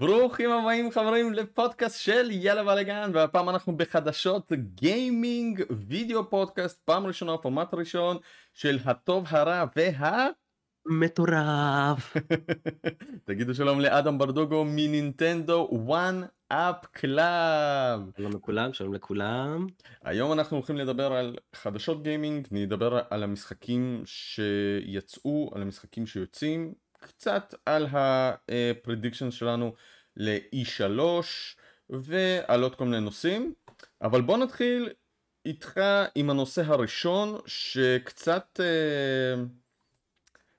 ברוכים 0.00 0.50
הבאים 0.50 0.90
חברים 0.90 1.32
לפודקאסט 1.32 2.00
של 2.00 2.28
יאללה 2.30 2.64
בלאגן 2.64 3.10
והפעם 3.14 3.48
אנחנו 3.48 3.76
בחדשות 3.76 4.52
גיימינג 4.52 5.62
וידאו 5.70 6.30
פודקאסט 6.30 6.82
פעם 6.84 7.06
ראשונה 7.06 7.38
פורמט 7.38 7.74
ראשון 7.74 8.16
של 8.52 8.78
הטוב 8.84 9.24
הרע 9.28 9.64
וה... 9.76 10.28
מטורף. 10.86 12.16
תגידו 13.26 13.54
שלום 13.54 13.80
לאדם 13.80 14.18
ברדוגו 14.18 14.64
מנינטנדו 14.64 15.68
One 15.72 16.22
Up 16.48 16.86
Club. 16.92 18.00
שלום 18.16 18.32
לכולם, 18.32 18.72
שלום 18.72 18.94
לכולם. 18.94 19.66
היום 20.04 20.32
אנחנו 20.32 20.56
הולכים 20.56 20.76
לדבר 20.76 21.12
על 21.12 21.36
חדשות 21.56 22.02
גיימינג, 22.02 22.48
נדבר 22.50 23.00
על 23.10 23.22
המשחקים 23.22 24.02
שיצאו, 24.04 25.50
על 25.54 25.62
המשחקים 25.62 26.06
שיוצאים, 26.06 26.74
קצת 27.00 27.54
על 27.66 27.86
ה 27.90 28.03
prediction 28.03 29.30
שלנו 29.30 29.72
ל-E3 30.16 31.00
ועל 31.90 32.62
עוד 32.62 32.74
כל 32.74 32.84
מיני 32.84 33.00
נושאים, 33.00 33.54
אבל 34.02 34.20
בוא 34.20 34.36
נתחיל 34.36 34.92
איתך 35.46 35.80
עם 36.14 36.30
הנושא 36.30 36.62
הראשון 36.62 37.38
שקצת 37.46 38.60
אה, 38.60 39.42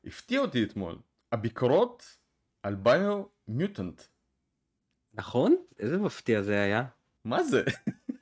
הפתיע 0.05 0.39
אותי 0.39 0.63
אתמול, 0.63 0.97
הביקורות 1.31 2.17
על 2.63 2.75
Biomutant. 2.75 4.01
נכון? 5.13 5.55
איזה 5.79 5.97
מפתיע 5.97 6.41
זה 6.41 6.61
היה. 6.61 6.83
מה 7.25 7.43
זה? 7.43 7.63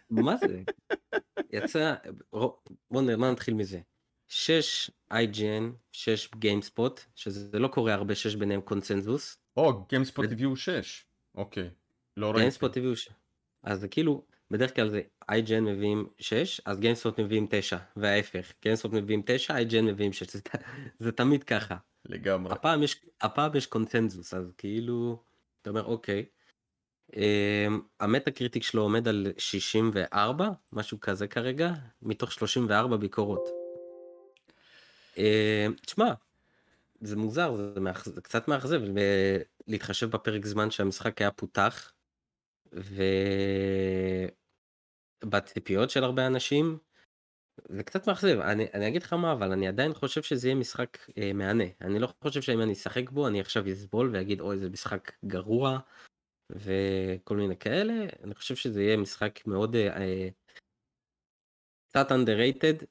מה 0.09 0.37
זה? 0.37 0.61
יצא, 1.53 1.95
בוא 2.91 3.01
נתחיל 3.31 3.53
מזה. 3.53 3.79
6 4.27 4.91
IGN, 5.13 5.63
6 5.91 6.29
GameSpot, 6.35 6.99
שזה 7.15 7.59
לא 7.59 7.67
קורה 7.67 7.93
הרבה 7.93 8.15
שיש 8.15 8.35
ביניהם 8.35 8.61
קונצנזוס. 8.61 9.37
או, 9.57 9.71
GameSpot 9.71 10.23
הביאו 10.32 10.55
6. 10.55 11.05
אוקיי, 11.40 11.70
לא 12.18 12.32
ראיתי. 12.32 12.57
GameSpot 12.57 12.70
הביאו 12.77 12.95
6. 12.95 13.09
אז 13.63 13.79
זה 13.79 13.87
כאילו, 13.87 14.23
בדרך 14.51 14.76
כלל 14.76 14.90
זה 14.90 15.01
IGN 15.32 15.62
מביאים 15.62 16.07
6, 16.18 16.62
אז 16.65 16.79
GameSpot 16.79 17.21
מביאים 17.21 17.48
9, 17.49 17.77
וההפך. 17.95 18.51
GameSpot 18.65 18.87
מביאים 18.91 19.21
9, 19.26 19.57
IGN 19.57 19.82
מביאים 19.82 20.13
6. 20.13 20.29
זה, 20.29 20.40
זה 20.99 21.12
תמיד 21.12 21.43
ככה. 21.43 21.76
לגמרי. 22.05 22.54
הפעם 22.54 22.84
יש, 22.84 23.01
הפעם 23.21 23.55
יש 23.55 23.65
קונצנזוס, 23.65 24.34
אז 24.34 24.51
כאילו, 24.57 25.23
אתה 25.62 25.70
אומר, 25.70 25.85
אוקיי. 25.85 26.26
Um, 27.12 27.13
ה 27.99 28.32
Metacritic 28.32 28.63
שלו 28.63 28.82
עומד 28.82 29.07
על 29.07 29.27
64, 29.37 30.49
משהו 30.73 30.99
כזה 30.99 31.27
כרגע, 31.27 31.73
מתוך 32.01 32.32
34 32.32 32.98
ביקורות. 32.98 33.49
אה, 35.17 35.67
תשמע, 35.85 36.13
זה 37.01 37.15
מוזר, 37.15 37.55
זה, 37.55 37.79
מאכ... 37.79 38.05
זה 38.05 38.21
קצת 38.21 38.47
מאכזב 38.47 38.81
להתחשב 39.67 40.09
בפרק 40.09 40.45
זמן 40.45 40.71
שהמשחק 40.71 41.21
היה 41.21 41.31
פותח, 41.31 41.93
ובציפיות 45.23 45.89
של 45.89 46.03
הרבה 46.03 46.27
אנשים, 46.27 46.77
זה 47.70 47.83
קצת 47.83 48.07
מאכזב. 48.07 48.39
אני, 48.39 48.65
אני 48.73 48.87
אגיד 48.87 49.03
לך 49.03 49.13
מה, 49.13 49.31
אבל 49.33 49.51
אני 49.51 49.67
עדיין 49.67 49.93
חושב 49.93 50.21
שזה 50.21 50.47
יהיה 50.47 50.55
משחק 50.55 50.97
אה, 51.17 51.33
מהנה. 51.33 51.63
אני 51.81 51.99
לא 51.99 52.09
חושב 52.23 52.41
שאם 52.41 52.61
אני 52.61 52.73
אשחק 52.73 53.09
בו, 53.09 53.27
אני 53.27 53.39
עכשיו 53.39 53.71
אסבול 53.71 54.09
ואגיד, 54.13 54.41
אוי, 54.41 54.57
זה 54.57 54.70
משחק 54.70 55.11
גרוע, 55.25 55.79
וכל 56.49 57.37
מיני 57.37 57.57
כאלה. 57.57 57.93
אני 58.23 58.35
חושב 58.35 58.55
שזה 58.55 58.83
יהיה 58.83 58.97
משחק 58.97 59.47
מאוד... 59.47 59.75
אה, 59.75 60.29
קצת 61.89 62.11
underrated, 62.11 62.85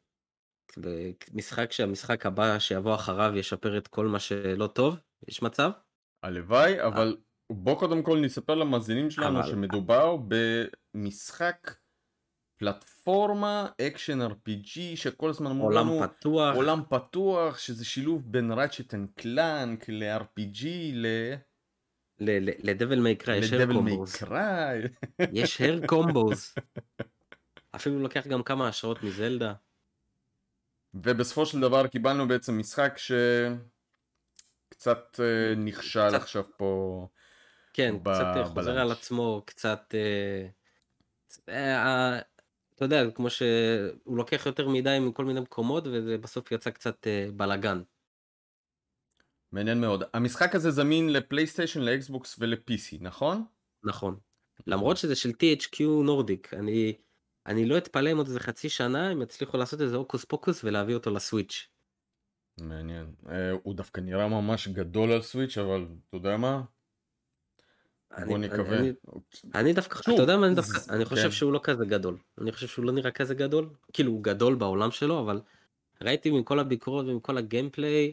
משחק 1.35 1.73
שהמשחק 1.73 2.27
הבא 2.27 2.59
שיבוא 2.59 2.95
אחריו 2.95 3.37
ישפר 3.37 3.79
את 3.79 3.89
כל 3.89 4.07
מה 4.07 4.19
שלא 4.19 4.67
טוב, 4.67 5.01
יש 5.29 5.43
מצב? 5.43 5.71
הלוואי, 6.23 6.83
אבל 6.83 7.17
בוא 7.53 7.79
קודם 7.79 8.03
כל 8.03 8.19
נספר 8.19 8.55
למאזינים 8.55 9.11
שלנו 9.11 9.41
אבל... 9.41 9.51
שמדובר 9.51 10.17
במשחק 10.95 11.75
פלטפורמה 12.59 13.69
action 13.81 14.23
RPG 14.23 14.97
שכל 14.97 15.31
הזמן 15.31 15.51
אמרו 15.51 15.71
לנו 15.71 15.93
עולם 15.93 16.07
פתוח 16.09 16.57
עולם 16.57 16.83
פתוח 16.89 17.59
שזה 17.59 17.85
שילוב 17.85 18.33
בין 18.33 18.53
Ratchet 18.53 18.95
and 18.95 19.09
Clank 19.15 19.89
ל-RPG 19.89 20.67
ל... 20.93 21.07
לדבל 22.63 23.01
מיי 23.01 23.17
קריי 23.17 23.39
יש 23.39 23.53
הר 23.53 23.73
קומבוס. 23.73 24.23
יש 25.33 25.61
הר 25.61 25.87
קומבוס. 25.87 26.55
אפילו 27.77 27.99
לוקח 27.99 28.27
גם 28.27 28.43
כמה 28.43 28.69
השראות 28.69 29.03
מזלדה. 29.03 29.55
ובסופו 30.95 31.47
של 31.47 31.61
דבר 31.61 31.87
קיבלנו 31.87 32.29
בעצם 32.29 32.59
משחק 32.59 32.99
שקצת 34.69 35.21
אה, 35.21 35.55
נכשל 35.57 36.09
קצת... 36.09 36.21
עכשיו 36.21 36.45
פה. 36.57 37.07
כן, 37.73 37.95
ב- 38.03 38.13
קצת 38.13 38.25
אה, 38.37 38.45
חוזר 38.45 38.71
בלנש. 38.71 38.81
על 38.81 38.93
עצמו, 38.93 39.43
קצת... 39.47 39.95
אה, 41.49 42.19
אתה 42.75 42.85
יודע, 42.85 43.11
כמו 43.15 43.31
שהוא 43.31 44.17
לוקח 44.17 44.47
יותר 44.47 44.69
מדי 44.69 44.99
מכל 45.01 45.25
מיני 45.25 45.41
מקומות, 45.41 45.87
וזה 45.87 46.19
בסוף 46.19 46.53
יצא 46.53 46.71
קצת 46.71 47.07
אה, 47.07 47.29
בלאגן. 47.37 47.83
מעניין 49.53 49.81
מאוד. 49.81 50.03
המשחק 50.15 50.55
הזה 50.55 50.71
זמין 50.71 51.13
לפלייסטיישן, 51.13 51.81
לאקסבוקס 51.81 52.37
ול-PC, 52.39 52.97
נכון? 53.01 53.45
נכון. 53.85 54.19
למרות 54.67 54.97
שזה 54.97 55.17
של 55.17 55.31
THQ 55.31 55.83
נורדיק, 56.05 56.55
אני... 56.55 56.99
אני 57.49 57.67
לא 57.67 57.79
אתפלא 57.79 58.13
אם 58.13 58.17
עוד 58.17 58.27
איזה 58.27 58.41
חצי 58.41 58.69
שנה 58.69 59.11
הם 59.11 59.23
יצליחו 59.23 59.57
לעשות 59.57 59.81
איזה 59.81 59.97
הוקוס 59.97 60.25
פוקוס 60.25 60.65
ולהביא 60.65 60.95
אותו 60.95 61.11
לסוויץ'. 61.11 61.69
מעניין. 62.61 63.07
אה, 63.29 63.51
הוא 63.63 63.75
דווקא 63.75 64.01
נראה 64.01 64.29
ממש 64.29 64.69
גדול 64.69 65.13
על 65.13 65.23
סוויץ' 65.23 65.59
אבל 65.59 65.87
אתה 66.09 66.17
יודע 66.17 66.37
מה? 66.37 66.63
בוא 68.27 68.39
נקווה. 68.39 68.79
אני, 68.79 68.93
אני 69.55 69.73
דווקא, 69.73 70.03
שוב, 70.03 70.15
אתה 70.15 70.23
יודע 70.23 70.37
מה 70.37 70.47
אני 70.47 70.55
דווקא, 70.55 70.79
זה, 70.79 70.93
אני 70.93 71.05
חושב 71.05 71.23
כן. 71.23 71.31
שהוא 71.31 71.53
לא 71.53 71.61
כזה 71.63 71.85
גדול. 71.85 72.19
אני 72.41 72.53
חושב 72.53 72.67
שהוא 72.67 72.85
לא 72.85 72.93
נראה 72.93 73.11
כזה 73.11 73.35
גדול. 73.35 73.71
כאילו 73.93 74.13
הוא 74.13 74.23
גדול 74.23 74.55
בעולם 74.55 74.91
שלו 74.91 75.21
אבל 75.21 75.41
ראיתי 76.03 76.31
מכל 76.31 76.59
הביקורות 76.59 77.07
ומכל 77.07 77.39
ה 77.39 77.47
gameplay 77.47 78.13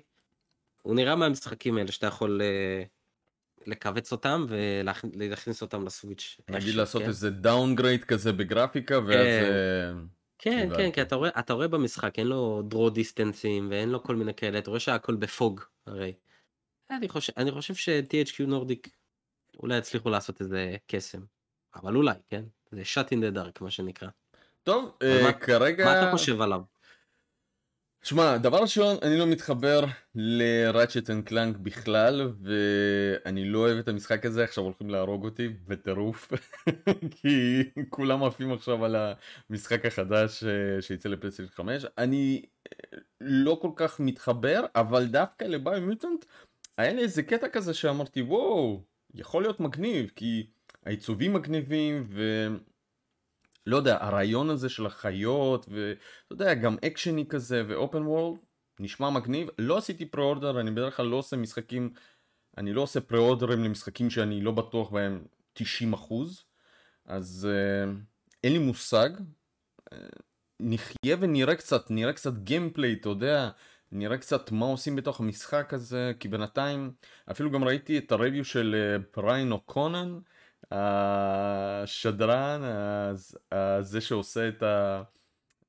הוא 0.82 0.96
נראה 0.96 1.16
מהמשחקים 1.16 1.78
האלה 1.78 1.92
שאתה 1.92 2.08
יכול 2.08 2.42
uh, 2.42 2.95
לכווץ 3.68 4.12
אותם 4.12 4.46
ולהכניס 4.50 5.62
אותם 5.62 5.86
ל 5.86 5.92
Switch. 5.92 6.38
נגיד 6.50 6.76
לעשות 6.76 7.02
כן? 7.02 7.08
איזה 7.08 7.30
downgrade 7.30 8.04
כזה 8.04 8.34
בגרפיקה 8.34 9.00
ואז... 9.00 9.28
כן, 10.38 10.70
כן, 10.70 10.78
כן, 10.78 10.92
כי 10.92 11.02
אתה 11.02 11.16
רואה, 11.16 11.30
אתה 11.40 11.54
רואה 11.54 11.68
במשחק, 11.68 12.20
אין 12.20 12.28
לו 12.28 12.62
draw 12.68 12.90
distance-ים 12.90 13.68
ואין 13.72 13.90
לו 13.90 14.04
כל 14.04 14.16
מיני 14.16 14.34
כאלה, 14.34 14.60
אתה 14.60 14.70
רואה 14.70 14.80
שהכל 14.80 15.16
ב 15.16 15.27
fog 15.27 15.62
הרי. 15.88 16.14
אני 16.92 17.10
חושב, 17.10 17.34
אני 17.38 17.52
חושב 17.52 17.76
ש- 17.76 18.10
THQ 18.10 18.44
Nordic 18.48 18.90
אולי 19.60 19.78
יצליחו 19.78 20.10
לעשות 20.10 20.42
איזה 20.42 20.76
קסם. 20.88 21.20
אבל 21.76 21.96
אולי, 21.96 22.16
כן? 22.30 22.44
זה 22.72 22.82
shot 22.82 23.08
in 23.08 23.18
the 23.18 23.38
dark 23.38 23.64
מה 23.64 23.72
שנקרא. 23.72 24.08
טוב, 24.64 24.98
uh, 25.04 25.24
מה, 25.24 25.34
כרגע... 25.34 25.86
מה 25.86 26.02
אתה 26.02 26.12
חושב 26.12 26.42
עליו? 26.42 26.62
שמע, 28.06 28.38
דבר 28.38 28.58
ראשון, 28.58 28.98
אני 29.02 29.18
לא 29.18 29.28
מתחבר 29.28 29.86
ל 30.16 30.27
Ratchet 30.28 31.10
and 31.10 31.24
Clank 31.24 31.58
בכלל, 31.58 32.34
ואני 32.42 33.50
לא 33.50 33.60
אוהב 33.60 33.78
את 33.78 33.88
המשחק 33.88 34.26
הזה, 34.26 34.44
עכשיו 34.44 34.64
הולכים 34.64 34.90
להרוג 34.90 35.26
אותי 35.26 35.50
בטירוף, 35.68 36.32
כי 37.22 37.64
כולם 37.90 38.24
עפים 38.24 38.54
עכשיו 38.54 38.86
על 38.86 38.96
המשחק 39.50 39.86
החדש 39.86 40.44
אה, 40.44 40.82
שיצא 40.82 41.10
ל 41.10 41.13
PlayStation 41.13 41.52
5. 41.52 41.86
אני 41.98 42.42
אה, 42.68 42.98
לא 43.22 43.58
כל 43.62 43.72
כך 43.76 44.00
מתחבר, 44.00 44.66
אבל 44.76 45.06
דווקא 45.06 45.44
ל 45.44 45.82
Biomutant, 45.82 46.26
היה 46.78 46.94
לי 46.94 47.02
איזה 47.02 47.24
קטע 47.24 47.48
כזה 47.48 47.74
שאמרתי, 47.74 48.22
וואו, 48.22 48.82
יכול 49.14 49.44
להיות 49.44 49.60
מגניב, 49.60 50.12
כי 50.16 50.48
העיצובים 50.86 51.34
מגניבים, 51.34 52.08
ו... 52.10 52.48
לא 53.66 53.78
יודע, 53.78 53.98
הרעיון 54.02 54.50
הזה 54.50 54.70
של 54.70 54.86
החיות, 54.86 55.66
ואתה 55.70 56.34
יודע, 56.34 56.54
גם 56.54 56.78
אקשני 56.88 57.26
כזה 57.28 57.64
ואופן 57.68 58.02
וורלד, 58.02 58.40
נשמע 58.80 59.10
מגניב. 59.10 59.48
לא 59.58 59.78
עשיתי 59.78 60.06
פרי-אורדר, 60.06 60.60
אני 60.60 60.72
בדרך 60.72 60.98
כלל 60.98 61.06
לא 61.06 61.16
עושה 61.16 61.36
משחקים, 61.36 61.94
אני 62.58 62.74
לא 62.74 62.82
עושה 62.82 63.02
פרי-אורדרים 63.02 63.64
למשחקים 63.64 64.10
שאני 64.10 64.42
לא 64.42 64.52
בטוח 64.52 64.90
בהם 64.92 65.26
90%, 65.60 65.64
אז 67.06 67.48
אה, 67.52 67.92
אין 68.44 68.54
לי 68.54 68.60
מושג. 68.60 69.10
אה, 69.94 69.98
נחיה 70.60 71.18
ונראה 71.20 71.56
קצת, 71.56 71.92
נראה 71.92 72.14
קצת 72.14 72.34
גיימפליי, 72.38 72.94
אתה 72.94 73.10
יודע, 73.10 73.50
נראה 73.92 74.18
קצת 74.18 74.52
מה 74.52 74.66
עושים 74.66 74.96
בתוך 74.96 75.20
המשחק 75.20 75.74
הזה, 75.74 76.12
כי 76.20 76.28
בינתיים, 76.28 76.92
אפילו 77.32 77.52
גם 77.52 77.64
ראיתי 77.64 77.98
את 77.98 78.12
הרביו 78.12 78.46
של 78.46 78.98
בריין 79.18 79.48
אה, 79.48 79.54
אוקונן, 79.54 80.20
השדרן, 80.72 82.62
זה 83.82 84.02
שעושה 84.02 84.48
את 84.48 84.64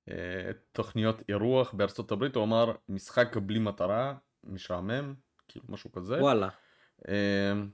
התוכניות 0.09 1.23
אירוח 1.29 1.73
בארצות 1.73 2.13
הברית, 2.13 2.35
הוא 2.35 2.45
אמר 2.45 2.73
משחק 2.89 3.37
בלי 3.37 3.59
מטרה, 3.59 4.15
משעמם, 4.45 5.15
כאילו 5.49 5.65
משהו 5.69 5.93
כזה. 5.93 6.15
וואלה. 6.21 6.49
אמ, 7.09 7.69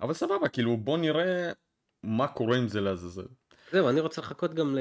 אבל 0.00 0.14
סבבה, 0.14 0.48
כאילו 0.48 0.76
בוא 0.76 0.98
נראה 0.98 1.52
מה 2.02 2.28
קורה 2.28 2.56
עם 2.56 2.68
זה 2.68 2.80
לעזאזל. 2.80 3.26
זהו, 3.72 3.88
אני 3.88 4.00
רוצה 4.00 4.20
לחכות 4.20 4.54
גם 4.54 4.78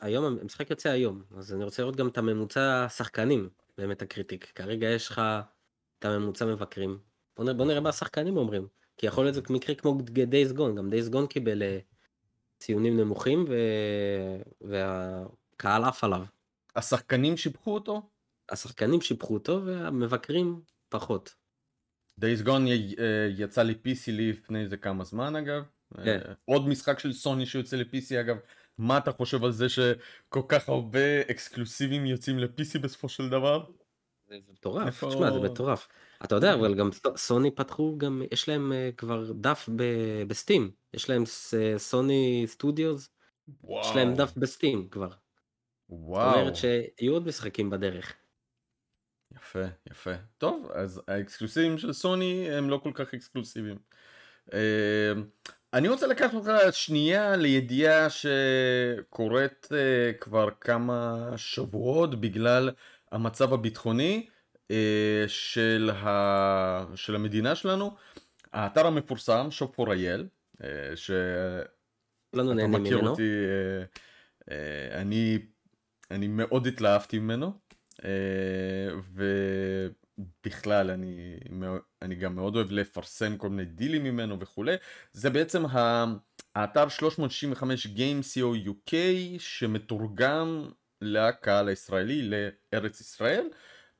היום, 0.00 0.24
המשחק 0.24 0.70
יוצא 0.70 0.88
היום, 0.88 1.22
אז 1.36 1.54
אני 1.54 1.64
רוצה 1.64 1.82
לראות 1.82 1.96
גם 1.96 2.08
את 2.08 2.18
הממוצע 2.18 2.86
שחקנים 2.88 3.48
באמת 3.78 4.02
ה 4.02 4.08
critic. 4.08 4.52
כרגע 4.54 4.86
יש 4.86 5.08
לך 5.08 5.22
את 5.98 6.04
הממוצע 6.04 6.46
מבקרים. 6.46 6.98
בוא 7.36 7.66
נראה 7.66 7.80
מה 7.80 7.88
השחקנים 7.88 8.36
אומרים. 8.36 8.68
כי 9.02 9.06
יכול 9.06 9.24
להיות 9.24 9.34
זה 9.34 9.40
מקרה 9.50 9.74
כמו 9.74 9.98
Days 10.26 10.52
Gone, 10.52 10.76
גם 10.76 10.90
Days 10.90 11.08
Gone 11.08 11.26
קיבל 11.26 11.62
אה, 11.62 11.78
ציונים 12.58 13.00
נמוכים 13.00 13.44
ו... 13.48 13.54
והקהל 14.60 15.84
עף 15.84 16.04
עליו. 16.04 16.24
השחקנים 16.76 17.36
שיבחו 17.36 17.74
אותו? 17.74 18.10
השחקנים 18.50 19.00
שיבחו 19.00 19.34
אותו 19.34 19.62
והמבקרים 19.64 20.60
פחות. 20.88 21.34
Days 22.18 22.42
Gone 22.42 22.64
יצא 23.30 23.62
ל-PC 23.62 24.08
לפני 24.08 24.60
איזה 24.60 24.76
כמה 24.76 25.04
זמן 25.04 25.36
אגב. 25.36 25.62
כן. 26.04 26.20
עוד 26.44 26.68
משחק 26.68 26.98
של 26.98 27.12
סוני 27.12 27.46
שיוצא 27.46 27.76
ל-PC 27.76 28.20
אגב. 28.20 28.36
מה 28.78 28.98
אתה 28.98 29.12
חושב 29.12 29.44
על 29.44 29.52
זה 29.52 29.68
שכל 29.68 30.42
כך 30.48 30.68
הרבה 30.68 31.20
exclusive-ים 31.30 32.06
יוצאים 32.06 32.38
ל-PC 32.38 32.78
בסופו 32.82 33.08
של 33.08 33.28
דבר? 33.28 33.64
זה 34.40 34.52
מטורף, 34.52 35.04
תשמע 35.04 35.30
זה 35.32 35.40
מטורף. 35.40 35.88
אתה 36.24 36.34
יודע 36.34 36.54
אבל 36.54 36.74
גם 36.74 36.90
סוני 37.16 37.50
פתחו 37.50 37.98
גם 37.98 38.22
יש 38.32 38.48
להם 38.48 38.72
אה, 38.72 38.90
כבר 38.96 39.32
דף 39.32 39.68
בסטים 40.26 40.70
יש 40.94 41.10
להם 41.10 41.24
סוני 41.76 42.44
סטודיוס 42.46 43.08
יש 43.80 43.96
להם 43.96 44.14
דף 44.14 44.32
בסטים 44.36 44.88
כבר. 44.88 45.10
וואו. 45.88 46.30
זאת 46.30 46.40
אומרת 46.40 46.56
שיהיו 46.56 47.12
עוד 47.12 47.26
משחקים 47.26 47.70
בדרך. 47.70 48.14
יפה 49.36 49.64
יפה 49.90 50.14
טוב 50.38 50.70
אז 50.74 51.02
האקסקלוסיבים 51.08 51.78
של 51.78 51.92
סוני 51.92 52.50
הם 52.50 52.70
לא 52.70 52.80
כל 52.82 52.90
כך 52.94 53.14
אקסקלוסיביים. 53.14 53.78
אה, 54.52 55.12
אני 55.74 55.88
רוצה 55.88 56.06
לקחת 56.06 56.34
אותך 56.34 56.50
שנייה 56.70 57.36
לידיעה 57.36 58.06
שקורית 58.10 59.68
uh, 59.70 60.18
כבר 60.20 60.48
כמה 60.60 61.28
שבועות 61.36 62.20
בגלל 62.20 62.70
המצב 63.12 63.52
הביטחוני 63.52 64.26
uh, 64.56 64.72
של, 65.26 65.90
ה... 65.94 66.84
של 66.94 67.14
המדינה 67.14 67.54
שלנו. 67.54 67.96
האתר 68.52 68.86
המפורסם 68.86 69.50
שופורייל, 69.50 70.26
uh, 70.54 70.64
שאתה 70.94 72.42
מכיר 72.68 72.98
ממנו. 72.98 73.10
אותי, 73.10 73.22
uh, 73.22 73.98
uh, 74.40 74.48
אני, 74.94 75.38
אני 76.10 76.28
מאוד 76.28 76.66
התלהבתי 76.66 77.18
ממנו. 77.18 77.52
Uh, 77.96 78.04
ו... 79.14 79.24
בכלל 80.44 80.90
אני, 80.90 81.36
אני 82.02 82.14
גם 82.14 82.34
מאוד 82.34 82.56
אוהב 82.56 82.70
לפרסם 82.70 83.36
כל 83.36 83.48
מיני 83.48 83.64
דילים 83.64 84.04
ממנו 84.04 84.40
וכולי 84.40 84.74
זה 85.12 85.30
בעצם 85.30 85.64
האתר 86.54 86.88
365 86.88 87.86
Game.co 87.86 88.68
UK 88.68 88.94
שמתורגם 89.38 90.70
לקהל 91.02 91.68
הישראלי 91.68 92.30
לארץ 92.30 93.00
ישראל. 93.00 93.48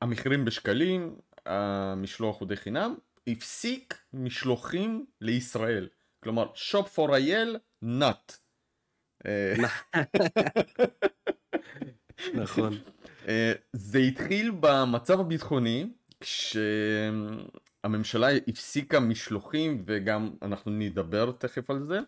המחירים 0.01 0.45
בשקלים 0.45 1.15
המשלוח 1.45 2.39
הוא 2.39 2.47
די 2.47 2.55
חינם. 2.55 2.95
הפסיק 3.27 4.01
משלוחים 4.13 5.05
לישראל. 5.21 5.87
כלומר 6.23 6.51
shop 6.55 6.85
for 6.95 7.13
אייל 7.13 7.57
נאט 7.81 8.37
נכון. 12.33 12.77
אה, 13.27 13.53
זה 13.73 13.97
התחיל 13.97 14.51
במצב 14.59 15.19
הביטחוני 15.19 15.87
כשהממשלה 16.19 17.47
הפסיקה 18.47 18.99
משלוחים 18.99 19.83
וגם 19.87 20.29
אנחנו 20.41 20.71
נדבר 20.71 21.31
תכף 21.31 21.69
על 21.69 21.83
זה. 21.83 21.97
אה, 21.97 22.03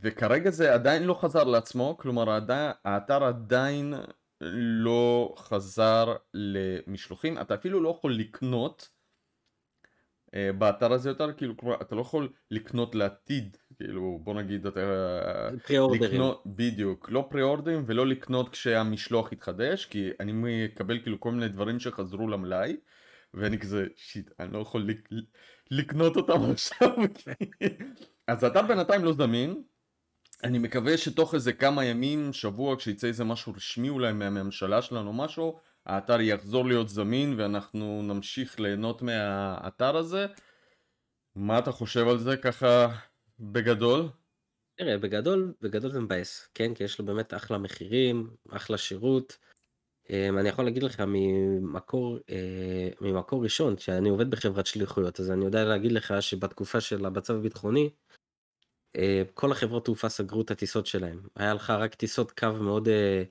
וכרגע 0.00 0.50
זה 0.50 0.74
עדיין 0.74 1.02
לא 1.02 1.14
חזר 1.14 1.44
לעצמו 1.44 1.96
כלומר 1.98 2.38
האתר 2.84 3.24
עדיין 3.24 3.94
לא 4.82 5.34
חזר 5.38 6.14
למשלוחים. 6.34 7.38
אתה 7.38 7.54
אפילו 7.54 7.82
לא 7.82 7.88
יכול 7.88 8.14
לקנות 8.14 8.88
אה, 10.34 10.52
באתר 10.52 10.92
הזה 10.92 11.10
יותר 11.10 11.32
כאילו 11.32 11.54
אתה 11.80 11.94
לא 11.94 12.00
יכול 12.00 12.32
לקנות 12.50 12.94
לעתיד 12.94 13.56
כאילו 13.76 14.18
בוא 14.22 14.34
נגיד 14.34 14.66
אתה 14.66 14.80
לקנות 15.92 16.42
בדיוק 16.46 17.10
לא 17.10 17.26
פרי 17.30 17.42
אורדרים 17.42 17.84
ולא 17.86 18.06
לקנות 18.06 18.48
כשהמשלוח 18.48 19.32
יתחדש 19.32 19.86
כי 19.86 20.10
אני 20.20 20.32
מקבל 20.34 21.02
כאילו 21.02 21.20
כל 21.20 21.30
מיני 21.30 21.48
דברים 21.48 21.80
שחזרו 21.80 22.28
למלאי 22.28 22.76
ואני 23.34 23.58
כזה 23.58 23.86
שיט 23.96 24.30
אני 24.40 24.52
לא 24.52 24.58
יכול 24.58 24.82
לק... 24.82 25.08
לקנות 25.70 26.16
אותם 26.16 26.50
עכשיו 26.52 26.88
אז 28.26 28.44
האתר 28.44 28.62
בינתיים 28.62 29.04
לא 29.04 29.12
זמין 29.12 29.62
אני 30.44 30.58
מקווה 30.58 30.96
שתוך 30.96 31.34
איזה 31.34 31.52
כמה 31.52 31.84
ימים 31.84 32.32
שבוע 32.32 32.76
כשיצא 32.76 33.06
איזה 33.06 33.24
משהו 33.24 33.52
רשמי 33.56 33.88
אולי 33.88 34.12
מהממשלה 34.12 34.82
שלנו 34.82 35.12
משהו 35.12 35.58
האתר 35.86 36.20
יחזור 36.20 36.66
להיות 36.66 36.88
זמין 36.88 37.34
ואנחנו 37.40 38.02
נמשיך 38.02 38.60
ליהנות 38.60 39.02
מהאתר 39.02 39.96
הזה. 39.96 40.26
מה 41.34 41.58
אתה 41.58 41.72
חושב 41.72 42.08
על 42.08 42.18
זה 42.18 42.36
ככה 42.36 42.88
בגדול? 43.40 44.08
תראה, 44.74 44.98
בגדול, 44.98 45.54
בגדול 45.60 45.92
זה 45.92 46.00
מבאס, 46.00 46.48
כן? 46.54 46.74
כי 46.74 46.84
יש 46.84 46.98
לו 46.98 47.04
באמת 47.04 47.34
אחלה 47.34 47.58
מחירים, 47.58 48.30
אחלה 48.50 48.78
שירות. 48.78 49.38
אמ, 50.12 50.38
אני 50.38 50.48
יכול 50.48 50.64
להגיד 50.64 50.82
לך 50.82 51.02
ממקור, 51.06 52.18
אה, 52.30 52.88
ממקור 53.00 53.44
ראשון, 53.44 53.78
שאני 53.78 54.08
עובד 54.08 54.30
בחברת 54.30 54.66
שליחויות, 54.66 55.20
אז 55.20 55.30
אני 55.30 55.44
יודע 55.44 55.64
להגיד 55.64 55.92
לך 55.92 56.14
שבתקופה 56.20 56.80
של 56.80 57.06
המצב 57.06 57.34
הביטחוני, 57.34 57.90
אה, 58.96 59.22
כל 59.34 59.52
החברות 59.52 59.84
תעופה 59.84 60.08
סגרו 60.08 60.42
את 60.42 60.50
הטיסות 60.50 60.86
שלהם. 60.86 61.20
היה 61.36 61.54
לך 61.54 61.70
רק 61.70 61.94
טיסות 61.94 62.30
קו 62.30 62.52
מאוד 62.60 62.88
אה, 62.88 63.22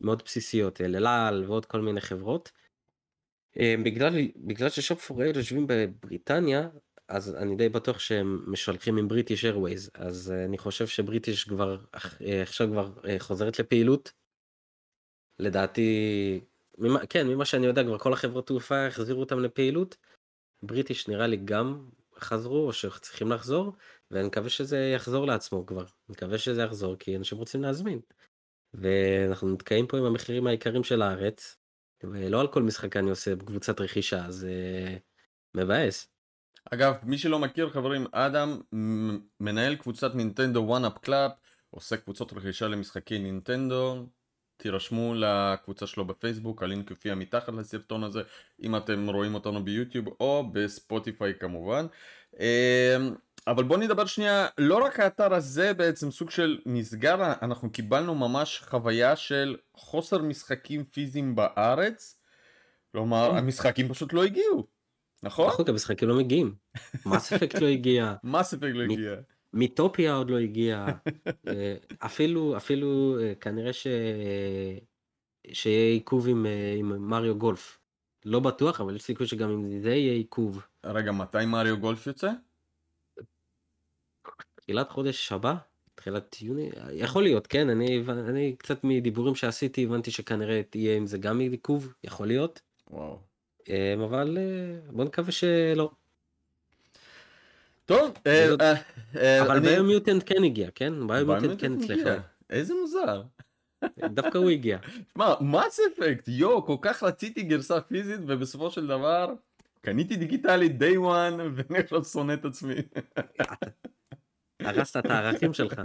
מאוד 0.00 0.22
בסיסיות, 0.24 0.80
אל 0.80 1.06
אל 1.06 1.44
ועוד 1.44 1.66
כל 1.66 1.80
מיני 1.80 2.00
חברות. 2.00 2.52
בגלל, 3.84 4.14
בגלל 4.36 4.68
ששופ 4.68 5.00
פורייל 5.00 5.36
יושבים 5.36 5.66
בבריטניה, 5.68 6.68
אז 7.08 7.34
אני 7.34 7.56
די 7.56 7.68
בטוח 7.68 7.98
שהם 7.98 8.44
משלחים 8.46 8.96
עם 8.96 9.08
בריטיש 9.08 9.44
איירווייז, 9.44 9.90
אז 9.94 10.32
אני 10.44 10.58
חושב 10.58 10.86
שבריטיש 10.86 11.44
כבר 11.44 11.78
עכשיו 12.22 12.68
כבר 12.68 12.92
חוזרת 13.18 13.58
לפעילות. 13.58 14.19
לדעתי, 15.40 16.40
ממה, 16.78 17.06
כן, 17.06 17.28
ממה 17.28 17.44
שאני 17.44 17.66
יודע 17.66 17.84
כבר 17.84 17.98
כל 17.98 18.12
החברות 18.12 18.46
תעופה 18.46 18.86
החזירו 18.86 19.20
אותם 19.20 19.40
לפעילות. 19.40 19.96
בריטיש 20.62 21.08
נראה 21.08 21.26
לי 21.26 21.36
גם 21.36 21.88
חזרו 22.18 22.66
או 22.66 22.72
שצריכים 22.72 23.32
לחזור, 23.32 23.72
ואני 24.10 24.26
מקווה 24.26 24.48
שזה 24.48 24.92
יחזור 24.94 25.26
לעצמו 25.26 25.66
כבר. 25.66 25.82
אני 25.82 25.88
מקווה 26.08 26.38
שזה 26.38 26.62
יחזור 26.62 26.96
כי 26.96 27.16
אנשים 27.16 27.38
רוצים 27.38 27.62
להזמין. 27.62 28.00
ואנחנו 28.74 29.48
נתקעים 29.48 29.86
פה 29.86 29.98
עם 29.98 30.04
המחירים 30.04 30.46
העיקריים 30.46 30.84
של 30.84 31.02
הארץ, 31.02 31.56
ולא 32.04 32.40
על 32.40 32.48
כל 32.48 32.62
משחק 32.62 32.96
אני 32.96 33.10
עושה 33.10 33.36
קבוצת 33.36 33.80
רכישה, 33.80 34.26
אז 34.26 34.46
uh, 34.46 34.98
מבאס. 35.54 36.08
אגב, 36.64 36.94
מי 37.02 37.18
שלא 37.18 37.38
מכיר 37.38 37.70
חברים, 37.70 38.06
אדם 38.12 38.60
מנהל 39.40 39.76
קבוצת 39.76 40.14
נינטנדו 40.14 40.60
One 40.60 40.83
Up 40.83 40.98
Club, 40.98 41.32
עושה 41.70 41.96
קבוצות 41.96 42.32
רכישה 42.32 42.68
למשחקי 42.68 43.18
נינטנדו, 43.18 44.06
תירשמו 44.60 45.14
לקבוצה 45.16 45.86
שלו 45.86 46.04
בפייסבוק, 46.04 46.62
הלינק 46.62 46.90
יופיע 46.90 47.14
מתחת 47.14 47.52
לסרטון 47.52 48.04
הזה, 48.04 48.22
אם 48.62 48.76
אתם 48.76 49.10
רואים 49.10 49.34
אותנו 49.34 49.64
ביוטיוב 49.64 50.06
או 50.20 50.44
בספוטיפיי 50.52 51.34
כמובן. 51.34 51.86
אמ, 52.40 53.14
אבל 53.46 53.64
בוא 53.64 53.76
נדבר 53.76 54.06
שנייה, 54.06 54.46
לא 54.58 54.84
רק 54.84 55.00
האתר 55.00 55.34
הזה 55.34 55.74
בעצם 55.74 56.10
סוג 56.10 56.30
של 56.30 56.58
נסגר, 56.66 57.32
אנחנו 57.42 57.70
קיבלנו 57.70 58.14
ממש 58.14 58.62
חוויה 58.68 59.16
של 59.16 59.56
חוסר 59.74 60.18
משחקים 60.18 60.84
פיזיים 60.84 61.34
בארץ, 61.34 62.20
כלומר 62.92 63.26
נכון. 63.26 63.38
המשחקים 63.38 63.88
פשוט 63.88 64.12
לא 64.12 64.24
הגיעו, 64.24 64.66
נכון? 65.22 65.46
נכון, 65.46 65.64
המשחקים 65.68 66.08
לא 66.08 66.16
מגיעים, 66.16 66.54
מס 67.06 67.32
אפקט 67.32 67.60
לא 67.60 67.66
הגיע, 67.66 68.14
מס 68.24 68.54
אפקט 68.54 68.74
לא 68.74 68.82
הגיע, 68.82 69.14
מיטופיה 69.52 70.14
עוד 70.14 70.30
לא 70.30 70.38
הגיע, 70.38 70.86
אה, 71.48 71.76
אפילו 71.98 72.56
אפילו 72.56 73.16
אה, 73.20 73.34
כנראה 73.34 73.72
ש... 73.72 73.86
שיהיה 75.52 75.92
עיכוב 75.92 76.28
עם, 76.28 76.46
אה, 76.46 76.74
עם 76.78 77.08
מריו 77.08 77.38
גולף, 77.38 77.78
לא 78.24 78.40
בטוח 78.40 78.80
אבל 78.80 78.96
יש 78.96 79.02
סיכוי 79.02 79.26
שגם 79.26 79.50
עם 79.50 79.80
זה 79.82 79.94
יהיה 79.94 80.12
עיכוב. 80.12 80.62
רגע 80.84 81.12
מתי 81.12 81.46
מריו 81.46 81.78
גולף 81.78 82.06
יוצא? 82.06 82.30
תחילת 84.54 84.90
חודש 84.90 85.32
הבא? 85.32 85.54
תחילת 85.94 86.42
יוני? 86.42 86.70
יכול 86.92 87.22
להיות, 87.22 87.46
כן, 87.46 87.68
אני, 87.68 88.04
אני 88.28 88.56
קצת 88.58 88.84
מדיבורים 88.84 89.34
שעשיתי 89.34 89.84
הבנתי 89.84 90.10
שכנראה 90.10 90.62
תהיה 90.70 90.96
עם 90.96 91.06
זה 91.06 91.18
גם 91.18 91.40
עיכוב, 91.40 91.94
יכול 92.04 92.26
להיות. 92.26 92.60
וואו. 92.90 93.18
אבל 94.04 94.38
בוא 94.90 95.04
נקווה 95.04 95.32
שלא. 95.32 95.90
טוב, 97.90 98.12
אה, 98.26 98.74
אה, 99.16 99.42
אבל 99.42 99.60
ביומיוטנט 99.60 100.22
כן 100.26 100.44
הגיע, 100.44 100.68
כן? 100.74 101.06
ביומיוטנט 101.06 101.60
כן 101.60 101.72
אצלך. 101.72 102.08
איזה 102.50 102.74
מוזר. 102.80 103.22
דווקא 103.98 104.38
הוא 104.38 104.50
הגיע. 104.50 104.78
שמע, 105.12 105.34
מס 105.40 105.80
אפקט, 105.80 106.28
יואו, 106.28 106.66
כל 106.66 106.76
כך 106.82 107.02
רציתי 107.02 107.42
גרסה 107.42 107.80
פיזית 107.80 108.20
ובסופו 108.26 108.70
של 108.70 108.86
דבר 108.86 109.34
קניתי 109.80 110.16
דיגיטלית 110.16 110.72
day 110.82 110.96
one 110.96 111.40
ואני 111.54 111.78
עכשיו 111.78 112.04
שונא 112.04 112.32
את 112.32 112.44
עצמי. 112.44 112.74
הרסת 114.60 114.96
את 114.96 115.10
הערכים 115.10 115.52
שלך. 115.52 115.80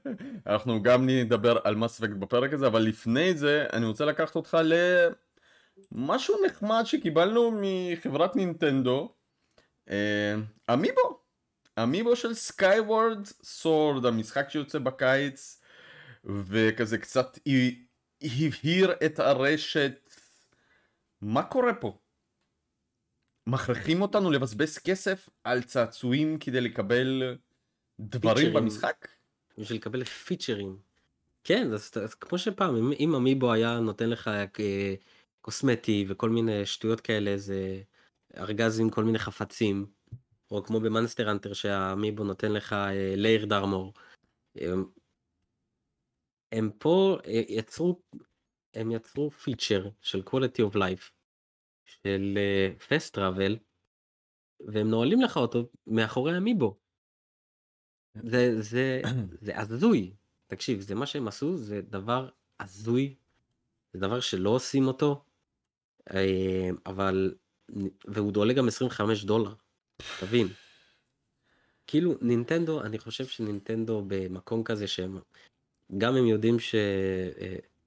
אנחנו 0.46 0.82
גם 0.82 1.06
נדבר 1.06 1.58
על 1.64 1.76
מס 1.76 2.02
אפקט 2.02 2.16
בפרק 2.16 2.52
הזה, 2.52 2.66
אבל 2.66 2.82
לפני 2.82 3.34
זה 3.34 3.66
אני 3.72 3.86
רוצה 3.86 4.04
לקחת 4.04 4.36
אותך 4.36 4.58
למשהו 5.92 6.34
נחמד 6.46 6.82
שקיבלנו 6.84 7.60
מחברת 7.60 8.36
נינטנדו, 8.36 9.14
אה, 9.90 10.34
אמיבו. 10.72 11.19
אמיבו 11.78 12.16
של 12.16 12.34
Skyward 12.34 13.26
Sword, 13.42 14.06
המשחק 14.06 14.50
שיוצא 14.50 14.78
בקיץ, 14.78 15.62
וכזה 16.24 16.98
קצת 16.98 17.38
הבהיר 18.22 18.92
את 19.06 19.18
הרשת. 19.18 20.10
מה 21.20 21.42
קורה 21.42 21.74
פה? 21.74 21.98
מכריחים 23.46 24.02
אותנו 24.02 24.30
לבזבז 24.30 24.78
כסף 24.78 25.28
על 25.44 25.62
צעצועים 25.62 26.38
כדי 26.38 26.60
לקבל 26.60 27.36
דברים 28.00 28.36
פיצ'רים. 28.36 28.64
במשחק? 28.64 29.08
בשביל 29.58 29.78
לקבל 29.78 30.04
פיצ'רים. 30.04 30.78
כן, 31.44 31.72
אז, 31.72 31.90
אז 32.04 32.14
כמו 32.14 32.38
שפעם, 32.38 32.76
אם, 32.76 32.92
אם 33.00 33.14
אמיבו 33.14 33.52
היה 33.52 33.80
נותן 33.80 34.10
לך 34.10 34.28
אה, 34.28 34.94
cosmetic 35.40 36.04
וכל 36.08 36.30
מיני 36.30 36.66
שטויות 36.66 37.00
כאלה, 37.00 37.36
זה 37.36 37.82
ארגז 38.36 38.80
עם 38.80 38.90
כל 38.90 39.04
מיני 39.04 39.18
חפצים, 39.18 39.86
או 40.50 40.64
כמו 40.64 40.80
במאנסטר 40.80 41.30
אנטר 41.30 41.52
שהאמיבו 41.52 42.24
נותן 42.24 42.52
לך 42.52 42.72
אה, 42.72 43.14
ליירד 43.16 43.52
ארמור. 43.52 43.92
הם, 44.54 44.84
הם 46.52 46.70
פה 46.78 47.18
אה, 47.26 47.42
יצרו, 47.48 48.00
הם 48.74 48.90
יצרו 48.90 49.30
פיצ'ר 49.30 49.88
של 50.00 50.22
quality 50.26 50.72
of 50.72 50.76
life, 50.76 51.10
של 51.84 52.38
אה, 52.38 52.72
fast 52.78 53.16
travel, 53.16 53.56
והם 54.60 54.90
נועלים 54.90 55.20
לך 55.20 55.36
אותו 55.36 55.70
מאחורי 55.86 56.36
אמיבו. 56.36 56.78
זה, 58.14 58.62
זה, 58.62 59.02
זה 59.44 59.58
הזוי. 59.58 60.14
תקשיב, 60.46 60.80
זה 60.80 60.94
מה 60.94 61.06
שהם 61.06 61.28
עשו, 61.28 61.56
זה 61.56 61.80
דבר 61.82 62.28
הזוי, 62.60 63.14
זה 63.92 64.00
דבר 64.00 64.20
שלא 64.20 64.50
עושים 64.50 64.86
אותו, 64.86 65.24
אה, 66.14 66.68
אבל, 66.86 67.34
והוא 68.06 68.32
עולה 68.36 68.54
גם 68.54 68.68
25 68.68 69.24
דולר, 69.24 69.54
תבין. 70.20 70.48
כאילו, 71.86 72.14
נינטנדו, 72.20 72.82
אני 72.82 72.98
חושב 72.98 73.26
שנינטנדו 73.26 74.04
במקום 74.06 74.64
כזה 74.64 74.86
שהם, 74.86 75.18
גם 75.98 76.16
הם 76.16 76.26
יודעים 76.26 76.56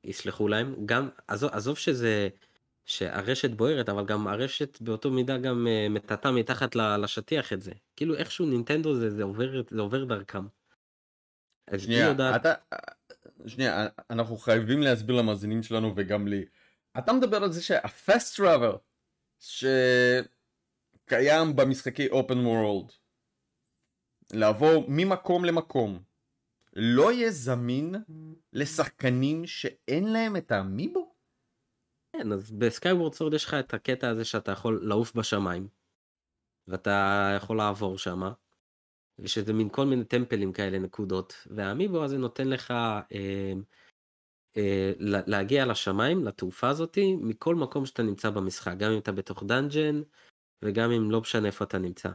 שיסלחו 0.03 0.47
להם, 0.47 0.85
גם, 0.85 1.09
עזוב, 1.27 1.49
עזוב 1.53 1.77
שזה, 1.77 2.29
שהרשת 2.85 3.51
בוערת, 3.51 3.89
אבל 3.89 4.05
גם 4.05 4.27
הרשת 4.27 4.81
באותו 4.81 5.11
מידה 5.11 5.37
גם 5.37 5.67
אה, 5.67 5.87
מטאטה 5.89 6.31
מתחת 6.31 6.75
לשטיח 6.75 7.53
את 7.53 7.61
זה. 7.61 7.71
כאילו 7.95 8.15
איכשהו 8.15 8.45
נינטנדו 8.45 8.95
זה, 8.95 9.09
זה, 9.09 9.23
עובר, 9.23 9.61
זה 9.69 9.81
עובר 9.81 10.03
דרכם. 10.05 10.45
שנייה, 11.77 12.07
יודעת, 12.07 12.41
אתה... 12.41 12.53
שנייה, 13.47 13.87
אנחנו 14.09 14.37
חייבים 14.37 14.81
להסביר 14.81 15.15
למאזינים 15.15 15.63
שלנו 15.63 15.93
וגם 15.95 16.27
לי. 16.27 16.45
אתה 16.97 17.13
מדבר 17.13 17.43
על 17.43 17.51
זה 17.51 17.63
שה-fast 17.63 18.37
travel 18.37 18.77
שקיים 21.13 21.55
במשחקי 21.55 22.07
open 22.07 22.37
world 22.45 22.93
לעבור 24.33 24.85
ממקום 24.87 25.45
למקום 25.45 26.03
לא 26.75 27.11
יהיה 27.11 27.31
זמין 27.31 27.95
לשחקנים 28.53 29.45
שאין 29.45 30.13
להם 30.13 30.35
את 30.35 30.51
האמיבו? 30.51 31.15
כן, 32.13 32.31
אז 32.31 32.51
בסקייוורד 32.51 33.13
סורד 33.13 33.33
יש 33.33 33.45
לך 33.45 33.53
את 33.53 33.73
הקטע 33.73 34.09
הזה 34.09 34.25
שאתה 34.25 34.51
יכול 34.51 34.79
לעוף 34.83 35.15
בשמיים. 35.15 35.67
ואתה 36.67 37.29
יכול 37.37 37.57
לעבור 37.57 37.97
שמה. 37.97 38.33
ושזה 39.19 39.53
מין 39.53 39.69
כל 39.69 39.85
מיני 39.85 40.05
טמפלים 40.05 40.53
כאלה 40.53 40.79
נקודות. 40.79 41.33
והאמיבו 41.45 42.03
הזה 42.03 42.17
נותן 42.17 42.47
לך 42.47 42.71
אה, 42.71 43.53
אה, 44.57 44.91
לה- 44.99 45.21
להגיע 45.27 45.65
לשמיים, 45.65 46.23
לתעופה 46.25 46.69
הזאתי, 46.69 47.15
מכל 47.15 47.55
מקום 47.55 47.85
שאתה 47.85 48.03
נמצא 48.03 48.29
במשחק. 48.29 48.73
גם 48.77 48.91
אם 48.91 48.99
אתה 48.99 49.11
בתוך 49.11 49.43
דאנג'ן, 49.43 50.01
וגם 50.63 50.91
אם 50.91 51.11
לא 51.11 51.21
משנה 51.21 51.47
איפה 51.47 51.65
אתה 51.65 51.77
נמצא. 51.77 52.09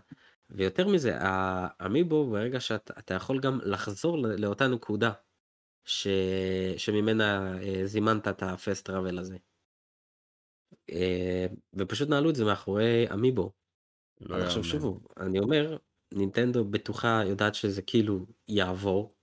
ויותר 0.50 0.88
מזה, 0.88 1.12
האמיבו 1.20 2.30
ברגע 2.30 2.60
שאתה 2.60 2.94
אתה 2.98 3.14
יכול 3.14 3.40
גם 3.40 3.58
לחזור 3.62 4.18
לאותה 4.18 4.68
נקודה 4.68 5.12
ש... 5.84 6.06
שממנה 6.76 7.58
אה, 7.62 7.86
זימנת 7.86 8.28
את 8.28 8.42
הפסט 8.42 8.86
טראבל 8.86 9.18
הזה. 9.18 9.36
אה, 10.90 11.46
ופשוט 11.74 12.08
נעלו 12.08 12.30
את 12.30 12.36
זה 12.36 12.44
מאחורי 12.44 13.06
אמיבו. 13.12 13.52
לא 14.20 14.36
אבל 14.36 14.44
עכשיו. 14.44 14.64
שוב, 14.64 15.06
אני 15.16 15.38
אומר, 15.38 15.76
נינטנדו 16.14 16.64
בטוחה 16.64 17.20
יודעת 17.26 17.54
שזה 17.54 17.82
כאילו 17.82 18.26
יעבור. 18.48 19.14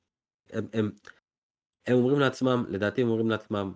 הם, 0.49 0.67
הם, 0.73 0.91
הם 1.87 1.95
אומרים 1.95 2.19
לעצמם, 2.19 2.65
לדעתי 2.69 3.01
הם 3.01 3.07
אומרים 3.07 3.29
לעצמם, 3.29 3.73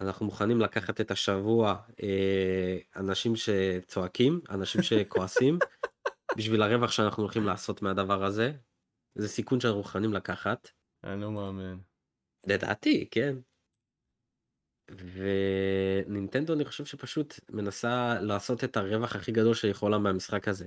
אנחנו 0.00 0.26
מוכנים 0.26 0.60
לקחת 0.60 1.00
את 1.00 1.10
השבוע 1.10 1.76
אה, 2.02 2.78
אנשים 2.96 3.32
שצועקים, 3.36 4.40
אנשים 4.50 4.82
שכועסים, 4.82 5.58
בשביל 6.36 6.62
הרווח 6.62 6.90
שאנחנו 6.90 7.22
הולכים 7.22 7.46
לעשות 7.46 7.82
מהדבר 7.82 8.24
הזה. 8.24 8.52
זה 9.14 9.28
סיכון 9.28 9.60
שאנחנו 9.60 9.78
מוכנים 9.78 10.12
לקחת. 10.12 10.68
אני 11.04 11.20
לא 11.20 11.30
מאמין. 11.30 11.80
לדעתי, 12.46 13.08
כן. 13.10 13.36
ונינטנדו 14.90 16.52
אני 16.52 16.64
חושב 16.64 16.84
שפשוט 16.84 17.40
מנסה 17.50 18.20
לעשות 18.20 18.64
את 18.64 18.76
הרווח 18.76 19.16
הכי 19.16 19.32
גדול 19.32 19.54
שהיא 19.54 19.70
יכולה 19.70 19.98
מהמשחק 19.98 20.48
הזה. 20.48 20.66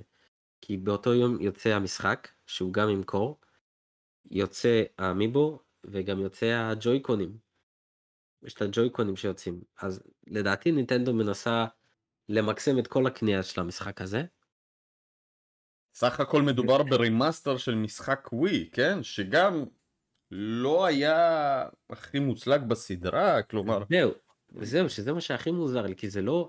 כי 0.60 0.76
באותו 0.76 1.14
יום 1.14 1.40
יוצא 1.40 1.68
המשחק, 1.68 2.28
שהוא 2.46 2.72
גם 2.72 2.90
ימכור, 2.90 3.40
יוצא 4.30 4.82
האמיבו 4.98 5.62
וגם 5.84 6.20
יוצא 6.20 6.46
ה 6.46 6.54
Joy-Con-ים. 6.54 7.43
יש 8.44 8.54
את 8.54 8.62
ה 8.62 8.67
Joy-Con-ים 8.67 9.16
שיוצאים. 9.16 9.60
אז 9.80 10.02
לדעתי 10.26 10.72
נינטנדו 10.72 11.14
מנסה 11.14 11.66
למקסם 12.28 12.78
את 12.78 12.86
כל 12.86 13.06
הקנייה 13.06 13.42
של 13.42 13.60
המשחק 13.60 14.00
הזה. 14.00 14.22
סך 15.94 16.20
הכל 16.20 16.42
מדובר 16.42 16.82
ב 16.82 16.90
remaster 16.90 17.56
של 17.56 17.74
משחק 17.74 18.28
ווי, 18.32 18.68
כן? 18.72 19.02
שגם 19.02 19.64
לא 20.30 20.86
היה 20.86 21.68
הכי 21.90 22.18
מוצלח 22.18 22.62
בסדרה, 22.62 23.42
כלומר... 23.42 23.82
זהו, 23.90 24.12
זהו, 24.60 24.88
שזה 24.88 25.12
מה 25.12 25.20
שהכי 25.20 25.50
מוזר 25.50 25.82
לי, 25.82 25.96
כי 25.96 26.10
זה 26.10 26.22
לא... 26.22 26.48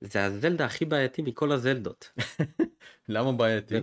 זה 0.00 0.24
הזלדה 0.24 0.64
הכי 0.64 0.84
בעייתי 0.84 1.22
מכל 1.22 1.52
הזלדות. 1.52 2.10
למה 3.08 3.32
בעייתי? 3.32 3.74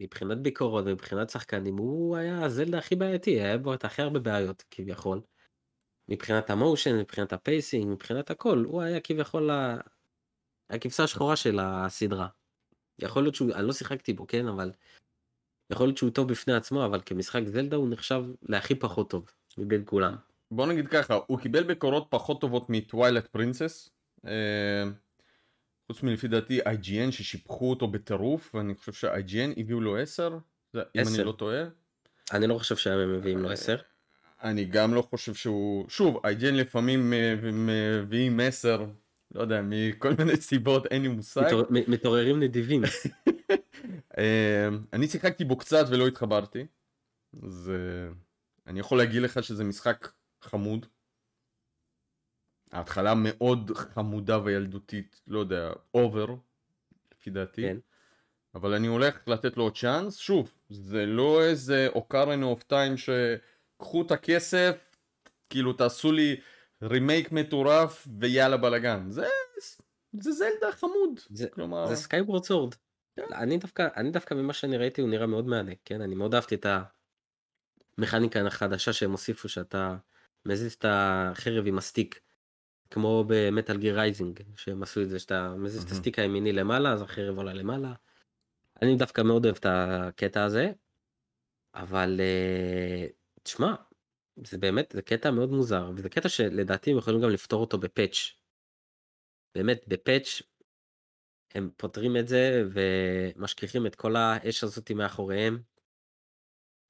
מבחינת 0.00 0.38
ביקורות 0.38 0.84
ומבחינת 0.86 1.30
שחקנים 1.30 1.76
הוא 1.76 2.16
היה 2.16 2.44
הזלדה 2.44 2.78
הכי 2.78 2.96
בעייתי, 2.96 3.30
היה 3.30 3.58
בו 3.58 3.74
את 3.74 3.84
הכי 3.84 4.02
הרבה 4.02 4.20
בעיות 4.20 4.64
כביכול. 4.70 5.20
מבחינת 6.08 6.50
ה 6.50 6.56
motion, 6.56 6.98
מבחינת 6.98 7.32
ה 7.32 7.39
pacing, 7.39 7.86
מבחינת 7.86 8.30
הכל, 8.30 8.64
הוא 8.66 8.82
היה 8.82 9.00
כביכול 9.00 9.50
ה- 9.50 9.76
הכבשה 10.70 11.04
השחורה 11.04 11.36
של 11.36 11.58
הסדרה. 11.62 12.28
יכול 12.98 13.22
להיות 13.22 13.34
שהוא, 13.34 13.52
אני 13.52 13.66
לא 13.66 13.72
שיחקתי 13.72 14.12
בו, 14.12 14.26
כן, 14.26 14.48
אבל 14.48 14.70
יכול 15.70 15.86
להיות 15.86 15.96
שהוא 15.96 16.10
טוב 16.10 16.28
בפני 16.28 16.54
עצמו, 16.54 16.84
אבל 16.84 17.00
כמשחק 17.06 17.42
זלדה 17.46 17.76
הוא 17.76 17.88
נחשב 17.90 18.24
להכי 18.42 18.74
פחות 18.74 19.10
טוב 19.10 19.30
מבין 19.58 19.82
כולם. 19.84 20.14
בוא 20.50 20.66
נגיד 20.66 20.88
ככה, 20.88 21.18
הוא 21.26 21.38
קיבל 21.38 21.62
ביקורות 21.62 22.06
פחות 22.10 22.40
טובות 22.40 22.66
מטווילט 22.70 23.26
פרינסס. 23.26 23.90
חוץ 25.86 26.02
מלפי 26.02 26.28
דעתי 26.28 26.60
IGN 26.60 27.10
ששיבחו 27.12 27.70
אותו 27.70 27.86
בטירוף, 27.88 28.54
ואני 28.54 28.74
חושב 28.74 28.92
ש-IGN 28.92 29.60
הביאו 29.60 29.80
לו 29.80 29.96
10, 29.96 30.38
אם 30.76 30.80
אני. 30.96 31.24
לא 31.24 31.32
טועה. 31.32 31.64
אני 32.32 32.46
לא 32.46 32.58
חושב 32.58 32.76
שהם 32.76 33.16
מביאים 33.16 33.38
לו 33.38 33.50
10. 33.50 33.76
אני 34.44 34.64
גם 34.64 34.94
לא 34.94 35.02
חושב 35.02 35.34
שהוא... 35.34 35.88
שוב, 35.88 36.16
IGN 36.26 36.52
לפעמים 36.52 37.12
מביאים 37.52 38.40
10, 38.40 38.86
לא 39.34 39.40
יודע, 39.40 39.60
מכל 39.64 40.10
מיני 40.18 40.36
סיבות, 40.36 40.86
אין 40.86 41.02
לי 41.02 41.08
מושג. 41.08 41.50
מתעוררים 41.70 42.40
נדיבים. 42.40 42.82
אה, 44.18 44.68
אני 44.92 45.08
שיחקתי 45.08 45.44
בו 45.44 45.56
קצת 45.56 45.84
ולא 45.90 46.06
התחברתי. 46.06 46.66
אז 47.42 47.72
אה, 47.74 48.12
אני 48.66 48.80
יכול 48.80 48.98
להגיד 48.98 49.22
לך 49.22 49.42
שזה 49.42 49.64
משחק 49.64 50.08
חמוד. 50.42 50.86
ההתחלה 52.72 53.14
מאוד 53.16 53.70
חמודה 53.74 54.38
וילדותית, 54.44 55.20
לא 55.26 55.38
יודע, 55.38 55.72
over, 55.94 56.26
לפי 57.12 57.30
דעתי. 57.30 57.62
כן. 57.62 57.76
אבל 58.54 58.74
אני 58.74 58.86
הולך 58.86 59.28
לתת 59.28 59.56
לו 59.56 59.62
עוד 59.62 59.76
צ'אנס. 59.76 60.16
שוב, 60.16 60.52
זה 60.70 61.06
לא 61.06 61.42
איזה 61.42 61.88
Ocarina 61.94 62.46
of 62.46 62.62
Time 62.62 62.96
שקחו 63.84 64.02
את 64.02 64.10
הכסף, 64.10 64.76
כאילו 65.50 65.72
תעשו 65.72 66.12
לי 66.12 66.36
רימייק 66.82 67.32
מטורף 67.32 68.08
ויאללה 68.20 68.56
בלאגן. 68.56 69.10
זה, 69.10 69.26
זה 70.20 70.32
זלדה 70.32 70.72
חמוד. 70.72 71.20
זה- 71.30 71.48
כלומר, 71.48 71.86
זה 71.86 71.96
Skyward 71.96 72.44
Sword. 72.44 72.74
כן. 73.16 73.22
אני 73.34 73.58
דווקא, 73.58 73.88
אני 73.96 74.10
דווקא 74.10 74.34
ממה 74.34 74.52
שאני 74.52 74.76
ראיתי 74.76 75.00
הוא 75.00 75.10
נראה 75.10 75.26
מאוד 75.26 75.46
מהנה, 75.46 75.72
כן? 75.84 76.00
אני 76.00 76.14
מאוד 76.14 76.34
אהבתי 76.34 76.54
את 76.54 76.66
המכניקה 77.98 78.46
החדשה 78.46 78.92
שהם 78.92 79.10
הוסיפו, 79.10 79.48
שאתה 79.48 79.96
מזיז 80.46 80.72
את 80.72 80.84
החרב 80.88 81.66
עם 81.66 81.78
ה 81.78 81.84
stick, 81.84 82.20
כמו 82.90 83.24
ב 83.28 83.36
Metal 83.36 83.76
Gear 83.78 83.94
Rising, 83.98 84.40
שהם 84.56 84.82
עשו 84.82 85.02
את 85.02 85.08
זה, 85.10 85.18
שאתה 85.18 85.54
מזיז 85.58 85.82
את 85.82 85.86
מהמם. 85.88 85.98
ה 85.98 86.01
stick 86.01 86.18
הימיני 86.18 86.52
למעלה, 86.52 86.92
אז 86.92 87.02
החרב 87.02 87.36
עולה 87.36 87.52
למעלה. 87.52 87.92
אני 88.82 88.96
דווקא 88.96 89.22
מאוד 89.22 89.44
אוהב 89.44 89.56
את 89.56 89.66
הקטע 89.68 90.44
הזה, 90.44 90.72
אבל 91.74 92.20
אה, 92.20 93.06
תשמע, 93.44 93.74
זה 94.36 94.58
באמת, 94.58 94.92
זה 94.92 95.02
קטע 95.02 95.30
מאוד 95.30 95.50
מוזר, 95.50 95.90
וזה 95.96 96.08
קטע 96.08 96.28
שלדעתי 96.28 96.90
הם 96.90 96.98
יכולים 96.98 97.20
גם 97.20 97.30
לפתור 97.30 97.60
אותו 97.60 97.78
ב 97.78 97.83
patch. 97.83 98.16
באמת, 99.54 99.88
בפאץ' 99.88 100.42
הם 101.54 101.70
פותרים 101.76 102.16
את 102.16 102.28
זה 102.28 102.62
ומשכיחים 102.70 103.86
את 103.86 103.94
כל 103.94 104.16
האש 104.16 104.64
הזאת 104.64 104.90
מאחוריהם. 104.90 105.62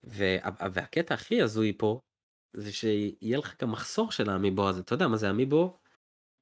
וה, 0.05 0.51
והקטע 0.73 1.15
הכי 1.15 1.43
הזוי 1.43 1.73
פה 1.79 2.01
זה 2.53 2.73
שיהיה 2.73 3.39
לך 3.39 3.63
גם 3.63 3.73
מחסור 3.73 4.11
של 4.13 4.31
האמיבו 4.31 4.69
הזה 4.69 4.81
אתה 4.81 4.95
יודע 4.95 5.09
מה 5.09 5.17
זה 5.17 5.31
אמיבו 5.31 5.79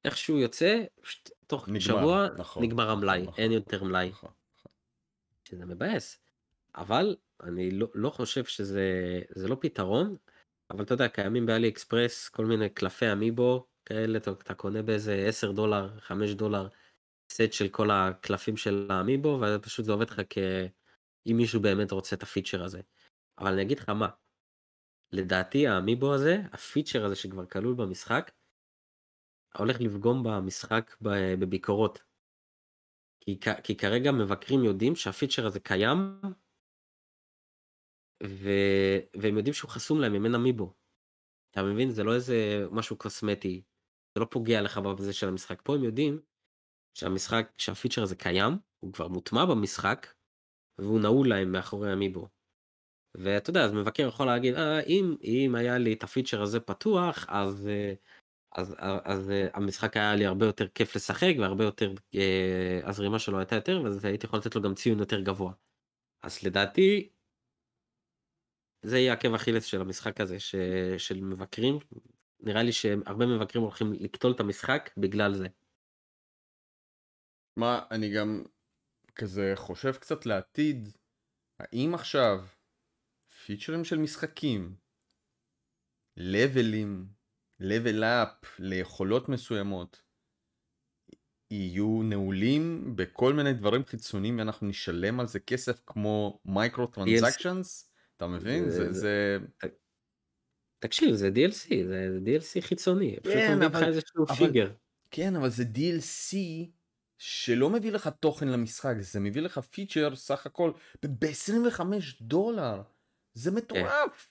איך 0.04 0.16
שהוא 0.16 0.38
יוצא 0.38 0.84
תוך 1.46 1.68
נגמר, 1.68 1.80
שבוע 1.80 2.28
נכון, 2.38 2.62
נגמר 2.64 2.90
המלאי 2.90 3.22
נכון, 3.22 3.34
אין 3.38 3.52
יותר 3.52 3.84
מלאי. 3.84 4.08
נכון, 4.08 4.30
נכון. 4.58 4.72
שזה 5.44 5.66
מבאס. 5.66 6.18
אבל 6.74 7.16
אני 7.42 7.70
לא, 7.70 7.86
לא 7.94 8.10
חושב 8.10 8.44
שזה 8.44 9.48
לא 9.48 9.56
פתרון 9.60 10.16
אבל 10.70 10.84
אתה 10.84 10.94
יודע 10.94 11.08
קיימים 11.08 11.46
באלי 11.46 11.68
אקספרס 11.68 12.28
כל 12.28 12.46
מיני 12.46 12.68
קלפי 12.68 13.12
אמיבו 13.12 13.66
כאלה 13.84 14.18
אתה, 14.18 14.30
אתה 14.30 14.54
קונה 14.54 14.82
באיזה 14.82 15.24
10 15.28 15.52
דולר 15.52 16.00
5 16.00 16.30
דולר 16.30 16.68
סט 17.32 17.52
של 17.52 17.68
כל 17.68 17.90
הקלפים 17.90 18.56
של 18.56 18.88
האמיבו 18.90 19.40
ופשוט 19.40 19.84
זה 19.84 19.92
עובד 19.92 20.10
לך 20.10 20.20
כ... 20.30 20.38
אם 21.26 21.36
מישהו 21.36 21.60
באמת 21.60 21.92
רוצה 21.92 22.16
את 22.16 22.22
הפיצ'ר 22.22 22.64
הזה. 22.64 22.80
אבל 23.38 23.52
אני 23.52 23.62
אגיד 23.62 23.78
לך 23.78 23.88
מה, 23.88 24.08
לדעתי 25.12 25.66
האמיבו 25.66 26.14
הזה, 26.14 26.36
הפיצ'ר 26.52 27.04
הזה 27.04 27.16
שכבר 27.16 27.46
כלול 27.46 27.74
במשחק, 27.74 28.30
הולך 29.58 29.80
לפגום 29.80 30.22
במשחק 30.22 30.96
בביקורות. 31.38 32.02
כי, 33.20 33.40
כי 33.64 33.76
כרגע 33.76 34.12
מבקרים 34.12 34.64
יודעים 34.64 34.96
שהפיצ'ר 34.96 35.46
הזה 35.46 35.60
קיים, 35.60 36.20
ו... 38.24 38.50
והם 39.16 39.36
יודעים 39.36 39.54
שהוא 39.54 39.70
חסום 39.70 40.00
להם 40.00 40.14
אם 40.14 40.24
אין 40.24 40.34
אמיבו. 40.34 40.74
אתה 41.50 41.62
מבין? 41.62 41.90
זה 41.90 42.04
לא 42.04 42.14
איזה 42.14 42.66
משהו 42.70 42.96
קוסמטי, 42.96 43.62
זה 44.14 44.20
לא 44.20 44.26
פוגע 44.30 44.62
לך 44.62 44.78
בזה 44.78 45.12
של 45.12 45.28
המשחק. 45.28 45.60
פה 45.64 45.74
הם 45.74 45.84
יודעים 45.84 46.20
שהמשחק, 46.98 47.52
שהפיצ'ר 47.58 48.02
הזה 48.02 48.16
קיים, 48.16 48.52
הוא 48.80 48.92
כבר 48.92 49.08
מוטמע 49.08 49.44
במשחק, 49.44 50.06
והוא 50.78 51.00
נעול 51.00 51.28
להם 51.28 51.52
מאחורי 51.52 51.92
אמיבו. 51.92 52.28
ואתה 53.16 53.50
יודע, 53.50 53.64
אז 53.64 53.72
מבקר 53.72 54.08
יכול 54.08 54.26
להגיד, 54.26 54.54
אה, 54.54 54.80
אם, 54.80 55.16
אם 55.24 55.54
היה 55.54 55.78
לי 55.78 55.92
את 55.92 56.02
הפיצ'ר 56.02 56.42
הזה 56.42 56.60
פתוח, 56.60 57.26
אז, 57.28 57.68
אה, 57.68 57.94
אז, 58.56 58.74
אז, 58.78 59.00
אז 59.04 59.30
אה, 59.30 59.48
המשחק 59.54 59.96
היה 59.96 60.16
לי 60.16 60.26
הרבה 60.26 60.46
יותר 60.46 60.68
כיף 60.68 60.96
לשחק, 60.96 61.34
והרבה 61.38 61.64
יותר, 61.64 61.94
אה, 62.14 62.80
הזרימה 62.84 63.18
שלו 63.18 63.38
הייתה 63.38 63.54
יותר, 63.54 63.80
ואז 63.84 64.04
הייתי 64.04 64.26
יכול 64.26 64.38
לתת 64.38 64.54
לו 64.54 64.62
גם 64.62 64.74
ציון 64.74 64.98
יותר 64.98 65.20
גבוה. 65.20 65.52
אז 66.22 66.42
לדעתי, 66.42 67.08
זה 68.82 68.98
יהיה 68.98 69.12
עקב 69.12 69.34
אכילס 69.34 69.64
של 69.64 69.80
המשחק 69.80 70.20
הזה, 70.20 70.40
ש, 70.40 70.54
של 70.98 71.20
מבקרים. 71.20 71.78
נראה 72.40 72.62
לי 72.62 72.72
שהרבה 72.72 73.26
מבקרים 73.26 73.64
הולכים 73.64 73.92
לקטול 73.92 74.32
את 74.32 74.40
המשחק 74.40 74.90
בגלל 74.96 75.34
זה. 75.34 75.46
מה, 77.56 77.82
אני 77.90 78.14
גם 78.14 78.44
כזה 79.14 79.52
חושב 79.56 79.92
קצת 79.92 80.26
לעתיד, 80.26 80.88
האם 81.60 81.94
עכשיו 81.94 82.46
פיצ'רים 83.44 83.84
של 83.84 83.98
משחקים, 83.98 84.74
לבלים, 86.16 87.06
לבל 87.60 88.04
אפ 88.04 88.60
ליכולות 88.60 89.28
מסוימות, 89.28 90.02
יהיו 91.50 92.02
נעולים 92.02 92.96
בכל 92.96 93.32
מיני 93.32 93.52
דברים 93.52 93.84
חיצוניים 93.84 94.38
ואנחנו 94.38 94.66
נשלם 94.66 95.20
על 95.20 95.26
זה 95.26 95.40
כסף 95.40 95.80
כמו 95.86 96.40
מייקרו 96.44 96.86
טרנזקשנס? 96.86 97.91
אתה 98.22 98.30
מבין? 98.30 98.70
זה, 98.70 98.92
זה... 98.92 99.38
תקשיב, 100.78 101.14
זה 101.14 101.28
DLC, 101.28 101.68
זה 101.86 102.18
DLC 102.24 102.60
חיצוני. 102.60 103.16
כן, 103.24 103.62
אבל... 103.62 104.00
פיגר. 104.38 104.72
כן, 105.10 105.36
אבל 105.36 105.48
זה 105.48 105.64
DLC 105.74 106.36
שלא 107.18 107.70
מביא 107.70 107.92
לך 107.92 108.08
תוכן 108.20 108.48
למשחק, 108.48 108.94
זה 109.00 109.20
מביא 109.20 109.42
לך 109.42 109.58
פיצ'ר 109.58 110.16
סך 110.16 110.46
הכל 110.46 110.72
ב-25 111.06 111.80
דולר. 112.20 112.82
זה 113.34 113.50
כן. 113.50 113.56
מטורף. 113.56 114.30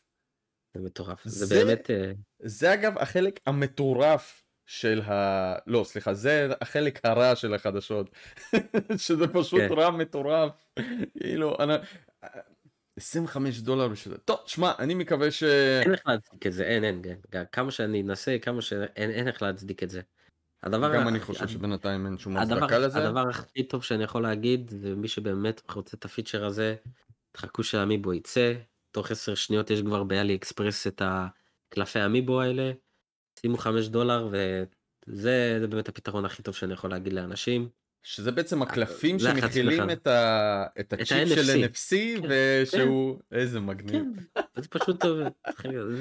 זה 0.74 0.82
מטורף. 0.82 1.26
זה, 1.26 1.46
זה 1.46 1.66
באמת... 1.66 1.92
אה, 1.92 2.12
זה 2.40 2.74
אגב 2.74 2.98
החלק 2.98 3.40
המטורף 3.46 4.44
של 4.66 5.02
ה... 5.02 5.56
לא, 5.68 5.84
סליחה, 5.84 6.14
זה 6.14 6.50
החלק 6.62 7.00
הרע 7.04 7.36
של 7.36 7.54
החדשות. 7.54 8.10
שזה 8.98 9.28
פשוט 9.28 9.62
כן. 9.62 9.74
רע 9.74 9.92
מטורף. 9.92 10.68
כאילו, 11.20 11.58
אני... 11.60 11.74
25 13.02 13.62
דולר 13.62 13.88
בשביל 13.88 14.14
זה. 14.14 14.20
טוב, 14.20 14.38
שמע, 14.46 14.72
אני 14.80 14.94
מקווה 14.94 15.32
ש... 15.32 15.44
אין 15.44 15.92
איך 15.92 16.02
להצדיק 16.08 16.48
את 16.48 16.54
זה, 16.54 16.64
אין, 16.64 16.84
אין, 16.84 17.02
אין. 17.06 17.46
כמה 17.52 17.72
שאני 17.72 18.02
אנסה, 18.02 18.38
כמה 18.42 18.62
ש... 18.62 18.74
אין, 18.74 19.12
אין 19.12 19.28
איך 19.28 19.42
להצדיק 19.42 19.84
את 19.84 19.90
זה. 19.90 20.02
הדבר... 20.64 20.96
גם 20.96 21.08
אני 21.08 21.20
חושב 21.20 21.48
שבינתיים 21.48 22.06
אין 22.06 22.18
שום 22.18 22.38
הצדקה 22.38 22.80
לזה. 22.80 23.08
הדבר 23.08 23.30
הכי 23.30 23.64
טוב 23.64 23.84
שאני 23.84 24.04
יכול 24.04 24.22
להגיד, 24.22 24.70
זה 24.82 24.96
מי 24.96 25.08
שבאמת 25.08 25.62
רוצה 25.76 25.98
את 25.98 26.06
הפיצ'ר 26.06 26.46
הזה, 26.46 26.76
תחכו 27.32 27.64
שהמיבו 27.64 28.14
יצא, 28.14 28.54
תוך 28.92 29.12
10 29.12 29.36
שניות 29.36 29.70
יש 29.70 29.82
כבר 29.82 30.04
באלי 30.04 30.36
אקספרס 30.36 30.88
את 30.88 31.02
הקלפי 31.06 32.00
המיבו 32.00 32.42
האלה, 32.42 32.72
שימו 33.40 33.58
5 33.58 33.88
דולר 33.88 34.30
וזה 34.32 35.68
באמת 35.70 35.90
הפתרון 35.90 36.26
הכי 36.26 36.44
טוב 36.44 36.56
שאני 36.56 36.74
יכול 36.74 36.90
להגיד 36.90 37.14
לאנשים. 37.14 37.70
שזה 38.04 38.32
בעצם 38.32 38.62
הקלפים 38.62 39.20
שמכילים 39.20 39.90
את, 39.90 40.08
ה... 40.08 40.66
את 40.80 40.94
הצ'יפ 40.94 41.28
של 41.28 41.66
NFC 41.66 42.22
כן, 42.22 42.28
ושהוא 42.30 43.20
כן. 43.30 43.36
איזה 43.38 43.60
מגניב. 43.60 44.04
כן, 44.36 44.42
זה 44.62 44.68
פשוט 44.68 45.02
טוב, 45.02 45.20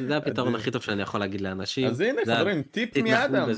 זה 0.06 0.16
הפתרון 0.16 0.54
הכי 0.54 0.70
טוב 0.70 0.82
שאני 0.82 1.02
יכול 1.02 1.20
להגיד 1.20 1.40
לאנשים. 1.40 1.88
אז 1.88 2.00
הנה 2.00 2.22
חברים 2.26 2.62
טיפ 2.62 2.96
מאדם, 2.96 3.48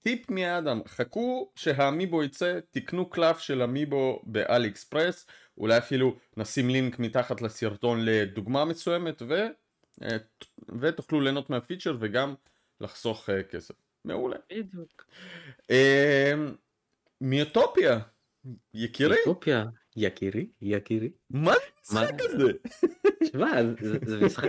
טיפ 0.00 0.30
מאדם, 0.30 0.80
חכו 0.88 1.52
שהאמיבו 1.56 2.22
יצא, 2.22 2.58
תקנו 2.70 3.10
קלף 3.10 3.38
של 3.38 3.62
אמיבו 3.62 4.22
באלי 4.24 4.68
אקספרס. 4.68 5.26
אולי 5.58 5.78
אפילו 5.78 6.16
נשים 6.36 6.68
לינק 6.68 6.98
מתחת 6.98 7.40
לסרטון 7.40 8.04
לדוגמה 8.04 8.64
מסוימת 8.64 9.22
ו... 9.28 9.46
אה, 10.02 10.16
ותוכלו 10.80 11.20
ליהנות 11.20 11.50
מהפיצ'ר 11.50 11.96
וגם 12.00 12.34
לחסוך 12.80 13.28
uh, 13.28 13.42
כסף. 13.42 13.74
מעולה. 14.04 14.36
בדיוק. 14.50 15.06
מיוטופיה, 17.20 17.98
יקירי. 18.74 19.14
מיוטופיה, 19.14 19.64
יקירי, 19.96 20.46
יקירי. 20.62 21.10
מה 21.30 21.54
זה 21.82 22.00
המשחק 22.00 22.20
הזה? 22.20 22.52
תשמע, 23.24 23.52
זה 24.06 24.20
משחק, 24.26 24.48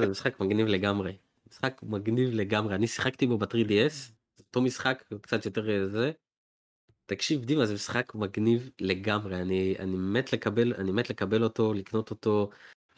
זה, 0.00 0.06
משחק 0.06 0.40
מגניב 0.40 0.66
לגמרי. 0.66 1.16
משחק 1.50 1.80
מגניב 1.82 2.30
לגמרי. 2.32 2.74
אני 2.74 2.86
שיחקתי 2.86 3.26
בו 3.26 3.38
ב-3DS, 3.38 4.12
אותו 4.38 4.62
משחק, 4.62 5.04
קצת 5.22 5.44
יותר 5.44 5.88
זה. 5.88 6.12
תקשיב 7.08 7.44
דימה 7.44 7.66
זה 7.66 7.74
משחק 7.74 8.14
מגניב 8.14 8.70
לגמרי 8.80 9.40
אני 9.40 9.74
אני 9.78 9.96
מת 9.96 10.32
לקבל 10.32 10.74
אני 10.74 10.92
מת 10.92 11.10
לקבל 11.10 11.42
אותו 11.42 11.74
לקנות 11.74 12.10
אותו 12.10 12.50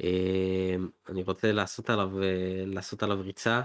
אה, 0.04 0.76
אני 1.08 1.22
רוצה 1.22 1.52
לעשות 1.52 1.90
עליו 1.90 2.22
אה, 2.22 2.62
לעשות 2.66 3.02
עליו 3.02 3.20
ריצה. 3.20 3.62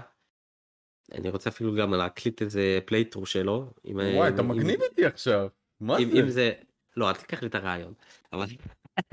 אני 1.12 1.28
רוצה 1.28 1.50
אפילו 1.50 1.74
גם 1.74 1.94
להקליט 1.94 2.42
איזה 2.42 2.78
playthrough 2.84 3.26
שלו. 3.26 3.72
עם, 3.84 3.96
וואי 3.96 4.20
אה, 4.20 4.28
אתה 4.28 4.42
עם, 4.42 4.48
מגניב 4.48 4.80
אותי 4.80 5.04
עכשיו. 5.04 5.48
מה 5.80 5.96
עם, 5.96 6.10
זה? 6.10 6.20
אם 6.20 6.28
זה 6.28 6.52
לא 6.96 7.10
אל 7.10 7.14
תיקח 7.14 7.42
לי 7.42 7.48
את 7.48 7.54
הרעיון. 7.54 7.94
אבל 8.32 8.46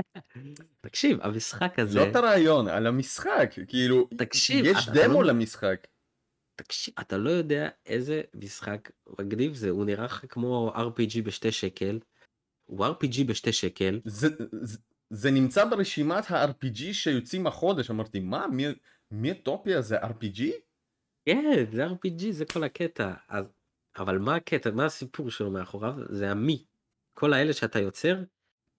תקשיב 0.86 1.18
המשחק 1.22 1.80
הזה 1.80 2.00
לא 2.00 2.10
את 2.10 2.16
הרעיון 2.16 2.68
על 2.68 2.88
המשחק 2.88 3.54
כאילו 3.68 4.10
תקשיב 4.18 4.66
יש 4.66 4.90
דמו 4.90 5.22
לא... 5.22 5.28
למשחק. 5.28 5.88
תקשיב, 6.56 6.94
אתה 7.00 7.18
לא 7.18 7.30
יודע 7.30 7.70
איזה 7.86 8.22
משחק 8.34 8.92
מגניב 9.20 9.54
זה, 9.54 9.70
הוא 9.70 9.86
נראה 9.86 10.06
לך 10.06 10.26
כמו 10.30 10.74
RPG 10.76 11.22
בשתי 11.24 11.52
שקל, 11.52 12.00
הוא 12.66 12.86
RPG 12.86 13.24
בשתי 13.28 13.54
שקל. 13.54 14.02
זה, 14.06 14.28
זה, 14.62 14.78
זה 15.10 15.32
נמצא 15.32 15.66
ברשימת 15.66 16.32
ה-RPG 16.32 16.94
שיוצאים 16.94 17.48
החודש, 17.48 17.90
אמרתי, 17.90 18.20
מה, 18.20 18.48
מי, 18.48 18.66
מיוטופיה 19.12 19.82
זה 19.82 20.00
RPG? 20.00 20.42
כן, 21.26 21.66
זה 21.72 21.88
RPG, 21.88 22.32
זה 22.32 22.46
כל 22.46 22.64
הקטע. 22.64 23.14
אז, 23.30 23.46
אבל 23.98 24.18
מה 24.18 24.36
הקטע, 24.36 24.72
מה 24.72 24.86
הסיפור 24.86 25.32
שלו 25.32 25.52
מאחוריו? 25.52 25.94
זה 26.10 26.32
המי. 26.32 26.64
כל 27.14 27.34
האלה 27.34 27.54
שאתה 27.54 27.80
יוצר, 27.80 28.16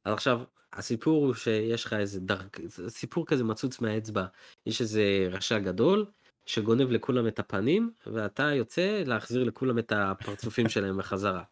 אז 0.05 0.13
עכשיו, 0.13 0.41
הסיפור 0.73 1.27
הוא 1.27 1.35
שיש 1.35 1.85
לך 1.85 1.93
איזה 1.93 2.21
דרג, 2.21 2.49
סיפור 2.89 3.27
כזה 3.27 3.45
מצוץ 3.45 3.81
מהאצבע, 3.81 4.27
יש 4.67 4.81
איזה 4.81 5.29
רשע 5.31 5.59
גדול, 5.59 6.07
שגונב 6.47 6.91
לכולם 6.91 7.27
את 7.27 7.39
הפנים 7.39 7.91
ואתה 8.07 8.43
יוצא 8.43 9.03
להחזיר 9.07 9.45
לכולם 9.45 9.79
את 9.79 9.93
הפרצופים 9.97 10.69
שלהם 10.69 10.99
בחזרה. 10.99 11.43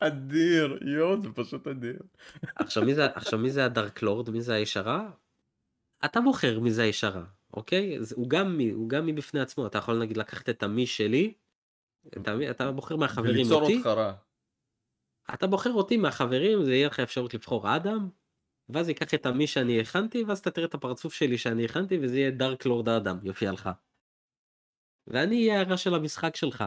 אדיר 0.00 0.78
יואו 0.86 1.20
זה 1.20 1.28
פשוט 1.34 1.66
אדיר. 1.66 1.98
עכשיו 2.56 2.84
מי 2.84 2.94
זה 2.94 3.06
עכשיו 3.06 3.38
מי 3.38 3.50
זה 3.50 3.64
הדארק 3.64 4.02
לורד 4.02 4.30
מי 4.30 4.40
זה 4.40 4.54
הישרה? 4.54 5.10
אתה 6.04 6.20
בוחר 6.20 6.60
מי 6.60 6.70
זה 6.70 6.82
הישרה 6.82 7.24
אוקיי 7.54 7.98
הוא 8.14 8.28
גם 8.30 8.56
מי 8.56 8.70
הוא 8.70 8.88
גם 8.88 9.06
מי 9.06 9.12
בפני 9.12 9.40
עצמו 9.40 9.66
אתה 9.66 9.78
יכול 9.78 9.98
נגיד 9.98 10.16
לקחת 10.16 10.48
את 10.48 10.62
המי 10.62 10.86
שלי. 10.86 11.34
אתה, 12.16 12.34
אתה 12.50 12.72
בוחר 12.72 12.96
מהחברים 12.96 13.46
אותי. 13.52 13.82
אתה 15.34 15.46
בוחר 15.46 15.72
אותי 15.72 15.96
מהחברים 15.96 16.64
זה 16.64 16.74
יהיה 16.74 16.86
לך 16.86 17.00
אפשרות 17.00 17.34
לבחור 17.34 17.76
אדם. 17.76 18.08
ואז 18.68 18.88
ייקח 18.88 19.14
את 19.14 19.26
המי 19.26 19.46
שאני 19.46 19.80
הכנתי 19.80 20.24
ואז 20.24 20.38
אתה 20.38 20.50
תראה 20.50 20.66
את 20.66 20.74
הפרצוף 20.74 21.14
שלי 21.14 21.38
שאני 21.38 21.64
הכנתי 21.64 21.98
וזה 22.02 22.18
יהיה 22.18 22.30
דארק 22.30 22.66
לורד 22.66 22.88
אדם 22.88 23.18
יופיע 23.22 23.52
לך. 23.52 23.70
ואני 25.06 25.48
אהיה 25.48 25.60
הרע 25.60 25.76
של 25.76 25.94
המשחק 25.94 26.36
שלך. 26.36 26.64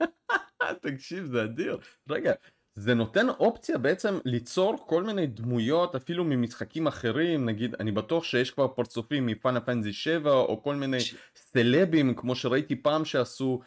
תקשיב 0.82 1.24
זה 1.24 1.44
אדיר 1.44 1.78
רגע 2.10 2.32
זה 2.74 2.94
נותן 2.94 3.28
אופציה 3.28 3.78
בעצם 3.78 4.18
ליצור 4.24 4.84
כל 4.86 5.02
מיני 5.02 5.26
דמויות 5.26 5.94
אפילו 5.94 6.24
ממשחקים 6.24 6.86
אחרים 6.86 7.46
נגיד 7.46 7.74
אני 7.80 7.92
בטוח 7.92 8.24
שיש 8.24 8.50
כבר 8.50 8.68
פרצופים 8.68 9.26
מפאנה 9.26 9.60
פנזי 9.60 9.92
7 9.92 10.32
או 10.32 10.62
כל 10.62 10.74
מיני 10.74 11.00
ש- 11.00 11.14
סלבים 11.36 12.14
כמו 12.14 12.34
שראיתי 12.34 12.76
פעם 12.76 13.04
שעשו 13.04 13.60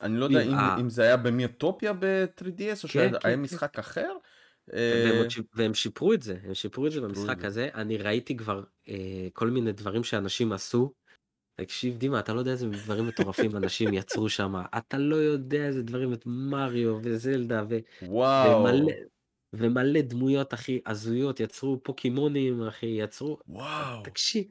אני 0.00 0.18
לא 0.18 0.24
יודע 0.24 0.42
אם, 0.42 0.48
אם, 0.50 0.54
אה, 0.54 0.76
אם 0.80 0.88
זה 0.90 1.02
היה 1.02 1.16
במיוטופיה 1.16 1.92
ב-3DS 1.92 2.44
או 2.76 2.82
כן, 2.82 2.88
שהיה 2.88 3.10
כן, 3.10 3.18
כן. 3.22 3.40
משחק 3.40 3.78
אחר. 3.78 4.12
והם, 4.68 4.78
אה, 5.22 5.26
והם 5.54 5.74
שיפרו 5.74 6.12
את 6.12 6.22
זה, 6.22 6.36
הם 6.44 6.54
שיפרו 6.54 6.86
את 6.86 6.92
זה 6.92 7.00
במשחק 7.00 7.40
זה. 7.40 7.46
הזה. 7.46 7.68
אני 7.74 7.96
ראיתי 7.96 8.36
כבר 8.36 8.62
אה, 8.88 9.28
כל 9.32 9.50
מיני 9.50 9.72
דברים 9.72 10.04
שאנשים 10.04 10.52
עשו. 10.52 10.92
תקשיב, 11.56 11.96
דימה, 11.96 12.20
אתה 12.20 12.34
לא 12.34 12.38
יודע 12.38 12.50
איזה 12.50 12.66
דברים 12.68 13.06
מטורפים 13.06 13.56
אנשים 13.56 13.94
יצרו 13.94 14.28
שם. 14.28 14.54
אתה 14.78 14.98
לא 14.98 15.16
יודע 15.16 15.66
איזה 15.66 15.82
דברים, 15.82 16.12
את 16.12 16.22
מריו 16.26 16.98
וזלדה 17.02 17.64
ו... 17.68 17.78
וואו 18.02 18.60
ומלא, 18.60 18.92
ומלא 19.52 20.00
דמויות 20.00 20.52
הכי 20.52 20.80
הזויות, 20.86 21.40
יצרו 21.40 21.80
פוקימונים, 21.82 22.62
אחי, 22.62 22.86
יצרו... 22.86 23.38
וואו 23.48 24.02
תקשיב, 24.04 24.44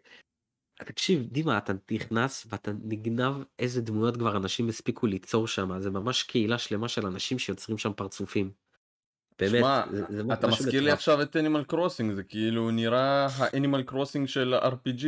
תקשיב, 0.76 1.28
דימה, 1.32 1.58
אתה 1.58 1.74
נכנס 1.91 2.48
ואתה 2.50 2.72
נגנב 2.84 3.34
איזה 3.60 3.82
דמויות 3.82 4.18
כבר 4.18 4.38
אנשים 4.38 4.70
הספיקו 4.70 5.08
ליצור 5.08 5.48
שם, 5.48 5.80
זה 5.80 5.89
ממש 5.89 6.24
קהילה 6.24 6.58
שלמה 6.58 6.88
של 6.88 7.06
אנשים 7.06 7.39
שיוצרים 7.39 7.78
שם 7.78 7.94
פרצופים. 7.94 8.52
באמת, 9.39 9.60
שמע, 9.60 9.84
זה, 9.91 10.04
זה 10.10 10.34
אתה 10.34 10.48
מזכיר 10.48 10.82
לי. 10.82 10.91
עכשיו 10.91 11.22
את 11.22 11.36
Animal 11.36 11.63
Crossing, 11.63 12.13
זה 12.13 12.24
כאילו 12.24 12.72
נראה 12.72 13.28
ה 13.38 13.44
Animal 13.44 13.84
Crossing 13.84 14.28
של 14.28 14.54
RPG. 14.54 15.06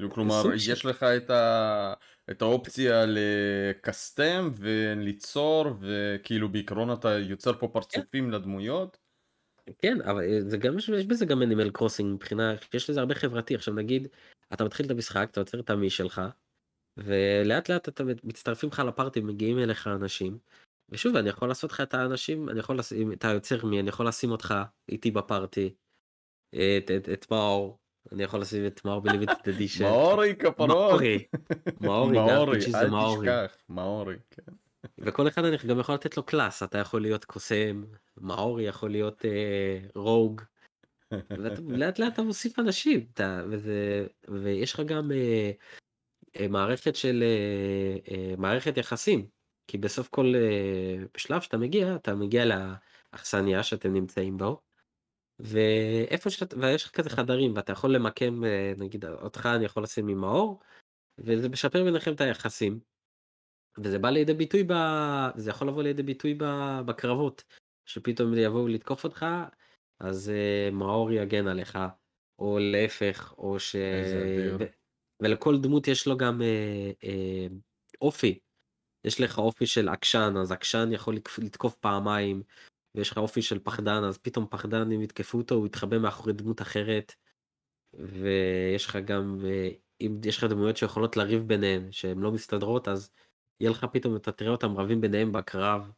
כאילו 0.00 0.10
כלומר. 0.10 0.42
יש 0.70 0.84
לך 0.84 1.02
את, 1.02 1.30
ה... 1.30 1.92
את 2.30 2.42
האופציה 2.42 3.04
ל 3.06 3.27
custom 3.27 4.50
וליצור, 4.54 5.66
וכאילו 5.80 6.48
בעיקרון 6.48 6.92
אתה 6.92 7.18
יוצר 7.18 7.52
פה 7.52 7.66
כן, 7.66 7.72
פרצופים 7.72 8.30
לדמויות. 8.30 8.98
כן, 9.78 10.02
אבל 10.02 10.22
אה, 10.22 10.40
זה 10.40 10.56
גם, 10.56 10.78
יש, 10.78 10.90
בזה 10.90 11.26
גם 11.26 11.42
Animal 11.42 11.70
Crossing 11.70 12.14
מבחינה, 12.14 12.54
יש 12.74 12.90
לזה 12.90 13.00
הרבה 13.00 13.14
חברתי. 13.14 13.54
עכשיו 13.54 13.74
נגיד, 13.74 14.08
אתה 14.52 14.64
מתחיל 14.64 14.86
את 14.86 14.90
המשחק, 14.90 15.28
אתה 15.30 15.40
יוצר 15.40 15.60
את 15.60 15.70
המי 15.70 15.90
שלך, 15.90 16.22
ולאט 16.96 17.68
לאט 17.68 17.88
אתה 17.88 18.04
מצטרפים 18.24 18.68
לך 18.68 18.78
לפארטי, 18.78 19.20
מגיעים 19.20 19.58
אליך 19.58 19.86
אנשים. 19.86 20.38
ושוב, 20.88 21.16
אני 21.16 21.28
יכול 21.28 21.48
לעשות 21.48 21.72
לך 21.72 21.80
את 21.80 21.94
האנשים, 21.94 22.48
אני 22.48 22.58
יכול 22.58 22.78
לשים, 22.78 23.12
את 23.12 23.24
היוצר 23.24 23.66
מי, 23.66 23.80
אני 23.80 23.88
יכול 23.88 24.08
לשים 24.08 24.30
אותך 24.30 24.54
איתי 24.88 25.10
בפארטי, 25.10 25.74
את, 26.54 26.90
את, 26.96 27.08
את 27.08 27.30
מאור, 27.30 27.78
אני 28.12 28.22
יכול 28.22 28.40
לשים 28.40 28.66
את 28.66 28.84
מאור 28.84 29.00
בלימיטד 29.00 29.48
אדישן. 29.48 29.84
מאורי 29.84 30.36
כפרות. 30.36 30.68
מאורי, 30.68 31.24
מאורי, 31.80 32.18
מאורי, 32.18 32.58
אל 32.74 32.88
מאורי. 32.88 33.28
תשכח, 33.28 33.56
מאורי, 33.68 34.16
כן. 34.30 34.52
וכל 34.98 35.28
אחד 35.28 35.44
אני 35.44 35.56
גם 35.66 35.80
יכול 35.80 35.94
לתת 35.94 36.16
לו 36.16 36.22
קלאס, 36.22 36.62
אתה 36.62 36.78
יכול 36.78 37.02
להיות 37.02 37.24
קוסם, 37.24 37.84
מאורי 38.20 38.64
יכול 38.64 38.90
להיות 38.90 39.24
אה, 39.24 39.78
רוג, 39.94 40.42
ולאט 41.68 41.98
לאט 41.98 42.12
אתה 42.12 42.22
מוסיף 42.22 42.58
אנשים, 42.58 43.06
אתה, 43.14 43.42
וזה, 43.50 44.06
ויש 44.28 44.74
לך 44.74 44.80
גם 44.80 45.12
אה, 45.12 45.50
אה, 46.40 46.48
מערכת 46.48 46.96
של, 46.96 47.22
אה, 47.22 48.14
אה, 48.14 48.34
מערכת 48.38 48.76
יחסים, 48.76 49.26
כי 49.66 49.78
בסוף 49.78 50.08
כל 50.08 50.32
אה, 50.36 51.04
בשלב 51.14 51.40
שאתה 51.40 51.56
מגיע, 51.58 51.94
אתה 51.94 52.14
מגיע 52.14 52.44
לאכסניה 53.12 53.62
שאתם 53.62 53.92
נמצאים 53.92 54.36
בו, 54.38 54.60
ואיפה 55.44 56.30
שאתה, 56.30 56.56
ויש 56.58 56.84
לך 56.84 56.90
כזה 56.90 57.10
חדרים, 57.10 57.56
ואתה 57.56 57.72
יכול 57.72 57.94
למקם, 57.94 58.44
אה, 58.44 58.72
נגיד 58.78 59.04
אותך 59.04 59.48
אני 59.56 59.64
יכול 59.64 59.82
לשים 59.82 60.08
עם 60.08 60.18
מאור, 60.18 60.60
וזה 61.18 61.48
משפר 61.48 61.84
ביניכם 61.84 62.12
את 62.12 62.20
היחסים. 62.20 62.80
וזה 63.78 63.98
בא 63.98 64.10
לידי 64.10 64.34
ביטוי 64.34 64.64
ב... 64.66 64.72
זה 65.36 65.50
יכול 65.50 65.68
לבוא 65.68 65.82
לידי 65.82 66.02
ביטוי 66.02 66.34
ב... 66.34 66.44
בקרבות, 66.86 67.44
שפתאום 67.86 68.34
יבואו 68.34 68.68
לתקוף 68.68 69.04
אותך, 69.04 69.26
אז 70.00 70.32
אה, 70.32 70.74
מאור 70.74 71.12
יגן 71.12 71.46
עליך, 71.46 71.78
או 72.38 72.58
להפך, 72.60 73.34
או 73.38 73.60
ש... 73.60 73.76
ו... 74.58 74.64
ולכל 75.22 75.60
דמות 75.60 75.88
יש 75.88 76.06
לו 76.06 76.16
גם 76.16 76.40
אה, 76.40 77.04
אה, 77.04 77.52
אופי. 78.00 78.38
יש 79.04 79.20
לך 79.20 79.38
אופי 79.38 79.66
של 79.66 79.88
עקשן, 79.88 80.34
אז 80.40 80.52
עקשן 80.52 80.88
יכול 80.92 81.16
לתקוף 81.38 81.74
פעמיים, 81.74 82.42
ויש 82.94 83.10
לך 83.10 83.18
אופי 83.18 83.42
של 83.42 83.58
פחדן, 83.58 84.04
אז 84.04 84.18
פתאום 84.18 84.46
פחדן, 84.50 84.92
אם 84.92 85.02
יתקפו 85.02 85.38
אותו, 85.38 85.54
הוא 85.54 85.66
יתחבא 85.66 85.98
מאחורי 85.98 86.32
דמות 86.32 86.62
אחרת. 86.62 87.14
ויש 87.94 88.86
לך 88.86 88.96
גם, 88.96 89.40
אה, 89.44 89.68
אם 90.00 90.20
יש 90.24 90.38
לך 90.38 90.44
דמויות 90.44 90.76
שיכולות 90.76 91.16
לריב 91.16 91.42
ביניהן, 91.48 91.92
שהן 91.92 92.18
לא 92.18 92.32
מסתדרות, 92.32 92.88
אז 92.88 93.10
יהיה 93.60 93.70
לך 93.70 93.86
פתאום, 93.92 94.16
אתה 94.16 94.32
תראה 94.32 94.50
אותם 94.50 94.76
רבים 94.76 95.00
ביניהם 95.00 95.32
בקרב. 95.32 95.90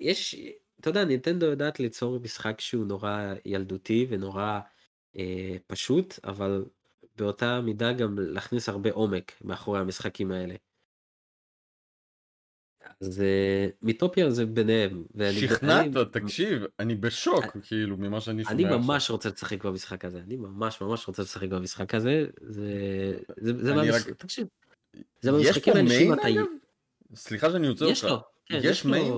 יש, 0.00 0.36
אתה 0.80 0.90
יודע, 0.90 1.04
נינטנדו 1.04 1.46
יודעת 1.46 1.80
ליצור 1.80 2.20
משחק 2.20 2.60
שהוא 2.60 2.86
נורא 2.86 3.34
ילדותי 3.44 4.06
ונורא 4.10 4.60
אה, 5.16 5.56
פשוט, 5.66 6.18
אבל 6.24 6.64
באותה 7.16 7.60
מידה 7.60 7.92
גם 7.92 8.18
להכניס 8.18 8.68
הרבה 8.68 8.92
עומק 8.92 9.32
מאחורי 9.44 9.80
המשחקים 9.80 10.30
האלה. 10.32 10.54
אז 13.00 13.22
מיטופיה 13.82 14.30
זה 14.30 14.46
ביניהם. 14.46 15.04
שכנעת, 15.32 15.86
תקשיב, 16.12 16.62
אני 16.78 16.94
בשוק, 16.94 17.44
כאילו, 17.62 17.96
ממה 17.96 18.20
שאני 18.20 18.42
שומע 18.44 18.54
אני 18.54 18.64
עכשיו. 18.64 18.78
ממש 18.78 19.10
רוצה 19.10 19.28
לשחק 19.28 19.64
במשחק 19.64 20.04
הזה, 20.04 20.18
אני 20.18 20.36
ממש 20.36 20.80
ממש 20.80 21.08
רוצה 21.08 21.22
לשחק 21.22 21.48
במשחק 21.48 21.94
הזה, 21.94 22.26
זה, 22.40 22.72
זה, 23.36 23.74
מהמש... 23.74 23.88
רק- 23.94 24.08
תקשיב, 24.10 24.46
זה 25.20 25.30
יש 25.30 25.58
במשחקים 25.58 26.12
אתה... 26.12 26.28
אגב? 26.28 26.44
סליחה 27.14 27.50
שאני 27.50 27.66
עוצר 27.66 27.84
יש 27.84 28.04
אותך. 28.04 28.12
לו, 28.14 28.20
כן, 28.46 28.56
יש 28.56 28.64
יש. 28.64 28.84
main? 28.84 29.14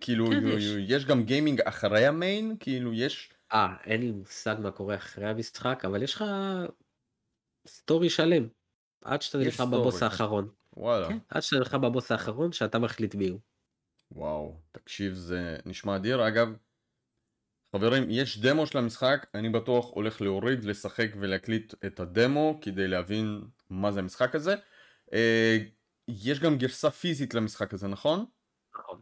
כאילו, 0.00 0.26
כן, 0.26 0.46
יש. 0.46 0.64
יש. 0.64 0.74
יש 0.88 1.04
גם 1.06 1.22
gaming 1.24 1.60
אחרי 1.60 2.06
ה 2.06 2.14
main? 2.14 2.56
כאילו, 2.60 2.92
יש... 2.94 3.30
אה, 3.52 3.74
אין 3.84 4.00
לי 4.00 4.10
מושג 4.10 4.56
מה 4.62 4.70
קורה 4.70 4.94
אחרי 4.94 5.26
המשחק, 5.26 5.82
אבל 5.86 6.02
יש 6.02 6.14
לך 6.14 6.24
story 7.66 8.10
שלם, 8.10 8.48
עד 9.04 9.22
שאתה 9.22 9.38
יש 9.38 9.44
נלחם 9.46 9.70
בבוס. 9.70 10.02
האחרון. 10.02 10.48
וואלה. 10.76 11.08
כן, 11.08 11.18
עד 11.28 11.42
שאתה 11.42 11.56
נלחם 11.56 11.80
בבוס 11.80 12.12
האחרון 12.12 12.52
שאתה 12.52 12.78
מחליט 12.78 13.14
מי 13.14 13.28
הוא. 13.28 13.40
וואו, 14.12 14.56
תקשיב, 14.72 15.14
זה 15.14 15.56
נשמע 15.66 15.96
אדיר. 15.96 16.28
אגב, 16.28 16.48
חברים, 17.76 18.04
יש 18.10 18.38
דמו 18.38 18.66
של 18.66 18.78
המשחק, 18.78 19.26
אני 19.34 19.48
בטוח 19.50 19.90
הולך 19.90 20.20
להוריד, 20.20 20.64
לשחק 20.64 21.08
ולהקליט 21.20 21.74
את 21.86 22.00
הדמו 22.00 22.58
כדי 22.62 22.88
להבין 22.88 23.40
מה 23.70 23.92
זה 23.92 24.00
המשחק 24.00 24.34
הזה. 24.34 24.54
אה, 25.12 25.58
יש 26.08 26.40
גם 26.40 26.58
גרסה 26.58 26.90
פיזית 26.90 27.34
למשחק 27.34 27.74
הזה, 27.74 27.88
נכון? 27.88 28.24
נכון. 28.78 29.00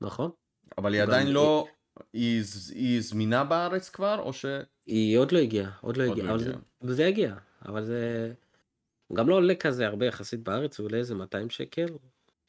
נכון? 0.00 0.30
אבל 0.78 0.94
היא 0.94 1.02
עדיין 1.02 1.26
לא... 1.26 1.66
היא 2.12 2.42
היא 2.74 3.00
זמינה 3.00 3.44
בארץ 3.44 3.90
כבר, 3.90 4.18
או 4.18 4.32
ש... 4.32 4.44
היא 4.86 5.18
עוד 5.18 5.32
לא 5.32 5.38
הגיעה, 5.38 5.70
עוד 5.80 5.96
לא 5.96 6.02
עוד 6.04 6.12
הגיעה, 6.12 6.26
לא 6.26 6.32
אבל 6.34 6.44
זה- 6.44 6.50
הגיעה. 6.50 6.94
זה 6.94 7.02
יגיע, 7.02 7.34
אבל 7.68 7.84
זה 7.84 8.32
הוא 9.12 9.16
גם 9.18 9.28
לא 9.28 9.34
עולה 9.34 9.54
כזה 9.54 9.86
הרבה 9.86 10.06
יחסית 10.06 10.40
בארץ, 10.40 10.78
הוא 10.78 10.86
עולה 10.86 10.98
איזה 10.98 11.14
200 11.14 11.50
שקל, 11.50 11.86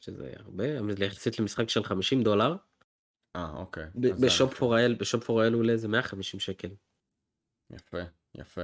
שזה 0.00 0.32
הרבה, 0.36 0.64
יחסית 1.04 1.38
למשחק 1.38 1.68
של 1.68 1.84
50 1.84 2.22
דולר, 2.22 2.56
אה, 3.36 3.52
אוקיי. 3.56 3.86
בשופ. 3.94 4.54
פור 4.54 4.76
אייל, 4.76 4.94
בשופ 4.94 5.24
פור 5.24 5.42
אייל 5.42 5.52
הוא 5.52 5.60
עולה 5.60 5.72
איזה 5.72 5.88
150 5.88 6.40
שקל. 6.40 6.68
יפה, 7.70 7.98
יפה. 8.34 8.62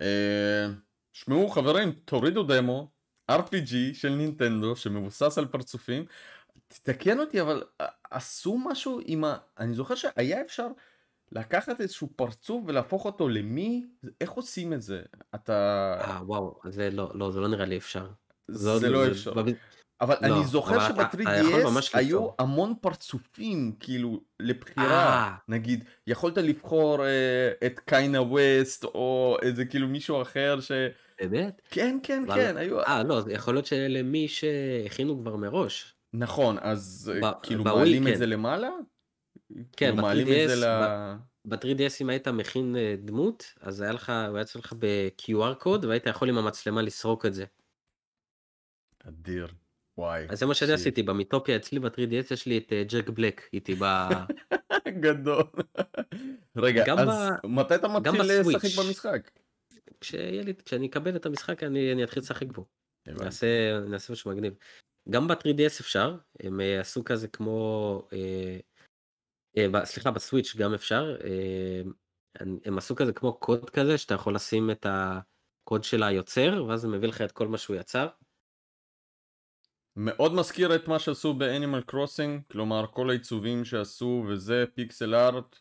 אה, 0.00 0.66
שמעו 1.12 1.48
חברים, 1.48 1.92
תורידו 1.92 2.42
דמו, 2.42 2.90
RPG 3.30 3.74
של 3.94 4.08
נינטנדו 4.08 4.76
שמבוסס 4.76 5.38
על 5.38 5.46
פרצופים. 5.46 6.06
תתקן 6.68 7.20
אותי, 7.20 7.40
אבל 7.40 7.64
ע- 7.82 7.86
עשו 8.10 8.58
משהו 8.58 9.00
עם 9.04 9.24
ה... 9.24 9.36
אני 9.58 9.74
זוכר 9.74 9.94
שהיה 9.94 10.40
אפשר 10.40 10.66
לקחת 11.32 11.80
איזשהו 11.80 12.08
פרצוף 12.16 12.64
ולהפוך 12.66 13.04
אותו 13.04 13.28
למי? 13.28 13.84
איך 14.20 14.30
עושים 14.30 14.72
את 14.72 14.82
זה? 14.82 15.02
אתה... 15.34 15.52
אה 16.00 16.20
וואו, 16.26 16.58
זה 16.68 16.90
לא, 16.90 17.10
לא, 17.14 17.30
זה 17.30 17.40
לא 17.40 17.48
נראה 17.48 17.64
לי 17.64 17.76
אפשר. 17.76 18.06
זה 18.48 18.70
עוד- 18.70 18.82
לא 18.84 19.06
אפשר. 19.08 19.32
בב- 19.34 19.52
אבל 20.00 20.14
לא, 20.22 20.36
אני 20.36 20.44
זוכר 20.46 20.76
אבל 20.86 21.02
אתה- 21.02 21.08
אתה 21.22 21.32
יכול 21.36 21.60
שב-3DS 21.60 21.70
ממש 21.70 21.94
היו 21.94 22.18
ליצור. 22.18 22.34
המון 22.38 22.74
פרצופים 22.80 23.72
כאילו 23.80 24.20
לבחירה 24.40 25.04
אה. 25.26 25.34
נגיד 25.48 25.84
יכולת 26.06 26.38
לבחור 26.38 27.04
אה, 27.06 27.52
את 27.66 27.78
קיינה 27.78 28.22
ווסט 28.22 28.84
או 28.84 29.36
איזה 29.42 29.64
כאילו 29.64 29.88
מישהו 29.88 30.22
אחר 30.22 30.60
ש... 30.60 30.72
באמת? 31.20 31.62
כן 31.70 31.98
כן 32.02 32.24
אבל- 32.26 32.34
כן 32.34 32.56
היו 32.56 32.80
אה 32.80 33.02
לא, 33.02 33.20
זה 33.20 33.32
יכול 33.32 33.54
להיות 33.54 33.66
שאלה 33.66 34.02
מי 34.02 34.28
שהכינו 34.28 35.18
כבר 35.20 35.36
מראש. 35.36 35.94
נכון 36.14 36.56
אז 36.60 37.12
אה, 37.14 37.30
ב- 37.30 37.34
כאילו 37.42 37.64
בווי, 37.64 37.78
מעלים 37.78 38.06
את 38.06 38.12
כן. 38.12 38.18
זה 38.18 38.26
למעלה? 38.26 38.68
כן, 39.76 39.94
כאילו 39.96 40.48
זה 40.48 40.56
ב-3DS, 40.56 40.66
ל... 40.66 41.14
ב-3DS 41.44 41.92
אם 42.00 42.08
היית 42.10 42.28
מכין 42.28 42.76
אה, 42.76 42.94
דמות, 42.98 43.44
אז 43.60 43.80
היה 43.80 43.92
לך, 43.92 44.08
הוא 44.28 44.36
היה 44.36 44.42
יוצא 44.42 44.58
לך 44.58 44.74
ב-QR 44.78 45.54
קוד, 45.58 45.84
והיית 45.84 46.06
יכול 46.06 46.28
עם 46.28 46.38
המצלמה 46.38 46.82
לסרוק 46.82 47.26
את 47.26 47.34
זה. 47.34 47.44
אדיר. 49.08 49.48
וואי. 49.98 50.26
אז 50.28 50.38
זה 50.38 50.46
מה 50.46 50.54
שאני. 50.54 50.72
עשיתי, 50.72 51.02
במיטופיה 51.02 51.56
אצלי 51.56 51.80
ב-3DS 51.80 52.34
יש 52.34 52.46
לי 52.46 52.58
את 52.58 52.72
אה, 52.72 52.84
ג'ק 52.84 53.10
בלק 53.10 53.48
איתי 53.52 53.74
ב... 53.74 53.84
גדול. 55.04 55.44
רגע 56.56 56.94
אז 56.98 57.08
ב- 57.08 57.46
מתי 57.46 57.74
אתה 57.74 57.88
מתחיל. 57.88 58.20
לשחק 58.22 58.84
במשחק? 58.84 59.30
כשיהיה 60.00 60.42
לי, 60.42 60.54
כשאני 60.64 60.86
אקבל 60.86 61.16
את 61.16 61.26
המשחק 61.26 61.62
אני, 61.62 61.92
אני 61.92 62.04
אתחיל 62.04 62.22
לשחק 62.22 62.46
בו. 62.46 62.66
נעשה, 63.06 63.80
נעשה 63.88 64.12
משהו 64.12 64.30
מגניב. 64.30 64.54
גם 65.10 65.28
ב-3DS 65.28 65.80
אפשר, 65.80 66.16
הם 66.40 66.60
אה, 66.60 66.80
עשו 66.80 67.04
כזה 67.04 67.28
כמו, 67.28 68.08
אה, 68.12 68.18
אה, 68.18 68.58
ב- 68.58 68.71
סליחה, 69.84 70.10
בסוויץ' 70.10 70.56
גם 70.56 70.74
אפשר. 70.74 71.16
אה, 71.24 71.82
הם- 72.64 72.78
עשו 72.78 72.96
כזה 72.96 73.12
כמו 73.12 73.32
קוד 73.32 73.70
כזה, 73.70 73.98
שאתה 73.98 74.14
יכול 74.14 74.34
לשים 74.34 74.70
את 74.70 74.86
הקוד 74.88 75.84
של 75.84 76.02
היוצר, 76.02 76.64
ואז 76.68 76.80
זה 76.80 76.88
מביא 76.88 77.08
לך 77.08 77.20
את 77.20 77.32
כל 77.32 77.48
מה 77.48 77.58
שהוא 77.58 77.76
יצר. 77.76 78.08
מאוד 79.96 80.34
מזכיר 80.34 80.74
את 80.74 80.88
מה 80.88 80.98
שעשו 80.98 81.34
באנימל 81.34 81.80
קרוסינג, 81.80 82.40
כלומר 82.50 82.86
כל 82.90 83.10
העיצובים 83.10 83.64
שעשו 83.64 84.24
וזה 84.28 84.64
פיקסל 84.74 85.14
ארט 85.14 85.58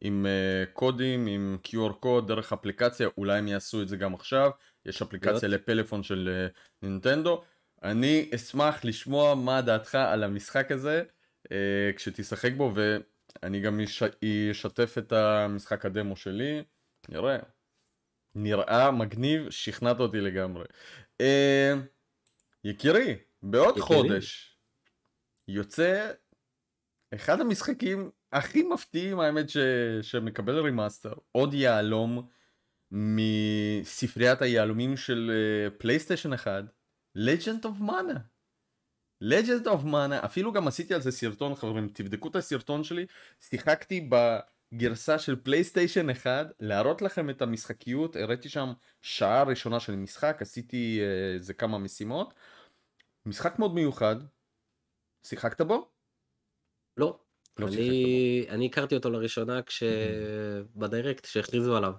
עם 0.00 0.26
uh, 0.26 0.70
קודים, 0.72 1.26
עם 1.26 1.58
QR 1.66 1.92
קוד 1.92 2.28
דרך 2.28 2.52
אפליקציה, 2.52 3.08
אולי 3.18 3.38
הם 3.38 3.48
יעשו 3.48 3.82
את 3.82 3.88
זה 3.88 3.96
גם 3.96 4.14
עכשיו, 4.14 4.50
יש 4.86 5.02
אפליקציה. 5.02 5.48
לפלאפון 5.48 6.02
של 6.02 6.50
uh, 6.52 6.58
נינטנדו. 6.82 7.42
אני 7.82 8.30
אשמח 8.34 8.84
לשמוע 8.84 9.34
מה 9.34 9.62
דעתך 9.62 9.94
על 9.94 10.22
המשחק 10.24 10.72
הזה 10.72 11.02
uh, 11.44 11.50
כשתשחק 11.96 12.52
בו 12.56 12.72
ואני 13.42 13.60
גם 13.60 13.80
אש... 13.80 14.02
אשתף 14.50 14.98
את 14.98 15.12
המשחק 15.12 15.84
הדמו 15.84 16.16
שלי, 16.16 16.62
נראה. 17.08 17.38
נראה 18.34 18.90
מגניב, 18.90 19.50
שכנעת 19.50 20.00
אותי 20.00 20.20
לגמרי. 20.20 20.64
אה, 21.22 21.76
יקירי, 22.64 23.16
בעוד 23.42 23.76
יקירי. 23.76 23.86
חודש 23.86 24.58
יוצא 25.48 26.12
אחד 27.14 27.40
המשחקים 27.40 28.10
הכי 28.32 28.62
מפתיעים 28.62 29.20
האמת 29.20 29.48
ש... 29.50 29.56
שמקבל 30.02 30.58
remaster, 30.58 31.12
עוד 31.32 31.54
יהלום 31.54 32.28
מספריית 32.90 34.42
היהלומים 34.42 34.96
של 34.96 35.30
פלייסטיישן 35.78 36.32
1, 36.32 36.64
Legend 37.16 37.64
of 37.64 37.80
Mana. 37.82 38.35
Legend 39.24 39.66
of 39.66 39.84
Mana, 39.84 40.24
אפילו 40.24 40.52
גם 40.52 40.68
עשיתי 40.68 40.94
על 40.94 41.00
זה 41.00 41.10
סרטון 41.10 41.54
חברים, 41.54 41.88
תבדקו 41.88 42.28
את 42.28 42.36
הסרטון 42.36 42.84
שלי, 42.84 43.06
שיחקתי 43.40 44.08
בגרסה 44.72 45.18
של 45.18 45.36
פלייסטיישן 45.36 46.10
1, 46.10 46.46
להראות 46.60 47.02
לכם 47.02 47.30
את 47.30 47.42
המשחקיות, 47.42 48.16
הראיתי 48.16 48.48
שם 48.48 48.72
שעה 49.02 49.42
ראשונה 49.42 49.80
של 49.80 49.96
משחק, 49.96 50.38
עשיתי 50.40 51.00
אה, 51.00 51.34
איזה 51.34 51.54
כמה 51.54 51.78
משימות. 51.78 52.34
משחק 53.26 53.58
מאוד 53.58 53.74
מיוחד, 53.74 54.16
שיחקת 55.26 55.60
בו? 55.60 55.90
לא. 56.96 57.18
לא 57.58 57.68
אני, 57.68 58.46
אני 58.48 58.66
הכרתי 58.66 58.94
אותו 58.94 59.10
לראשונה 59.10 59.62
כש... 59.62 59.82
בדיירקט, 60.76 61.24
שהכריזו 61.24 61.76
עליו. 61.76 61.92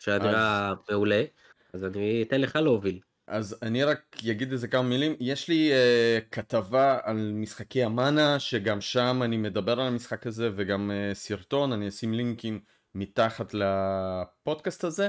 שהיה 0.00 0.18
נראה 0.18 0.74
מעולה, 0.90 1.24
אז 1.72 1.84
אני 1.84 2.22
אתן 2.22 2.40
לך 2.40 2.56
להוביל. 2.56 3.00
אז 3.28 3.56
אני 3.62 3.84
רק 3.84 4.16
אגיד 4.30 4.52
איזה 4.52 4.68
כמה 4.68 4.82
מילים, 4.82 5.16
יש 5.20 5.48
לי 5.48 5.72
uh, 5.72 6.24
כתבה 6.30 6.98
על 7.02 7.32
משחקי 7.34 7.84
המאנה, 7.84 8.38
שגם 8.38 8.80
שם 8.80 9.20
אני 9.24 9.36
מדבר 9.36 9.72
על 9.80 9.86
המשחק 9.86 10.26
הזה 10.26 10.50
וגם 10.56 10.90
uh, 10.90 11.14
סרטון, 11.14 11.72
אני 11.72 11.88
אשים 11.88 12.14
לינקים 12.14 12.60
מתחת 12.94 13.54
לפודקאסט 13.54 14.84
הזה. 14.84 15.08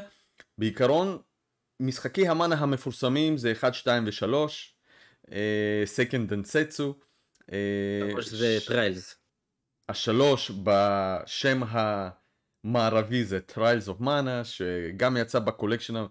בעיקרון, 0.57 1.17
משחקי 1.79 2.27
המאנה 2.27 2.55
המפורסמים 2.55 3.37
זה 3.37 3.51
1, 3.51 3.73
2 3.73 4.05
ו-3, 4.05 5.35
Seiken 5.85 6.33
Densetsu. 6.33 6.95
או 8.13 8.21
שזה 8.21 8.57
Trials. 8.67 9.15
השלוש 9.89 10.51
בשם 10.63 11.61
המערבי 12.63 13.23
זה 13.23 13.39
Trials 13.51 13.87
of 13.87 14.01
Mana 14.01 14.43
שגם 14.43 15.17
יצא 15.17 15.39
ב 15.39 15.44
collection 15.44 15.95
אה, 15.95 16.05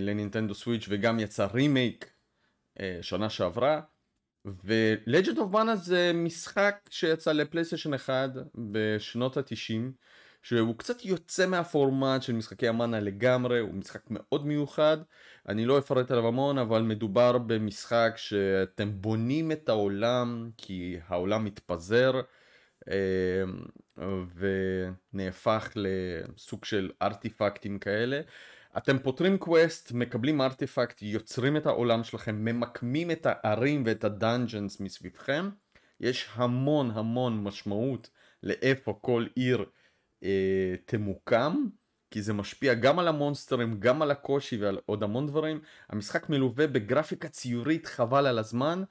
לנינטנדו 0.00 0.54
סוויץ' 0.54 0.86
וגם 0.88 1.20
יצא 1.20 1.46
רימייק 1.54 2.10
אה, 2.80 2.98
שנה 3.02 3.30
שעברה 3.30 3.80
ו-Legend 4.44 5.36
of 5.36 5.54
Mana 5.54 5.74
זה 5.74 6.12
משחק 6.14 6.88
שיצא 6.90 7.32
לפלייסטיישן 7.32 7.94
1 7.94 8.30
בשנות 8.72 9.36
התשעים 9.36 9.92
שהוא 10.42 10.78
קצת 10.78 11.04
יוצא 11.04 11.46
מהפורמט 11.46 12.22
של 12.22 12.32
משחקי 12.32 12.68
המאנה 12.68 13.00
לגמרי, 13.00 13.58
הוא 13.58 13.74
משחק 13.74 14.02
מאוד 14.10 14.46
מיוחד, 14.46 14.96
אני 15.48 15.66
לא 15.66 15.78
אפרט 15.78 16.10
עליו 16.10 16.28
המון, 16.28 16.58
אבל 16.58 16.82
מדובר 16.82 17.38
במשחק 17.38 18.12
שאתם 18.16 18.92
בונים 19.00 19.52
את 19.52 19.68
העולם 19.68 20.50
כי 20.56 20.96
העולם 21.08 21.44
מתפזר 21.44 22.20
ונהפך 25.12 25.72
לסוג 25.76 26.64
של 26.64 26.90
ארטיפקטים 27.02 27.78
כאלה. 27.78 28.20
אתם 28.76 28.98
פותרים 28.98 29.38
quest, 29.38 29.92
מקבלים 29.92 30.40
ארטיפקט, 30.40 31.02
יוצרים 31.02 31.56
את 31.56 31.66
העולם 31.66 32.04
שלכם, 32.04 32.44
ממקמים 32.44 33.10
את 33.10 33.26
הערים 33.30 33.82
ואת 33.86 34.04
ה 34.04 34.12
dungeons 34.12 34.80
מסביבכם. 34.80 35.50
יש 36.00 36.28
המון 36.34 36.90
המון 36.90 37.42
משמעות 37.42 38.10
לאיפה 38.42 38.98
כל 39.00 39.26
עיר 39.34 39.64
אה, 40.22 40.74
תמוקם, 40.84 41.66
כי 42.10 42.22
זה 42.22 42.32
משפיע 42.32 42.74
גם 42.74 42.98
על 42.98 43.08
המונסטרים, 43.08 43.80
גם 43.80 44.02
על 44.02 44.10
הקושי 44.10 44.56
ועל 44.56 44.78
עוד 44.86 45.02
המון 45.02 45.26
דברים. 45.26 45.60
המשחק 45.88 46.28
מלווה 46.28 46.66
בגרפיקה 46.66 47.28
ציורית 47.28 47.86
חבל 47.86 48.26
על 48.26 48.38
הזמן, 48.38 48.82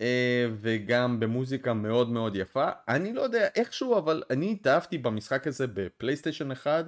אה, 0.00 0.46
וגם 0.60 1.20
במוזיקה 1.20 1.74
מאוד 1.74 2.10
מאוד 2.10 2.36
יפה. 2.36 2.68
אני 2.88 3.12
לא 3.12 3.22
יודע 3.22 3.48
איכשהו, 3.54 3.98
אבל 3.98 4.22
אני 4.30 4.52
התאהבתי 4.52 4.98
במשחק 4.98 5.46
הזה 5.46 5.66
בפלייסטיישן 5.66 6.50
1, 6.50 6.84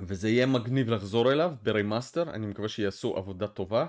וזה 0.00 0.28
יהיה 0.28 0.46
מגניב 0.46 0.90
לחזור 0.90 1.32
אליו 1.32 1.52
ב 1.62 1.69
remaster, 1.69 2.30
אני 2.30 2.46
מקווה 2.46 2.68
שיעשו 2.68 3.16
עבודה 3.16 3.46
טובה. 3.46 3.86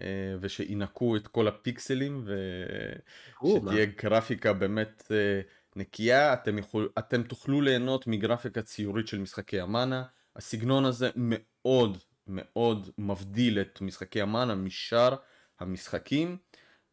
אה, 0.00 0.36
ושינקו 0.40 1.16
את 1.16 1.28
כל 1.28 1.48
הפיקסלים 1.48 2.24
ושתהיה 2.26 3.86
גרפיקה 4.02 4.52
באמת 4.52 5.02
אה, 5.10 5.40
נקייה, 5.76 6.32
אתם, 6.32 6.58
יכול, 6.58 6.88
אתם 6.98 7.22
תוכלו 7.22 7.60
ליהנות 7.60 8.06
מגרפיקה 8.06 8.62
ציורית 8.62 9.08
של 9.08 9.18
משחקי 9.18 9.60
המאנה, 9.60 10.04
הסגנון 10.36 10.84
הזה 10.84 11.10
מאוד 11.16 11.98
מאוד 12.26 12.90
מבדיל 12.98 13.60
את 13.60 13.80
משחקי 13.80 14.20
המאנה 14.20 14.54
משאר 14.54 15.16
המשחקים, 15.60 16.36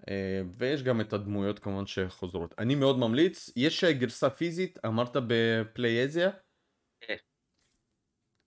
אה, 0.10 0.42
ויש 0.58 0.84
גם 0.84 1.02
את 1.02 1.14
הדמויות 1.14 1.60
כמובן 1.60 1.86
שחוזרות. 1.86 2.56
אני 2.60 2.76
מאוד 2.76 3.00
ממליץ, 3.00 3.50
יש 3.56 3.84
גרסה 3.84 4.30
פיזית, 4.30 4.80
אמרת 4.86 5.18
בפלייזיה? 5.28 6.30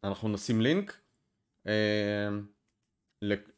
אנחנו 0.05 0.29
נשים 0.29 0.61
לינק. 0.61 1.01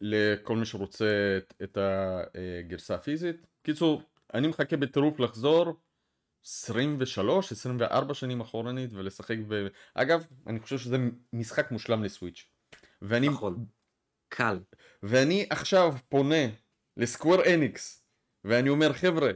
לכל 0.01 0.57
מי 0.57 0.67
שרוצה 0.67 1.39
את 1.63 1.79
הגרסה 1.81 2.95
הפיזית. 2.95 3.47
קיצור, 3.63 4.03
אני 4.35 4.49
מחכה 4.49 4.77
בטירוף 4.77 5.21
לחזור 5.21 5.81
23, 6.45 7.53
24 7.53 8.15
שנים 8.15 8.41
אחורנית 8.41 8.93
ולשחק 8.93 9.37
ב... 9.49 9.67
אגב, 9.95 10.27
אני 10.47 10.61
חושב 10.61 10.79
שזה 10.79 10.97
משחק 11.33 11.71
מושלם 11.71 12.05
לסוויץ'. 12.05 12.47
ואני... 13.03 13.29
נכון. 13.29 13.67
קל. 14.29 14.59
ואני 15.03 15.47
עכשיו 15.51 15.95
פונה 16.09 16.47
ל 16.97 17.04
Square 17.04 17.45
Enix, 17.55 18.05
ואני 18.45 18.69
אומר 18.69 18.93
חבר'ה, 18.93 19.31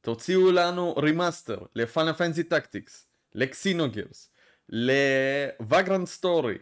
תוציאו 0.00 0.52
לנו 0.52 0.94
remaster 0.94 1.58
ל 1.74 1.80
Final 1.80 2.12
Fantasy 2.12 2.44
Tactics, 2.44 3.08
ל 3.34 3.43
Xenogears, 3.43 4.30
ל 4.68 4.85
Vagrant 4.85 6.06
Story, 6.06 6.58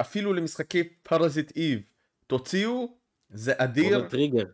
אפילו 0.00 0.32
למשחקי 0.32 0.84
Parasite 1.02 1.56
Eve, 1.56 1.88
תוציאו, 2.26 2.96
זה 3.30 3.52
אדיר. 3.56 3.90
Chrono 3.90 4.08
Trigger. 4.08 4.44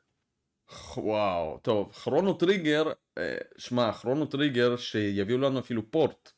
וואו, 0.96 1.58
טוב, 1.62 1.92
Chrono 1.92 2.34
Trigger, 2.34 2.92
אה, 3.18 3.36
שמע, 3.58 3.92
Chrono 3.92 4.26
Trigger 4.26 4.76
שיביאו 4.76 5.38
לנו 5.38 5.58
אפילו 5.58 5.90
port. 5.90 6.32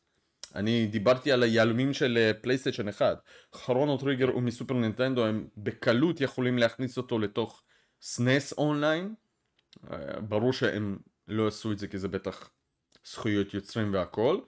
אני 0.54 0.86
דיברתי 0.86 1.32
על 1.32 1.42
היהלומים 1.42 1.92
של 1.92 2.32
פלייסטיישן 2.40 2.88
1. 2.88 3.18
Chrono 3.52 3.98
Trigger 3.98 4.28
הוא 4.28 4.42
מסופר 4.42 4.74
נינטנדו, 4.74 5.26
הם 5.26 5.48
בקלות 5.56 6.20
יכולים 6.20 6.58
להכניס 6.58 6.96
אותו 6.96 7.18
לתוך 7.18 7.62
SNES 8.02 8.52
Online. 8.52 9.14
אה, 9.90 10.20
ברור 10.20 10.52
שהם 10.52 10.98
לא 11.28 11.46
עשו 11.46 11.72
את 11.72 11.78
זה 11.78 11.88
כי 11.88 11.98
זה 11.98 12.08
בטח 12.08 12.50
זכויות 13.04 13.54
יוצרים 13.54 13.92
והכל. 13.92 14.38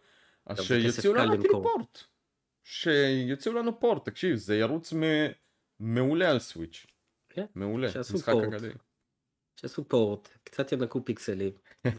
אז 0.49 0.61
שיוציאו 0.63 1.15
לנו 1.15 1.43
פורט. 1.63 1.99
שיוציאו 2.65 3.55
לנו 3.55 3.81
פורט, 3.81 4.09
תקשיב, 4.09 4.37
זה 4.37 4.57
ירוץ 4.57 4.93
מ... 4.93 5.03
מעולה 5.81 6.31
על 6.31 6.39
סוויץ'. 6.39 6.87
כן, 7.29 7.47
מעולה, 7.55 7.89
משחק 8.15 8.35
אגדי. 8.49 8.69
שיעשו 9.61 9.89
פורט, 9.89 10.29
קצת 10.45 10.73
ינקו 10.73 11.05
פיקסלים, 11.05 11.53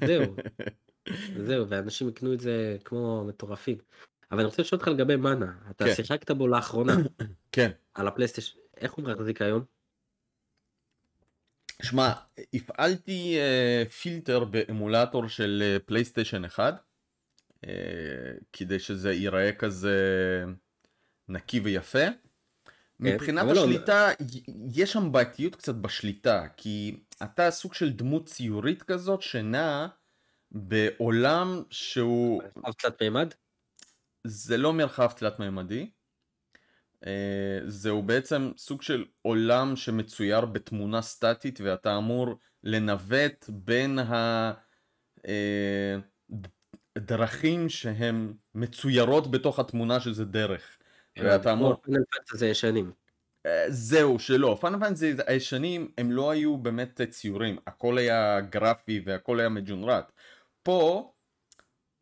זהו. 0.07 0.35
זהו, 1.47 1.69
ואנשים 1.69 2.09
יקנו 2.09 2.33
את 2.33 2.39
זה 2.39 2.77
כמו 2.85 3.25
מטורפים. 3.27 3.77
אבל 4.31 4.39
אני 4.39 4.45
רוצה 4.45 4.61
לשאול 4.61 4.79
אותך 4.79 4.87
לגבי 4.87 5.15
מנה, 5.15 5.53
אתה 5.69 5.85
כן. 5.85 5.95
שיחקת 5.95 6.31
בו 6.31 6.47
לאחרונה. 6.47 6.93
כן. 7.51 7.71
על 7.93 8.07
הפלייסטיישן, 8.07 8.59
איך 8.77 8.93
הוא 8.93 9.05
מחזיק 9.05 9.41
היום? 9.41 9.63
שמע, 11.81 12.13
הפעלתי 12.53 13.37
uh, 13.37 13.89
פילטר 13.89 14.43
באמולטור 14.43 15.27
של 15.27 15.77
פלייסטיישן 15.85 16.45
1. 16.45 16.88
אה, 17.67 17.71
כדי 18.53 18.79
שזה 18.79 19.13
ייראה 19.13 19.51
כזה 19.51 19.95
נקי 21.27 21.59
ויפה. 21.59 22.05
כן, 22.05 23.13
מבחינת 23.15 23.45
לא- 23.45 23.51
השליטה. 23.51 24.09
יש 24.73 24.93
שם 24.93 25.11
בעייתיות 25.11 25.55
קצת 25.55 25.75
בשליטה, 25.75 26.47
כי 26.57 26.99
אתה 27.23 27.51
סוג 27.51 27.73
של 27.73 27.93
דמות 27.93 28.25
ציורית 28.25 28.83
כזאת 28.83 29.21
שנעה 29.21 29.87
בעולם 30.51 31.63
שהוא... 31.69 32.41
מרחב 32.55 32.71
תלת 32.71 33.01
מימד? 33.01 33.33
זה 34.23 34.57
לא 34.57 34.73
מרחב 34.73 35.11
תלת 35.11 35.39
מימדי. 35.39 35.89
אה, 37.05 37.59
זהו 37.65 38.03
בעצם 38.03 38.51
סוג 38.57 38.81
של 38.81 39.05
עולם 39.21 39.75
שמצויר 39.75 40.45
בתמונה 40.45 41.01
סטטית 41.01 41.61
ואתה 41.61 41.97
אמור 41.97 42.39
לנווט 42.63 43.45
בין 43.49 43.99
הדרכים 46.99 47.69
שהן 47.69 48.33
מצוירות 48.55 49.31
בתוך 49.31 49.59
התמונה 49.59 49.99
שזה 49.99 50.25
דרך. 50.25 50.77
ואתה 51.17 51.51
אמור... 51.53 51.75
פאנל 51.83 52.03
פנטזי 52.11 52.45
ישנים. 52.45 52.91
זהו, 53.67 54.19
שלא. 54.19 54.57
פאנל 54.61 54.79
פנטזי 54.79 55.13
הישנים 55.27 55.91
הם 55.97 56.11
לא 56.11 56.31
היו 56.31 56.57
באמת 56.57 57.01
ציורים, 57.09 57.57
הכל 57.67 57.97
היה 57.97 58.41
גרפי 58.41 59.01
והכל 59.05 59.39
היה 59.39 59.49
מג'ונרט. 59.49 60.11
פה, 60.63 61.11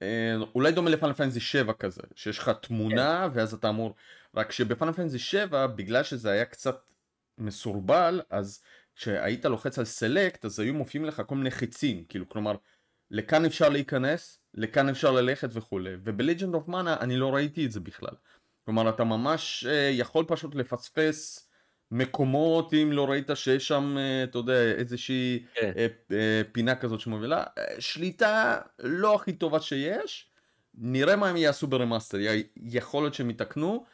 אה, 0.02 0.36
אולי 0.56 0.72
דומה 0.72 0.90
לפאנל 0.90 1.14
פנטזי 1.14 1.40
7 1.40 1.74
כזה, 1.74 2.02
שיש 2.16 2.38
לך 2.38 2.52
תמונה 2.62 3.30
כן. 3.34 3.40
ואז 3.40 3.54
אתה 3.54 3.70
אמור... 3.70 3.96
רק 4.36 4.52
שב 4.52 4.67
Final 4.67 4.92
Fantasy 4.92 5.20
7, 5.20 5.68
בגלל 5.68 6.04
שזה 6.04 6.32
היה 6.32 6.46
קצת 6.46 6.92
מסורבל, 7.38 8.22
אז 8.30 8.62
כשהיית 8.96 9.46
לוחץ 9.46 9.80
על 9.80 9.86
select, 9.86 10.46
אז 10.46 10.60
היו 10.60 10.74
מופיעים 10.74 11.06
לך 11.06 11.22
כל 11.28 11.36
מיני 11.36 11.52
חיצים, 11.52 12.04
כאילו, 12.10 12.30
כלומר, 12.30 12.56
לכאן 13.12 13.46
אפשר 13.46 13.70
להיכנס, 13.70 14.40
לכאן 14.58 14.90
אפשר 14.90 15.12
ללכת 15.12 15.50
וכולי, 15.54 15.94
וב 16.04 16.16
Legend 16.16 16.54
of 16.54 16.68
Mana 16.68 16.98
אני 17.00 17.18
לא 17.18 17.36
ראיתי 17.36 17.66
את 17.66 17.72
זה 17.72 17.80
בכלל. 17.80 18.16
כלומר, 18.66 18.90
אתה 18.90 19.04
ממש 19.04 19.66
אה, 19.68 19.70
יכול 19.92 20.26
פשוט 20.28 20.56
לפספס 20.56 21.50
מקומות 21.92 22.74
אם 22.74 22.92
לא 22.92 23.10
ראית 23.10 23.30
שיש 23.36 23.68
שם, 23.68 23.98
אה, 23.98 24.30
אתה 24.30 24.38
יודע, 24.38 24.62
איזושהי 24.62 25.46
yeah. 25.56 25.60
אה, 25.60 26.12
אה, 26.12 26.14
פינה 26.52 26.76
כזאת 26.76 27.00
שמובילה. 27.00 27.44
אה, 27.44 27.82
שליטה 27.82 28.60
לא 28.80 29.16
הכי 29.16 29.34
טובה 29.34 29.62
שיש, 29.62 30.30
נראה 30.76 31.16
מה 31.16 31.30
הם 31.30 31.38
יעשו 31.38 31.68
ב 31.68 31.73
remaster, 31.73 32.18
יכול 32.56 33.04
להיות 33.04 33.14
שהם 33.14 33.30
יתקנו. 33.30 33.86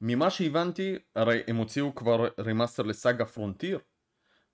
ממה 0.00 0.30
שהבנתי, 0.30 0.98
הרי 1.16 1.40
הם 1.48 1.56
הוציאו 1.56 1.94
כבר 1.94 2.28
remaster 2.38 2.82
ל 2.82 2.90
SaGa 2.90 3.24
Frontier. 3.24 3.78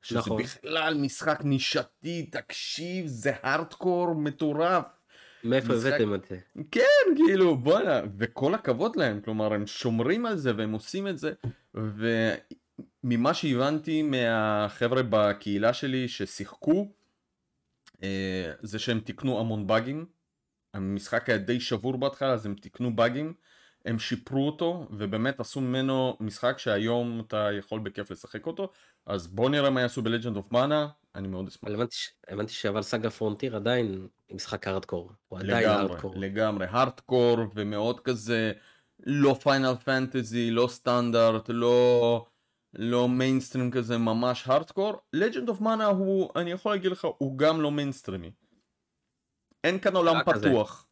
שזה 0.03 0.19
נכון. 0.19 0.43
בכלל 0.43 0.95
משחק 0.95 1.39
נישתי, 1.45 2.27
תקשיב, 2.33 3.07
זה 3.07 3.33
הארדקור 3.43 4.15
מטורף. 4.15 4.96
מאיפה 5.47 5.75
הבאתם 5.75 6.15
את 6.15 6.25
זה? 6.25 6.39
כן, 6.71 6.81
כאילו, 7.27 7.57
בואנה, 7.57 8.01
וכל 8.19 8.55
הכבוד 8.55 8.97
להם, 8.97 9.21
כלומר, 9.21 9.53
הם 9.53 9.67
שומרים 9.67 10.27
על 10.27 10.37
זה 10.37 10.53
והם 10.57 10.73
עושים 10.73 11.09
את 11.09 11.19
זה, 11.19 11.33
וממה 13.05 13.35
שהבנתי 13.35 14.03
מהחבר'ה 14.03 15.03
בקהילה 15.11 15.73
שלי 15.73 16.09
ששיחקו, 16.09 16.89
אה, 18.03 18.53
זה 18.61 18.79
שהם 18.79 19.01
תיקנו 19.01 19.41
המון 19.41 19.67
באגים. 19.67 20.07
המשחק 20.75 21.29
היה 21.29 21.39
די 21.39 21.61
שבור 21.61 21.99
בהתחלה, 21.99 22.33
אז 22.33 22.47
הם 22.47 22.55
תיקנו 22.55 22.97
באגים. 22.97 23.35
הם 23.87 23.99
שיפרו 23.99 24.47
אותו 24.47 24.89
ובאמת 24.91 25.41
עשו 25.41 25.61
ממנו 25.61 26.17
משחק 26.21 26.59
שהיום 26.59 27.23
אתה 27.27 27.49
יכול 27.59 27.81
בכיף 27.81 28.11
לשחק 28.11 28.47
אותו 28.47 28.73
אז 29.07 29.27
בוא 29.27 29.51
נראה 29.51 29.71
מה 29.71 29.81
יעשו 29.81 30.03
ב 30.03 30.07
Legend 30.07 30.37
of 30.37 30.53
Mana 30.53 30.89
אני 31.17 31.29
מאוד 31.29 31.47
אשמח. 31.47 31.71
הבנתי 32.29 32.53
שאבל 32.53 32.83
SaGa 32.83 33.11
Frontier 33.11 33.57
עדיין 33.57 34.09
משחק 34.33 34.67
הארדקור. 34.67 35.13
הוא 35.29 35.39
עדיין 35.39 35.69
הארדקור. 35.69 36.15
לגמרי 36.17 36.67
הארדקור 36.71 37.39
ומאוד 37.55 38.01
כזה 38.01 38.53
לא 39.01 39.37
Final 39.43 39.75
Fantasy 39.85 40.51
לא 40.51 40.69
סטנדרט 40.71 41.45
לא 41.49 42.27
לא 42.75 43.09
מיינסטרים 43.09 43.71
כזה 43.71 43.99
ממש 43.99 44.49
hardcore 44.49 45.01
Legend 45.12 45.49
of 45.49 45.61
Mana 45.61 45.87
הוא 45.87 46.31
אני 46.37 46.51
יכול 46.51 46.73
להגיד 46.73 46.93
לך 46.93 47.07
הוא 47.19 47.39
גם 47.39 47.61
לא 47.61 47.71
מיינסטרימי. 47.71 48.31
אין 49.65 49.79
כאן 49.79 49.97
עולם 49.97 50.21
פתוח. 50.25 50.77
כזה. 50.77 50.87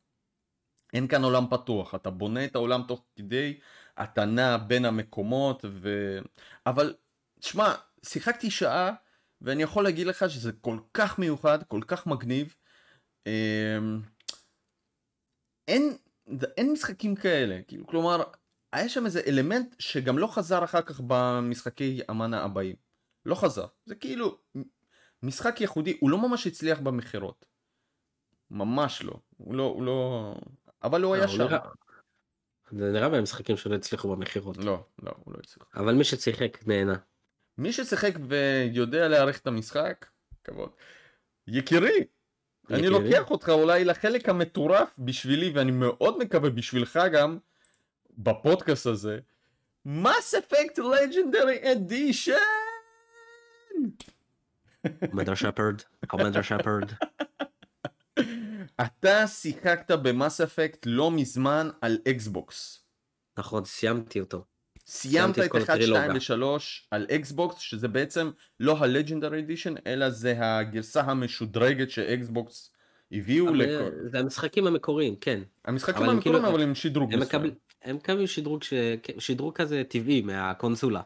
אין 0.94 1.08
כאן 1.08 1.24
עולם 1.24 1.46
פתוח, 1.50 1.94
אתה 1.94 2.10
בונה 2.10 2.44
את 2.44 2.54
העולם 2.54 2.82
תוך 2.88 3.04
כדי, 3.16 3.58
אתה 4.02 4.24
נע 4.24 4.56
בין 4.56 4.84
המקומות, 4.84 5.64
ו... 5.68 6.18
אבל, 6.66 6.94
תשמע, 7.40 7.74
שיחקתי 8.04 8.50
שעה, 8.50 8.92
ואני 9.44 9.62
יכול 9.62 9.84
להגיד 9.84 10.06
לך 10.06 10.30
שזה 10.30 10.52
כל 10.52 10.78
כך 10.94 11.18
מיוחד, 11.18 11.62
כל 11.62 11.80
כך 11.86 12.06
מגניב. 12.06 12.54
אמ, 13.26 14.00
אין, 15.68 15.96
אין 16.56 16.72
משחקים 16.72 17.14
כאלה, 17.14 17.60
כאילו, 17.68 17.86
כלומר, 17.86 18.22
היה 18.72 18.88
שם 18.88 19.06
איזה 19.06 19.20
אלמנט 19.26 19.74
שגם 19.78 20.18
לא 20.18 20.26
חזר 20.26 20.64
אחר 20.64 20.82
כך 20.82 21.00
במשחקי 21.06 22.00
אמנה 22.10 22.42
הבאים. 22.44 22.76
לא 23.26 23.34
חזר. 23.34 23.66
זה 23.86 23.94
כאילו 23.94 24.38
משחק 25.22 25.60
ייחודי, 25.60 25.96
הוא 26.00 26.10
לא 26.10 26.28
ממש 26.28 26.46
הצליח 26.46 26.80
במכירות. 26.80 27.46
ממש 28.50 29.02
לא. 29.02 29.14
הוא 29.36 29.54
לא, 29.54 29.62
הוא 29.62 29.82
לא... 29.82 30.34
אבל 30.82 31.02
הוא 31.02 31.14
היה 31.14 31.24
אה, 31.24 31.28
שם. 31.28 31.46
זה 32.70 32.92
נראה 32.92 33.08
במשחקים 33.08 33.56
שלא 33.56 33.74
הצליחו 33.74 34.16
במכירות. 34.16 34.56
לא, 34.56 34.84
לא, 35.02 35.12
הוא 35.24 35.34
לא 35.34 35.38
הצליח. 35.44 35.66
אבל 35.76 35.94
מי 35.94 36.04
ששיחק 36.04 36.58
נהנה. 36.66 36.96
מי 37.58 37.72
ששיחק 37.72 38.12
ויודע 38.28 39.08
להעריך 39.08 39.40
את 39.40 39.46
המשחק, 39.46 40.06
כבוד. 40.44 40.70
יקירי, 41.48 42.04
אני 42.70 42.88
לוקח 42.88 43.30
אותך 43.30 43.48
אולי 43.48 43.84
לחלק 43.84 44.28
המטורף 44.28 44.98
בשבילי, 44.98 45.50
ואני 45.54 45.70
מאוד 45.70 46.18
מקווה 46.18 46.50
בשבילך 46.50 46.98
גם, 47.12 47.38
בפודקאסט 48.18 48.86
הזה, 48.86 49.18
מס 49.86 50.34
אפקט 50.34 50.78
לג'נדרי 50.78 51.72
אדישן! 51.72 52.34
Commander 55.10 55.34
Shepard, 55.34 55.82
Commander 56.06 56.42
Shepard. 56.42 56.90
אתה 58.80 59.26
שיחקת 59.26 59.90
ב 59.90 60.00
Mass 60.00 60.40
Effect 60.40 60.86
לא 60.86 61.10
מזמן 61.10 61.68
על 61.80 61.98
Xbox. 62.08 62.84
נכון, 63.38 63.64
סיימתי 63.64 64.20
אותו. 64.20 64.44
סיימת 64.94 65.38
את 65.38 65.56
1, 65.56 65.76
2 65.82 66.10
ו-3 66.12 66.42
על 66.90 67.06
Xbox, 67.10 67.58
שזה 67.58 67.88
בעצם 67.88 68.30
לא 68.60 68.78
ה 68.78 68.85
Legendary 68.85 69.40
Edition, 69.40 69.74
אלא 69.86 70.10
זה 70.10 70.34
הגרסה 70.38 71.00
המשודרגת 71.00 71.90
ש 71.90 72.17
Xbox 72.17 72.70
הביאו 73.12 73.54
לכל... 73.54 73.90
זה 74.04 74.18
המשחקים 74.18 74.66
המקוריים, 74.66 75.16
כן. 75.16 75.42
המשחקים 75.64 76.02
המקוריים, 76.02 76.20
כאילו... 76.42 76.48
אבל 76.54 76.62
עם 76.62 76.74
שדרוג 76.74 77.16
מסוים. 77.16 77.54
הם 77.82 77.96
מקבלים 77.96 78.26
שדרוג, 78.26 78.62
ש... 78.62 78.72
שדרוג 79.18 79.54
כזה 79.54 79.82
טבעי 79.88 80.22
מהקונסולה. 80.22 81.02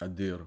אדיר. 0.00 0.44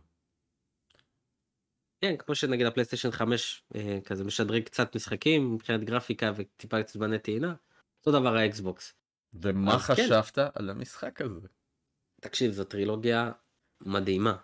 כן, 2.01 2.15
כמו 2.17 2.35
שנגיד 2.35 2.65
ה 2.65 2.69
PlayStation 2.69 3.11
5 3.11 3.63
אה, 3.75 3.99
כזה 4.05 4.23
משדרג 4.23 4.63
קצת 4.63 4.95
משחקים 4.95 5.53
מבחינת 5.53 5.83
גרפיקה 5.83 6.31
וטיפה 6.35 6.77
זמני 6.87 7.19
טעינה, 7.19 7.53
אותו 7.99 8.19
דבר 8.19 8.35
ה 8.35 8.45
Xbox. 8.45 8.93
ומה 9.33 9.71
כן. 9.71 9.77
חשבת 9.77 10.35
כן. 10.35 10.47
על 10.55 10.69
המשחק 10.69 11.21
הזה? 11.21 11.47
תקשיב, 12.21 12.51
זו 12.51 12.63
טרילוגיה 12.63 13.31
מדהימה. 13.81 14.35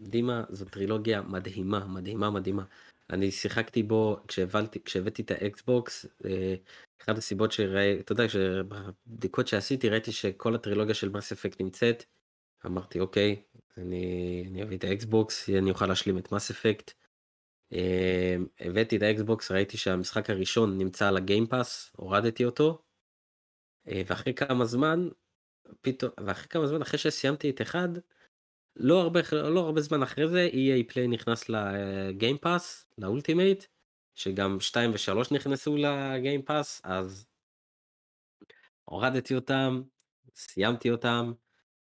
דימה 0.00 0.44
זו 0.50 0.64
טרילוגיה 0.64 1.22
מדהימה, 1.22 1.86
מדהימה, 1.86 2.30
מדהימה. 2.30 2.64
אני 3.10 3.30
שיחקתי 3.30 3.82
בו 3.82 4.16
כשהבלתי, 4.28 4.84
כשהבאתי 4.84 5.22
את 5.22 5.30
ה 5.30 5.43
Xbox, 5.43 6.06
אה, 6.24 6.54
אחת 7.02 7.18
הסיבות 7.18 7.52
שראיתי, 7.52 8.00
אתה 8.00 8.12
יודע, 8.12 8.28
שבבדיקות 8.28 9.48
שעשיתי 9.48 9.88
ראיתי 9.88 10.12
שכל 10.12 10.54
הטרילוגיה 10.54 10.94
של 10.94 11.08
Mass 11.08 11.32
Effect 11.32 11.60
נמצאת. 11.60 12.04
אמרתי 12.66 13.00
אוקיי, 13.00 13.42
אני, 13.76 14.44
אני 14.50 14.62
אביא 14.62 14.78
את 14.78 14.84
ה 14.84 14.95
Xbox, 14.95 15.48
אני 15.50 15.70
אוכל 15.70 15.86
להשלים 15.86 16.18
את 16.18 16.32
Mass 16.32 16.50
Effect. 16.50 16.92
אמ, 17.72 18.46
הבאתי 18.60 18.96
את 18.96 19.02
ה 19.02 19.10
Xbox, 19.10 19.50
ראיתי 19.50 19.76
שהמשחק 19.76 20.30
הראשון 20.30 20.78
נמצא 20.78 21.08
על 21.08 21.16
ה 21.16 21.24
Game 21.24 21.54
Pass, 21.54 21.92
הורדתי 21.96 22.44
אותו. 22.44 22.82
אה, 23.88 24.02
ואחרי 24.06 24.34
כמה 24.34 24.64
זמן, 24.64 25.08
פתאום, 25.80 26.12
ואחרי 26.26 26.48
כמה 26.48 26.66
זמן, 26.66 26.82
אחרי 26.82 26.98
שסיימתי 26.98 27.50
את 27.50 27.62
אחד, 27.62 27.88
לא 28.76 29.00
הרבה, 29.00 29.20
לא 29.32 29.60
הרבה 29.60 29.80
זמן 29.80 30.02
אחרי 30.02 30.28
זה, 30.28 30.48
EA 30.52 30.92
Play 30.92 31.08
נכנס 31.08 31.48
ל 31.48 31.62
Game 31.62 32.17
Pass, 32.17 32.86
ל 32.98 33.05
Ultimate, 33.05 33.64
שגם 34.14 34.60
2 34.60 34.90
ו-3 34.90 35.34
נכנסו 35.34 35.76
ל 35.76 35.86
Game 35.86 36.28
Pass, 36.28 36.80
אז 36.84 37.26
הורדתי 38.84 39.34
אותם, 39.34 39.82
סיימתי 40.34 40.90
אותם. 40.90 41.32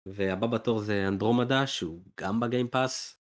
והבא 0.05 0.47
בתור 0.47 0.79
זה 0.79 1.07
אנדרומדה 1.07 1.67
שהוא 1.67 2.01
גם 2.19 2.39
בגיימפאס 2.39 3.19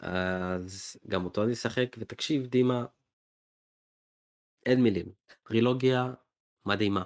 אז 0.00 0.96
גם 1.08 1.24
אותו 1.24 1.44
אני 1.44 1.52
אשחק 1.52 1.96
ותקשיב 1.98 2.46
דימה. 2.46 2.84
אין 4.66 4.82
מילים 4.82 5.06
טרילוגיה 5.42 6.14
מדהימה. 6.66 7.04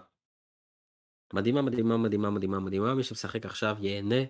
מדהימה 1.33 1.63
מדהימה 1.63 1.97
מדהימה 1.97 2.31
מדהימה 2.31 2.61
מדהימה 2.61 2.95
מי 2.95 3.03
שמשחק 3.03 3.47
עכשיו 3.47 3.77
ייהנה. 3.81 4.25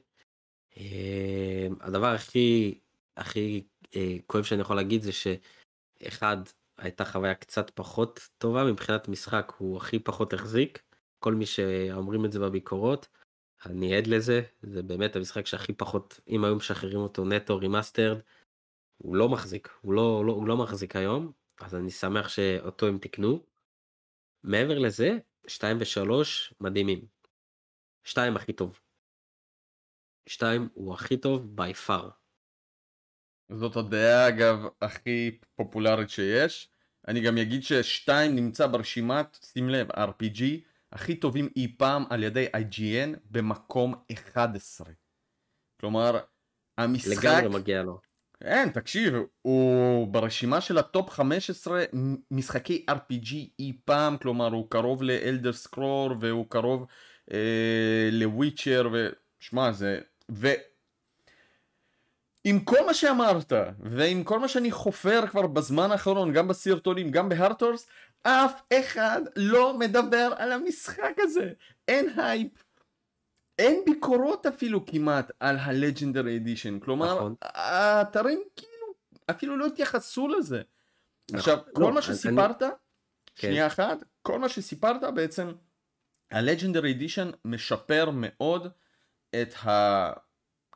אה, 0.76 1.68
הדבר 1.80 2.06
הכי 2.06 2.78
הכי 3.16 3.64
אה, 3.96 4.16
כואב 4.26 4.44
שאני 4.44 4.60
יכול 4.60 4.76
להגיד 4.76 5.02
זה 5.02 5.10
שאחד 5.12 6.36
הייתה 6.78 7.04
חוויה 7.04 7.34
קצת 7.34 7.70
פחות 7.70 8.28
טובה 8.38 8.64
מבחינת 8.64 9.08
משחק 9.08 9.52
הוא 9.58 9.76
הכי 9.76 9.98
פחות 9.98 10.32
החזיק 10.32 10.82
כל 11.18 11.34
מי 11.34 11.46
שאומרים 11.46 12.24
את 12.24 12.32
זה 12.32 12.38
בביקורות. 12.38 13.08
אני 13.66 13.96
עד 13.96 14.06
לזה, 14.06 14.42
זה 14.62 14.82
באמת 14.82 15.16
המשחק 15.16 15.46
שהכי 15.46 15.72
פחות, 15.72 16.20
אם 16.28 16.44
היו 16.44 16.56
משחררים 16.56 16.98
אותו 17.00 17.24
נטו 17.24 17.58
remastered, 17.58 18.18
הוא 18.98 19.16
לא 19.16 19.28
מחזיק, 19.28 19.68
הוא 19.80 19.92
לא, 19.92 20.24
לא, 20.26 20.32
הוא 20.32 20.48
לא 20.48 20.56
מחזיק 20.56 20.96
היום, 20.96 21.32
אז 21.60 21.74
אני 21.74 21.90
שמח 21.90 22.28
שאותו 22.28 22.86
הם 22.86 22.98
תיקנו. 22.98 23.44
מעבר 24.42 24.78
לזה, 24.78 25.18
2 25.46 25.78
ו-3 25.78 26.54
מדהימים. 26.60 27.06
2 28.04 28.36
הכי 28.36 28.52
טוב. 28.52 28.80
2 30.28 30.68
הוא 30.74 30.94
הכי 30.94 31.16
טוב 31.16 31.60
by 31.60 31.88
far. 31.88 32.10
זאת 33.52 33.76
הדעה 33.76 34.28
אגב 34.28 34.58
הכי 34.82 35.38
פופולרית 35.54 36.10
שיש. 36.10 36.70
אני 37.08 37.20
גם 37.20 37.38
אגיד 37.38 37.62
ששתיים 37.62 38.36
נמצא 38.36 38.66
ברשימת, 38.66 39.38
שים 39.42 39.68
לב, 39.68 39.90
RPG 39.90 40.42
הכי 40.92 41.16
טובים 41.16 41.48
אי 41.56 41.76
פעם 41.78 42.04
על 42.10 42.22
ידי 42.22 42.46
IGN 42.46 43.18
במקום 43.30 43.94
11. 44.12 44.86
כלומר, 45.80 46.18
המשחק... 46.78 47.24
לגמרי 47.24 47.60
מגיע 47.60 47.82
לו. 47.82 48.00
אין, 48.44 48.68
תקשיב, 48.68 49.14
הוא 49.42 50.08
ברשימה 50.08 50.60
של 50.60 50.78
ה 50.78 50.86
top 50.86 51.10
15 51.10 51.84
משחקי 52.30 52.86
RPG 52.90 53.34
אי 53.58 53.72
פעם, 53.84 54.16
כלומר 54.16 54.52
הוא 54.52 54.70
קרוב 54.70 55.02
ל 55.02 55.10
Elder 55.10 55.52
Scrolls 55.52 56.14
והוא 56.20 56.46
קרוב 56.48 56.86
אה, 57.32 58.08
ל 58.12 58.20
Witcher, 58.20 58.88
ושמע 58.92 59.72
זה... 59.72 59.98
ו... 60.30 60.48
עם 62.44 62.60
כל 62.60 62.86
מה 62.86 62.94
שאמרת, 62.94 63.52
ועם 63.80 64.24
כל 64.24 64.38
מה 64.38 64.48
שאני 64.48 64.70
חופר 64.70 65.26
כבר 65.26 65.46
בזמן 65.46 65.90
האחרון, 65.90 66.32
גם 66.32 66.48
בסרטונים, 66.48 67.10
גם 67.10 67.28
בהרטורס, 67.28 67.86
אף 68.22 68.62
אחד 68.72 69.20
לא 69.36 69.78
מדבר 69.78 70.32
על 70.36 70.52
המשחק 70.52 71.14
הזה. 71.18 71.52
אין 71.88 72.08
הייפ. 72.16 72.69
אין 73.60 73.82
ביקורות 73.86 74.46
אפילו 74.46 74.86
כמעט 74.86 75.30
על 75.40 75.56
ה 75.58 75.66
Legendary 75.66 76.36
Edition. 76.36 76.78
כלומר, 76.78 77.14
נכון. 77.14 77.34
האתרים 77.42 78.42
כאילו 78.56 78.86
אפילו 79.30 79.56
לא 79.56 79.66
התייחסו 79.66 80.28
לזה. 80.28 80.62
נכון. 81.30 81.38
עכשיו, 81.38 81.56
לא, 81.66 81.72
כל 81.74 81.92
מה 81.92 81.98
אני- 81.98 82.02
שסיפרת, 82.02 82.62
כן. 82.62 83.48
שנייה 83.48 83.66
אחת, 83.66 83.98
כל 84.22 84.38
מה 84.38 84.48
שסיפרת 84.48 85.14
בעצם, 85.14 85.52
ה 86.30 86.36
Legendary 86.36 86.92
Edition 86.92 87.30
משפר 87.44 88.10
מאוד 88.12 88.66
את 89.42 89.54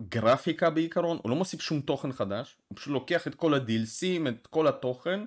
הגרפיקה 0.01 0.71
בעיקרון, 0.71 1.19
הוא 1.23 1.31
לא 1.31 1.37
מוסיף 1.37 1.61
שום 1.61 1.81
תוכן 1.81 2.13
חדש, 2.13 2.57
הוא 2.69 2.77
פשוט 2.77 2.93
לוקח 2.93 3.27
את 3.27 3.35
כל 3.35 3.55
ה 3.55 3.65
DLC 3.65 3.97
ים, 3.97 4.29
את 4.29 4.47
כל 4.47 4.67
התוכן, 4.69 5.21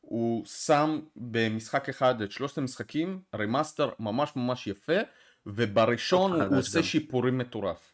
הוא 0.00 0.46
שם 0.46 1.00
במשחק 1.16 1.88
אחד 1.88 2.20
את 2.22 2.30
שלושת 2.32 2.58
המשחקים, 2.58 3.22
remaster 3.34 3.90
ממש 3.98 4.32
ממש 4.36 4.66
יפה, 4.66 4.98
ובראשון 5.46 6.30
תוכן 6.30 6.42
הוא 6.42 6.50
חדש 6.50 6.66
עושה 6.66 6.78
גם. 6.78 6.84
שיפורים 6.84 7.38
מטורף. 7.38 7.92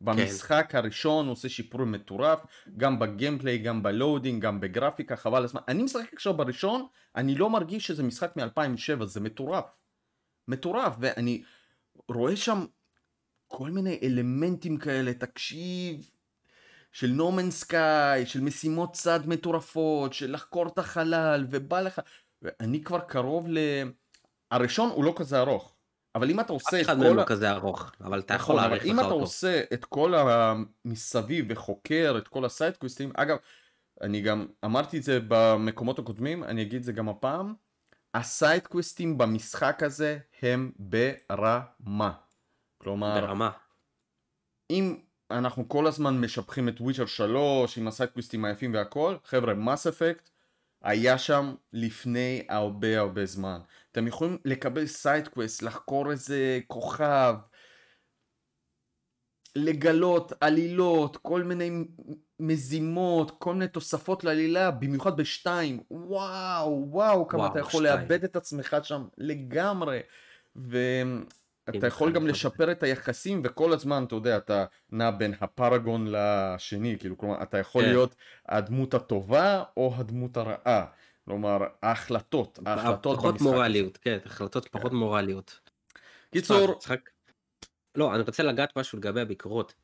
במשחק 0.00 0.74
הראשון 0.74 1.26
הוא 1.26 1.32
עושה 1.32 1.48
שיפורים 1.48 1.92
מטורף, 1.92 2.40
גם 2.76 2.98
ב 2.98 3.04
gameplay, 3.04 3.58
גם 3.58 3.82
ב 3.82 3.89
loading, 3.89 4.42
גם 4.42 4.60
בגרפיקה, 4.60 5.16
חבל 5.16 5.44
הזמן. 5.44 5.60
אני 5.68 5.82
משחק 5.82 6.14
עכשיו 6.14 6.34
בראשון, 6.34 6.86
אני 7.16 7.34
לא 7.34 7.50
מרגיש 7.50 7.86
שזה 7.86 8.02
משחק 8.02 8.36
מ-2007, 8.36 9.04
זה 9.04 9.20
מטורף. 9.20 9.64
מטורף, 10.48 10.94
ואני 11.00 11.42
רואה 12.08 12.36
שם 12.36 12.64
כל 13.46 13.70
מיני 13.70 13.98
אלמנטים 14.02 14.76
כאלה, 14.76 15.14
תקשיב, 15.14 16.10
של 16.92 17.06
נומן 17.06 17.50
סקאי, 17.50 18.26
של 18.26 18.40
משימות 18.40 18.92
צד 18.92 19.28
מטורפות, 19.28 20.12
של 20.12 20.32
לחקור 20.32 20.66
את 20.66 20.78
החלל, 20.78 21.46
ובא 21.50 21.80
לך, 21.80 22.00
ואני 22.42 22.84
כבר 22.84 23.00
קרוב 23.00 23.48
ל... 23.48 23.58
הראשון 24.50 24.90
הוא 24.90 25.04
לא 25.04 25.14
כזה 25.16 25.40
ארוך, 25.40 25.76
אבל 26.14 26.30
אם 26.30 26.40
אתה 26.40 26.52
עושה 26.52 26.76
אף 26.76 26.80
את 26.82 26.86
אחד 26.86 26.96
כל... 26.96 27.04
מהם 27.04 27.12
ה- 27.18 27.22
לא 27.22 27.24
כזה 27.26 27.50
ארוך, 27.50 27.92
אבל 28.00 28.18
אתה 28.20 28.34
יכול 28.34 28.54
נכון, 28.54 28.56
להעריך 28.56 28.84
אם 28.86 28.92
לך 28.94 28.98
אתה 28.98 29.04
אותו. 29.06 29.14
עושה 29.20 29.62
את 29.72 29.84
כל 29.84 30.14
המסביב 30.14 31.44
וחוקר 31.48 32.14
את 32.18 32.28
כל 32.28 32.44
הסיידקוויסטים, 32.44 33.12
אגב, 33.16 33.36
אני 34.00 34.20
גם 34.20 34.46
אמרתי 34.64 34.98
את 34.98 35.02
זה 35.02 35.18
במקומות 35.28 35.98
הקודמים, 35.98 36.44
אני 36.44 36.62
אגיד 36.62 36.74
את 36.74 36.84
זה 36.84 36.92
גם 36.92 37.08
הפעם, 37.08 37.54
ה 38.14 38.23
side 38.23 38.57
quest 38.57 39.01
ים 39.01 39.18
במשחק 39.18 39.82
הזה 39.82 40.18
הם 40.42 40.72
ברמה. 40.78 42.12
כלומר, 42.78 43.20
ברמה. 43.20 43.50
אם 44.70 44.96
אנחנו 45.30 45.68
כל 45.68 45.86
הזמן 45.86 46.20
משבחים 46.20 46.68
את 46.68 46.80
Witcher 46.80 47.06
3 47.06 47.78
עם 47.78 47.88
ה 47.88 47.93
side 47.93 48.11
quest 48.11 48.35
ים 48.35 48.44
היפים 48.44 48.74
והכל, 48.74 49.16
חבר'ה, 49.24 49.54
Mass 49.54 49.86
Effect 49.86 50.30
היה 50.82 51.18
שם 51.18 51.54
לפני 51.72 52.46
הרבה 52.48 52.98
הרבה 53.00 53.26
זמן. 53.26 53.60
אתם 53.92 54.06
יכולים 54.06 54.38
לקבל 54.44 54.86
side 54.86 55.16
quest, 55.16 55.62
לחקור 55.62 56.10
איזה 56.10 56.60
כוכב, 56.66 57.34
לגלות 59.56 60.32
עלילות, 60.40 61.16
כל 61.16 61.42
מיני 61.42 61.70
מזימות, 62.40 63.30
כל 63.38 63.52
מיני 63.54 63.68
תוספות 63.68 64.24
לעלילה, 64.24 64.70
במיוחד 64.70 65.16
בשתיים. 65.16 65.80
וואו, 65.90 66.86
וואו, 66.90 67.28
כמה 67.28 67.40
וואו, 67.40 67.52
אתה 67.52 67.60
יכול 67.60 67.86
שתיים. 67.86 68.00
לאבד 68.00 68.24
את 68.24 68.36
עצמך 68.36 68.76
שם 68.82 69.04
לגמרי. 69.18 70.00
ואתה 71.66 71.78
אם 71.78 71.86
יכול 71.86 72.12
גם 72.12 72.20
בכלל 72.22 72.30
לשפר 72.30 72.72
את 72.72 72.82
היחסים, 72.82 73.42
וכל 73.44 73.72
הזמן, 73.72 74.04
אתה 74.04 74.14
יודע, 74.14 74.36
אתה 74.36 74.64
נע 74.90 75.10
בין 75.10 75.34
הפרגון 75.40 76.06
לשני, 76.10 76.98
כאילו, 76.98 77.18
כלומר, 77.18 77.42
אתה 77.42 77.58
יכול 77.58 77.82
כן. 77.82 77.88
להיות 77.88 78.14
הדמות 78.46 78.94
הטובה 78.94 79.62
או 79.76 79.94
הדמות 79.96 80.36
הרעה. 80.36 80.86
כלומר, 81.24 81.58
ההחלטות, 81.82 82.58
ההחלטות 82.66 83.16
פחות 83.16 83.34
במשחק. 83.34 83.46
מורליות, 83.46 83.96
כן, 83.96 84.18
החלטות 84.24 84.68
פחות 84.68 84.92
מורליות. 84.92 85.60
קיצור. 86.30 86.78
לא, 87.94 88.14
אני 88.14 88.22
רוצה 88.22 88.42
לגעת 88.42 88.78
משהו 88.78 88.98
לגבי 88.98 89.20
הביקורות. 89.20 89.74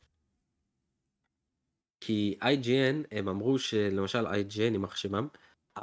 כי 2.00 2.38
IGN, 2.42 3.06
הם 3.10 3.28
אמרו 3.28 3.58
שלמשל 3.58 4.26
IGN, 4.26 4.60
יימח 4.60 4.96
שמם, 4.96 5.28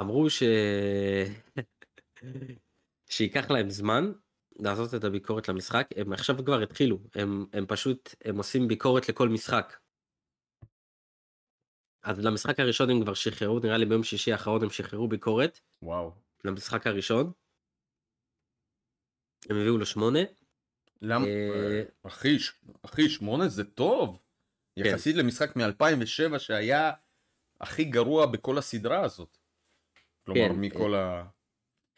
אמרו 0.00 0.30
ש... 0.30 0.42
שייקח 3.10 3.50
להם 3.50 3.70
זמן 3.70 4.12
לעשות 4.56 4.94
את 4.94 5.04
הביקורת 5.04 5.48
למשחק, 5.48 5.88
הם 5.96 6.12
עכשיו 6.12 6.36
כבר 6.44 6.62
התחילו, 6.62 6.98
הם, 7.14 7.46
הם 7.52 7.66
פשוט, 7.66 8.14
הם 8.24 8.36
עושים 8.36 8.68
ביקורת 8.68 9.08
לכל 9.08 9.28
משחק. 9.28 9.76
אז 12.02 12.18
למשחק 12.18 12.60
הראשון 12.60 12.90
הם 12.90 13.02
כבר 13.02 13.14
שחררו, 13.14 13.58
נראה 13.58 13.76
לי 13.76 13.86
ביום 13.86 14.02
שישי 14.02 14.32
האחרון 14.32 14.62
הם 14.62 14.70
שחררו 14.70 15.08
ביקורת 15.08 15.60
וואו. 15.82 16.12
למשחק 16.44 16.86
הראשון. 16.86 17.32
הם 19.50 19.56
הביאו 19.56 19.78
לו 19.78 19.86
שמונה. 19.86 20.20
למה? 21.02 21.26
אה, 21.26 21.82
אחי, 22.02 22.36
אחי, 22.82 23.08
שמונה 23.08 23.48
זה 23.48 23.64
טוב. 23.64 24.18
כן. 24.76 24.86
יחסית 24.86 25.16
למשחק 25.16 25.56
מ-2007 25.56 26.38
שהיה 26.38 26.92
הכי 27.60 27.84
גרוע 27.84 28.26
בכל 28.26 28.58
הסדרה 28.58 29.00
הזאת. 29.00 29.38
כלומר, 30.26 30.48
כן, 30.48 30.60
מכל 30.60 30.94
ה... 30.94 31.24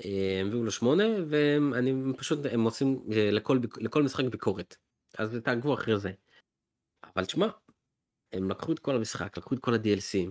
אה, 0.05 0.39
הם 0.41 0.47
הביאו 0.47 0.65
לו 0.65 0.71
שמונה 0.71 1.05
ואני 1.29 2.17
פשוט 2.17 2.39
הם 2.53 2.65
עושים 2.65 3.01
אה, 3.13 3.31
לכל 3.31 3.59
לכל 3.77 4.03
משחק 4.03 4.25
ביקורת 4.25 4.77
אז 5.19 5.39
תעקבו 5.45 5.75
אחרי 5.75 5.99
זה. 5.99 6.13
אבל 7.17 7.25
תשמע 7.25 7.49
הם 8.33 8.51
לקחו 8.51 8.73
את 8.73 8.79
כל 8.79 8.97
המשחק 8.97 9.39
לקחו 9.39 9.55
את 9.55 9.61
כל 9.61 9.75
ה-DLCים 9.75 10.31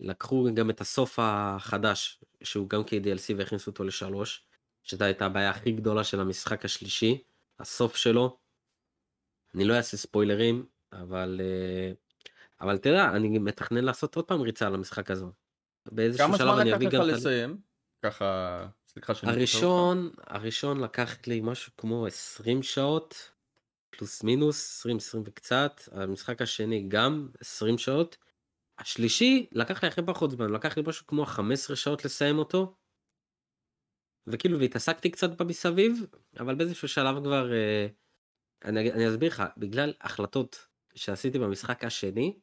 לקחו 0.00 0.48
גם 0.54 0.70
את 0.70 0.80
הסוף 0.80 1.18
החדש 1.22 2.20
שהוא 2.42 2.68
גם 2.68 2.82
כ-DLC 2.86 3.34
והכניסו 3.36 3.70
אותו 3.70 3.84
לשלוש 3.84 4.46
שזו 4.82 5.04
הייתה 5.04 5.26
הבעיה 5.26 5.50
הכי 5.50 5.72
גדולה 5.72 6.04
של 6.04 6.20
המשחק 6.20 6.64
השלישי 6.64 7.22
הסוף 7.58 7.96
שלו. 7.96 8.38
אני 9.54 9.64
לא 9.64 9.74
אעשה 9.74 9.96
ספוילרים 9.96 10.66
אבל 10.92 11.40
אה, 11.42 11.92
אבל 12.60 12.78
תדע 12.78 13.10
אני 13.16 13.38
מתכנן 13.38 13.84
לעשות 13.84 14.16
עוד 14.16 14.24
פעם 14.24 14.40
ריצה 14.40 14.66
על 14.66 14.74
המשחק 14.74 15.10
הזה. 15.10 15.26
באיזשהו 15.92 16.26
כמה 16.26 16.38
שלב 16.38 16.46
זמן 16.46 16.60
אני 16.60 16.70
לקח 16.70 16.76
אביא 16.76 16.88
לך 16.88 16.94
גם 16.94 17.02
את 17.02 17.08
ה- 17.08 17.12
לסיים? 17.12 17.60
ככה, 18.02 18.66
סליחה 18.96 19.14
שאני. 19.14 19.32
הראשון, 19.32 20.10
הראשון 20.26 20.80
לקח 20.80 21.16
לי 21.26 21.40
משהו 21.40 21.72
כמו 21.76 22.06
20 22.06 22.62
שעות, 22.62 23.32
פלוס 23.90 24.22
מינוס, 24.22 24.78
20, 24.80 24.96
20 24.96 25.22
וקצת, 25.26 25.80
המשחק 25.92 26.42
השני 26.42 26.84
גם 26.88 27.28
20 27.40 27.78
שעות, 27.78 28.16
השלישי 28.78 29.46
לקח 29.52 29.82
לי 29.82 29.88
הכי 29.88 30.00
פחות 30.06 30.30
זמן, 30.30 30.50
לקח 30.50 30.76
לי 30.76 30.82
משהו 30.86 31.06
כמו 31.06 31.26
15 31.26 31.76
שעות 31.76 32.04
לסיים 32.04 32.38
אותו, 32.38 32.74
וכאילו 34.26 34.58
והתעסקתי 34.60 35.10
קצת 35.10 35.30
במסביב, 35.40 36.06
אבל 36.40 36.54
באיזשהו 36.54 36.88
שלב 36.88 37.24
כבר, 37.24 37.52
אה, 37.52 37.86
אני, 38.64 38.92
אני 38.92 39.08
אסביר 39.08 39.28
לך, 39.28 39.42
בגלל 39.56 39.92
החלטות 40.00 40.66
שעשיתי 40.94 41.38
במשחק 41.38 41.84
השני, 41.84 42.38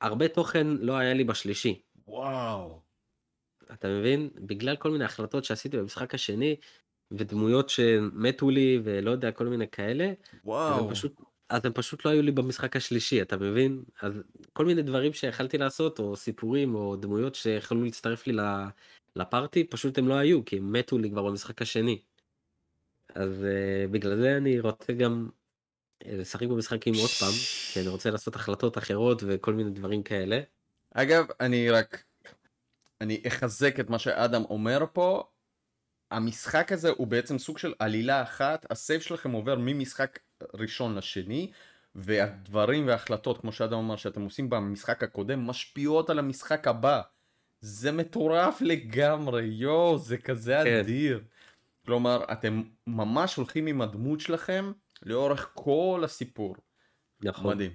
הרבה 0.00 0.28
תוכן 0.28 0.66
לא 0.66 0.96
היה 0.96 1.14
לי 1.14 1.24
בשלישי. 1.24 1.82
וואו. 2.06 2.87
אתה 3.72 3.88
מבין? 3.88 4.28
בגלל 4.34 4.76
כל 4.76 4.90
מיני 4.90 5.04
החלטות 5.04 5.44
שעשיתי 5.44 5.76
במשחק 5.76 6.14
השני, 6.14 6.56
ודמויות 7.10 7.68
שמתו 7.68 8.50
לי, 8.50 8.80
ולא 8.84 9.10
יודע, 9.10 9.32
כל 9.32 9.46
מיני 9.46 9.68
כאלה, 9.68 10.04
אז 10.08 10.38
וואו. 10.44 10.84
הם 10.84 10.94
פשוט, 10.94 11.12
אז 11.48 11.64
הם 11.64 11.72
פשוט 11.72 12.04
לא 12.04 12.10
היו 12.10 12.22
לי 12.22 12.30
במשחק 12.30 12.76
השלישי, 12.76 13.22
אתה 13.22 13.36
מבין? 13.36 13.82
אז 14.00 14.12
כל 14.52 14.64
מיני 14.66 14.82
דברים 14.82 15.12
שיכלתי 15.12 15.58
לעשות, 15.58 15.98
או 15.98 16.16
סיפורים, 16.16 16.74
או 16.74 16.96
דמויות 16.96 17.34
שיכולו 17.34 17.84
להצטרף 17.84 18.26
לי 18.26 18.32
ל 19.16 19.23
party, 19.23 19.64
פשוט 19.64 19.98
הם 19.98 20.08
לא 20.08 20.14
היו, 20.14 20.44
כי 20.44 20.56
הם 20.56 20.72
מתו 20.72 20.98
לי 20.98 21.10
כבר 21.10 21.22
במשחק 21.22 21.62
השני. 21.62 22.00
אז 23.14 23.30
אה, 23.30 23.90
בגלל 23.90 24.16
זה 24.16 24.36
אני 24.36 24.60
רוצה 24.60 24.92
גם 24.92 25.28
אה, 26.06 26.16
לשחק 26.16 26.46
במשחקים 26.46 26.94
עוד 26.94 27.10
פעם, 27.10 27.32
כי 27.72 27.80
אני 27.80 27.88
רוצה 27.88 28.10
לעשות 28.10 28.36
החלטות 28.36 28.78
אחרות 28.78 29.22
וכל 29.26 29.54
מיני 29.54 29.70
דברים 29.70 30.02
כאלה. 30.02 30.40
אגב, 30.94 31.26
אני 31.40 31.70
רק... 31.70 32.07
אני 33.00 33.22
אחזק 33.26 33.80
את 33.80 33.90
מה 33.90 33.98
שאדם 33.98 34.42
אומר 34.44 34.84
פה. 34.92 35.22
המשחק 36.10 36.72
הזה 36.72 36.90
הוא 36.90 37.06
בעצם 37.06 37.38
סוג 37.38 37.58
של 37.58 37.74
עלילה 37.78 38.22
אחת, 38.22 38.66
ה 38.70 38.76
save 38.76 39.00
שלכם 39.00 39.30
עובר 39.30 39.56
ממשחק 39.58 40.18
ראשון 40.54 40.94
לשני, 40.94 41.50
והדברים 41.94 42.86
וההחלטות, 42.86 43.40
כמו 43.40 43.52
שאדם 43.52 43.78
אמר, 43.78 43.96
שאתם 43.96 44.22
עושים 44.22 44.50
במשחק 44.50 45.02
הקודם, 45.02 45.46
משפיעות 45.46 46.10
על 46.10 46.18
המשחק 46.18 46.68
הבא. 46.68 47.00
זה 47.60 47.92
מטורף 47.92 48.60
לגמרי, 48.60 49.44
יואו, 49.44 49.98
זה 49.98 50.18
כזה 50.18 50.60
כן. 50.64 50.78
אדיר. 50.78 51.24
כלומר, 51.86 52.24
אתם 52.32 52.62
ממש 52.86 53.36
הולכים 53.36 53.66
עם 53.66 53.82
הדמות 53.82 54.20
שלכם 54.20 54.72
לאורך 55.02 55.50
כל 55.54 56.02
הסיפור. 56.04 56.56
נכון. 57.20 57.54
מדהים. 57.54 57.72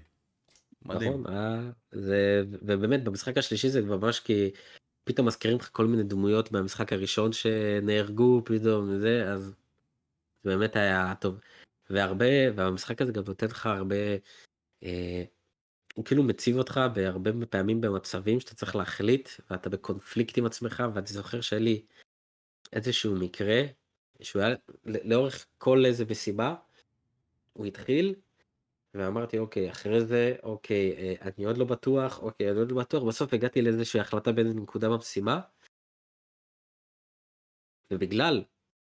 מדהים. 0.86 1.22
נכון, 1.22 1.36
אה, 1.36 1.60
זה, 1.92 2.44
ובאמת 2.62 3.04
במשחק 3.04 3.38
השלישי 3.38 3.70
זה 3.70 3.82
ממש 3.82 4.20
כי 4.20 4.52
פתאום 5.04 5.28
מזכירים 5.28 5.58
לך 5.58 5.70
כל 5.72 5.86
מיני 5.86 6.04
דמויות 6.04 6.52
מהמשחק 6.52 6.94
הראשון 6.94 7.34
שנהרגו 7.34 8.42
פתאום 8.46 9.00
זה 9.00 9.32
אז 9.32 9.54
זה 10.44 10.50
באמת 10.50 10.76
היה 10.76 11.14
טוב. 11.20 11.40
והרבה 11.90 12.26
והמשחק 12.56 13.02
הזה 13.02 13.12
גם 13.12 13.24
נותן 13.28 13.46
לך 13.46 13.66
הרבה 13.66 13.96
אה, 14.84 15.24
הוא 15.96 16.06
כאילו 16.06 16.24
מציב 16.24 16.58
אותך 16.58 16.80
בהרבה 16.96 17.32
פעמים 17.50 17.82
במצבים 17.82 18.40
שאתה 18.40 18.56
צריך 18.56 18.76
להחליט 18.76 19.30
ואתה 19.50 19.70
בקונפליקט 19.70 20.38
עם 20.38 20.46
עצמך 20.46 20.84
ואני 20.94 21.08
זוכר 21.08 21.42
שהיה 21.42 21.62
לי 21.62 21.86
איזשהו 22.74 23.16
מקרה 23.16 23.62
שהוא 24.22 24.42
היה 24.42 24.56
לאורך 24.86 25.46
כל 25.58 25.86
איזה 25.86 26.06
מסיבה 26.10 26.56
הוא 27.54 27.66
התחיל 27.66 28.16
ואמרתי 28.94 29.40
אוקיי 29.40 29.72
אחרי 29.72 30.06
זה 30.06 30.36
אוקיי 30.44 30.92
אה, 30.98 31.14
אני 31.22 31.46
עוד 31.46 31.58
לא 31.58 31.66
בטוח 31.66 32.20
אוקיי 32.20 32.50
אני 32.52 32.60
עוד 32.60 32.72
לא 32.72 32.82
בטוח 32.82 33.04
בסוף 33.04 33.34
הגעתי 33.34 33.62
לאיזושהי 33.62 34.00
החלטה 34.00 34.32
באיזה 34.32 34.54
נקודה 34.60 34.90
במשימה. 34.90 35.42
ובגלל 37.92 38.44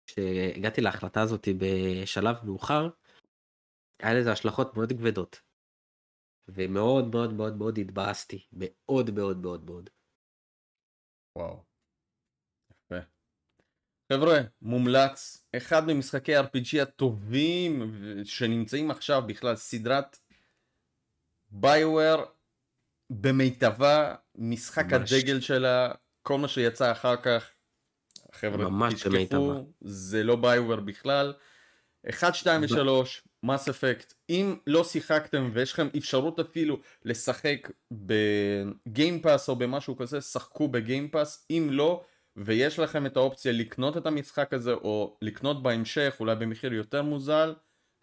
שהגעתי 0.10 0.82
להחלטה 0.82 1.22
הזאת 1.22 1.47
בשלב 1.60 2.36
מאוחר 2.45 2.89
היה 3.99 4.14
לזה 4.20 4.32
השלכות 4.32 4.78
מאוד 4.78 4.89
כבדות. 4.89 5.41
ומאוד 6.47 7.06
מאוד 7.14 7.34
מאוד 7.34 7.58
מאוד 7.58 7.78
התבאסתי 7.78 8.47
מאוד 8.51 9.12
מאוד 9.12 9.38
מאוד 9.38 9.66
מאוד. 9.66 9.89
וואו. 11.38 11.73
חבר'ה, 14.14 14.41
מומלץ, 14.61 15.45
אחד 15.57 15.88
ממשחקי 15.88 16.39
RPG 16.39 16.82
הטובים 16.82 17.95
שנמצאים 18.24 18.91
עכשיו 18.91 19.24
בכלל, 19.28 19.55
סדרת 19.55 20.18
ביואר 21.51 22.24
במיטבה, 23.09 24.16
משחק 24.36 24.93
ממש. 24.93 25.14
הדגל 25.14 25.39
שלה, 25.39 25.91
כל 26.22 26.38
מה 26.38 26.47
שיצא 26.47 26.91
אחר 26.91 27.16
כך, 27.16 27.45
חבר'ה, 28.32 28.70
ממש 28.70 29.07
במיטבה. 29.07 29.53
זה 29.82 30.24
לא 30.24 30.36
ביואר 30.36 30.80
בכלל. 30.80 31.34
1, 32.09 32.36
2 32.36 32.61
ב- 32.61 32.72
ו-3, 32.72 33.07
מס 33.43 33.70
אפקט, 33.70 34.14
אם 34.30 34.55
לא 34.68 34.84
שיחקתם 34.84 35.51
ויש 35.53 35.74
לכם 35.74 35.88
אפשרות 35.97 36.39
אפילו 36.39 36.80
לשחק 37.05 37.70
בגיימפאס 37.91 39.49
או 39.49 39.55
במשהו 39.55 39.97
כזה, 39.97 40.22
שחקו 40.22 40.68
בגיימפאס, 40.68 41.45
אם 41.49 41.68
לא, 41.72 42.03
ויש 42.36 42.80
לכם 42.80 43.06
את 43.06 43.18
האופציה 43.18 43.52
לקנות 43.52 43.98
את 43.98 44.06
המשחק 44.06 44.54
הזה 44.54 44.74
או 44.74 45.18
לקנות 45.22 45.64
בהמשך, 45.64 46.16
אולי 46.20 46.36
במחיר 46.36 46.74
יותר 46.74 47.02
מוזל, 47.04 47.54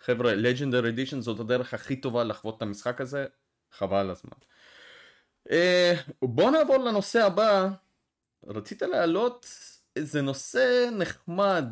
חבר'ה, 0.01 0.33
Legendary 0.35 0.97
Edition 0.97 1.21
זאת 1.21 1.41
הדרך 1.41 1.75
הכי 1.75 1.97
טובה 1.97 2.25
לחוות 2.25 2.57
את 2.57 2.63
המשחק 2.63 3.01
הזה, 3.01 3.27
חבל 3.73 3.97
על 3.97 4.11
הזמן. 4.11 4.39
אה, 5.51 5.95
בואו 6.23 6.51
נעבור 6.51 6.77
לנושא 6.77 7.27
הבא, 7.27 7.69
רצית 8.47 8.83
להעלות 8.83 9.47
איזה 9.97 10.23
נושא 10.23 10.89
נחמד, 10.99 11.65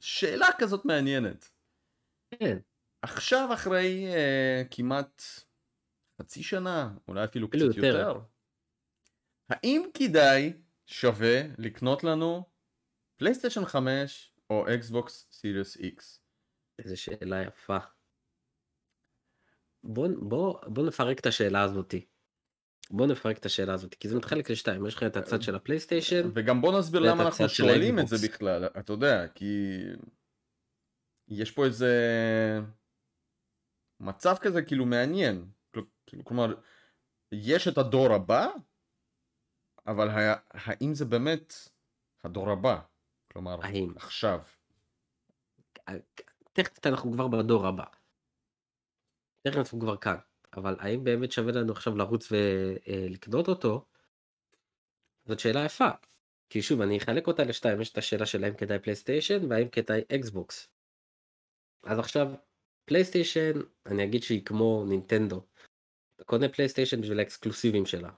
שאלה 0.00 0.48
כזאת 0.58 0.84
מעניינת. 0.84 1.50
כן, 2.30 2.58
עכשיו 3.02 3.48
אחרי 3.54 4.06
uh, 4.08 4.68
כמעט 4.70 5.22
חצי 6.20 6.42
שנה, 6.42 6.94
אולי 7.08 7.24
אפילו 7.24 7.48
קצת 7.48 7.60
יותר. 7.60 7.86
יותר, 7.86 8.20
האם 9.48 9.82
כדאי, 9.94 10.52
שווה, 10.90 11.40
לקנות 11.58 12.04
לנו 12.04 12.42
פלייסטיישן 13.16 13.64
5 13.64 14.32
או 14.50 14.74
אקסבוקס 14.74 15.28
Series 15.32 15.76
X? 15.76 16.22
איזה 16.78 16.96
שאלה 16.96 17.42
יפה. 17.42 17.78
בוא, 19.82 20.08
בוא, 20.20 20.60
בוא 20.66 20.86
נפרק 20.86 21.20
את 21.20 21.26
השאלה 21.26 21.62
הזאתי. 21.62 22.06
בוא 22.90 23.06
נפרק 23.06 23.38
את 23.38 23.46
השאלה 23.46 23.74
הזאת 23.74 23.94
כי 23.94 24.08
זה 24.08 24.16
מתחלק 24.16 24.50
לשתיים 24.50 24.86
יש 24.86 24.94
לך 24.94 25.02
את 25.02 25.16
הצד 25.16 25.42
של 25.42 25.54
הפלייסטיישן 25.54 26.30
וגם 26.34 26.60
בוא 26.60 26.78
נסביר 26.78 27.00
למה 27.00 27.22
אנחנו 27.26 27.48
שואלים 27.48 27.98
את 27.98 28.08
זה. 28.08 28.28
בכלל, 28.28 28.64
אתה 28.66 28.92
יודע, 28.92 29.28
כי 29.28 29.78
יש 31.28 31.50
פה 31.50 31.64
איזה 31.64 31.92
מצב 34.00 34.34
כזה 34.40 34.62
כאילו 34.62 34.86
מעניין, 34.86 35.50
כל- 35.74 35.84
כאילו, 36.06 36.24
כלומר, 36.24 36.54
יש 37.32 37.68
את 37.68 37.78
הדור 37.78 38.14
הבא, 38.14 38.48
אבל 39.90 40.08
ה- 40.10 40.40
האם 40.50 40.94
זה 40.94 41.04
באמת 41.04 41.54
הדור 42.24 42.50
הבא? 42.50 42.80
כלומר, 43.32 43.58
האם 43.62 43.92
עכשיו. 43.96 44.42
תכף 46.52 46.86
אנחנו 46.86 47.12
כבר 47.12 47.28
בדור 47.28 47.66
הבא. 47.66 47.84
תכף 49.42 49.56
אנחנו 49.56 49.80
כבר 49.80 49.96
כאן 49.96 50.16
אבל 50.56 50.76
האם 50.78 51.04
באמת 51.04 51.32
שווה 51.32 51.52
לנו 51.52 51.72
עכשיו 51.72 51.96
לרוץ 51.96 52.28
ולקנות 52.32 53.48
אותו? 53.48 53.84
זאת 55.24 55.40
שאלה 55.40 55.64
יפה. 55.64 55.88
כי 56.50 56.62
שוב 56.62 56.80
אני 56.80 56.98
אחלק 56.98 57.26
אותה 57.26 57.44
לשתיים 57.44 57.80
יש 57.80 57.92
את 57.92 57.98
השאלה 57.98 58.26
של 58.26 58.44
האם 58.44 58.54
כדאי 58.54 58.78
פלייסטיישן 58.78 59.50
והאם 59.50 59.68
כדאי 59.68 60.00
אקסבוקס. 60.14 60.68
אז 61.82 61.98
עכשיו 61.98 62.28
פלייסטיישן 62.84 63.52
אני 63.86 64.04
אגיד 64.04 64.22
שהיא 64.22 64.44
כמו 64.44 64.84
נינטנדו. 64.88 65.46
אתה 66.16 66.24
קונה 66.24 66.48
פלייסטיישן 66.48 67.00
בשביל 67.00 67.18
האקסקלוסיבים 67.18 67.86
שלה. 67.86 68.10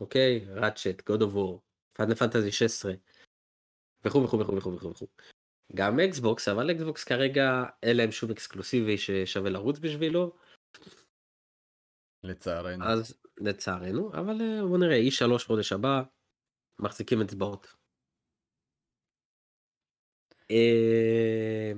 אוקיי? 0.00 0.46
Ratchet, 0.48 1.06
God 1.06 1.22
of 1.22 1.32
War, 1.34 1.62
Final 1.92 2.14
Fantasy 2.14 2.52
16 2.52 2.92
וכו' 4.04 4.22
וכו' 4.24 4.38
וכו' 4.38 4.56
וכו' 4.56 4.74
וכו'. 4.74 5.06
גם 5.74 6.00
אקסבוקס 6.00 6.48
אבל 6.48 6.70
אקסבוקס 6.70 7.04
כרגע 7.04 7.64
אין 7.82 7.96
להם 7.96 8.12
שום 8.12 8.30
אקסקלוסיבי 8.30 8.98
ששווה 8.98 9.50
לרוץ 9.50 9.78
בשבילו 9.78 10.36
לצערנו. 12.22 12.84
אז 12.84 13.14
לצערנו 13.36 14.12
אבל 14.12 14.40
אה, 14.40 14.66
בוא 14.68 14.78
נראה 14.78 14.96
E3 14.96 15.44
חודש 15.44 15.72
הבא 15.72 16.02
מחזיקים 16.78 17.20
אצבעות. 17.20 17.74
אה, 20.50 21.72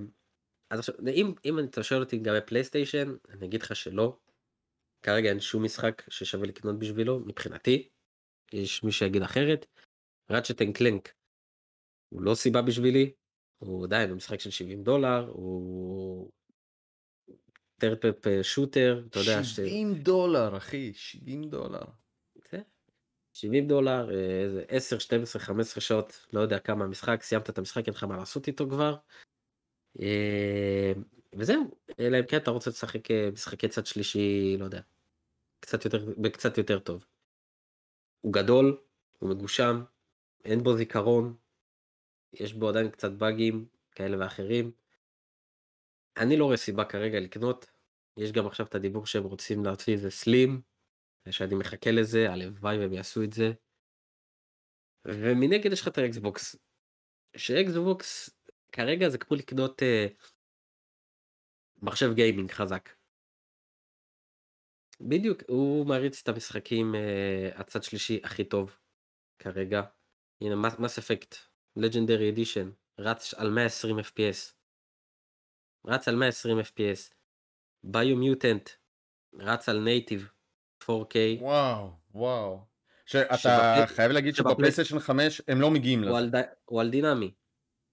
אז 0.71 0.79
עכשיו 0.79 0.95
אם 1.07 1.35
אם 1.45 1.59
אתה 1.59 1.83
שואל 1.83 2.01
אותי 2.01 2.17
לגבי 2.17 2.41
פלייסטיישן 2.47 3.17
אני 3.29 3.47
אגיד 3.47 3.63
לך 3.63 3.77
שלא. 3.77 4.19
כרגע 5.03 5.29
אין 5.29 5.41
שום 5.41 5.65
משחק 5.65 6.03
ששווה 6.09 6.47
לקנות 6.47 6.79
בשבילו 6.79 7.21
מבחינתי. 7.21 7.89
יש 8.53 8.85
מי 8.85 8.93
שיגיד 8.93 9.23
אחרת. 9.23 9.67
Ratchet 10.31 10.63
and 10.63 10.77
Clank. 10.77 11.15
הוא 12.09 12.23
לא 12.23 12.35
סיבה 12.35 12.63
בשבילי. 12.63 13.13
הוא 13.59 13.85
עדיין 13.85 14.13
משחק 14.13 14.41
של 14.41 14.51
70 14.51 14.83
דולר 14.83 15.29
הוא. 15.29 16.31
טרפפ 17.81 18.43
שוטר 18.43 19.03
אתה 19.11 19.19
יודע 19.19 19.45
ש... 19.45 19.57
70 19.57 19.95
דולר, 19.95 20.57
אחי, 20.57 20.93
70 20.95 21.45
דולר. 21.45 21.83
זה, 22.51 22.61
70 23.33 23.69
דולר, 23.69 24.11
אה, 24.11 24.43
איזה 24.43 24.65
10, 24.69 24.99
12, 24.99 25.43
15 25.43 25.81
שעות, 25.81 26.27
לא 26.33 26.41
יודע 26.41 26.59
כמה 26.59 26.85
המשחק, 26.85 27.23
סיימת 27.23 27.51
את 27.51 27.59
המשחק, 27.59 27.87
אין 27.87 27.95
לך 27.95 28.05
מה 28.05 28.17
לעשות 28.17 28.47
איתו 28.47 28.69
כבר. 28.69 28.97
אה, 30.01 30.93
וזהו, 31.39 31.71
אלא 32.01 32.19
אם 32.19 32.27
כן 32.27 32.37
אתה 32.37 32.51
רוצה 32.51 32.71
לשחק 32.71 33.11
אה, 33.11 33.29
משחקי 33.33 33.69
צד 33.69 33.87
שלישי, 33.87 34.57
לא 34.59 34.65
יודע, 34.65 34.81
קצת 35.61 35.85
יותר, 35.85 36.13
בקצת 36.19 36.59
יותר 36.59 36.79
טוב. 36.79 37.05
הוא 38.21 38.33
גדול, 38.33 38.81
הוא 39.19 39.31
מגושם, 39.31 39.83
אין 40.45 40.63
בו 40.63 40.77
זיכרון, 40.77 41.37
יש 42.33 42.55
בו 42.55 42.69
עדיין 42.69 42.91
קצת 42.91 43.13
באגים 43.13 43.69
כאלה 43.93 44.19
ואחרים. 44.19 44.73
אני 46.17 46.37
לא 46.37 46.45
רואה 46.45 46.57
סיבה 46.57 46.85
כרגע 46.85 47.21
לקנות, 47.21 47.71
יש 48.17 48.33
גם 48.33 48.47
עכשיו 48.47 48.67
את 48.67 48.75
הדיבור 48.75 49.07
שהם 49.07 49.25
רוצים 49.25 49.65
להוציא 49.65 49.93
איזה 49.93 50.11
slim, 50.11 50.63
שאני 51.31 51.55
מחכה 51.55 51.91
לזה, 51.91 52.31
הלוואי 52.31 52.79
והם 52.79 52.93
יעשו 52.93 53.23
את 53.23 53.33
זה. 53.33 53.53
ומנגד 55.05 55.73
יש 55.73 55.81
לך 55.81 55.89
את 55.89 55.99
האקסבוקס. 55.99 56.57
שאקסבוקס 57.37 58.31
כרגע 58.73 59.09
זה 59.09 59.19
כמו 59.19 59.37
לקנות 59.37 59.83
אה, 59.83 60.07
מחשב 61.83 62.15
גיימינג 62.15 62.51
חזק. 62.51 63.00
בדיוק, 65.01 65.43
הוא 65.49 65.87
מריץ 65.87 66.21
את 66.23 66.29
המשחקים 66.29 66.95
אה, 66.95 67.51
הצד 67.55 67.83
שלישי 67.83 68.21
הכי 68.25 68.45
טוב 68.45 68.77
כרגע. 69.39 69.83
הנה 70.41 70.57
Mass 70.79 70.99
Effect, 70.99 71.35
Legendary 71.77 72.31
Edition, 72.31 72.71
רץ 72.99 73.35
על 73.35 73.51
120 73.51 73.99
FPS. 73.99 74.53
רץ 75.87 76.09
על 76.09 76.17
120 76.17 76.59
FPS. 76.61 77.15
Biomutant, 77.85 78.71
רץ 79.35 79.69
על 79.69 79.79
native 79.81 80.31
4K. 80.85 80.87
וואו, 81.41 81.91
וואו. 82.15 82.61
שאתה 83.07 83.37
שבפלי- 83.37 83.87
חייב 83.87 84.13
להגיד 84.13 84.35
שבפלי- 84.35 84.51
שבפלייסטיישן 84.53 84.99
5 84.99 85.43
הם 85.49 85.61
לא 85.61 85.71
מגיעים 85.71 86.03
לזה. 86.05 86.19
על, 86.19 86.31
הוא 86.65 86.81
על 86.81 86.91
דינמי. 86.91 87.35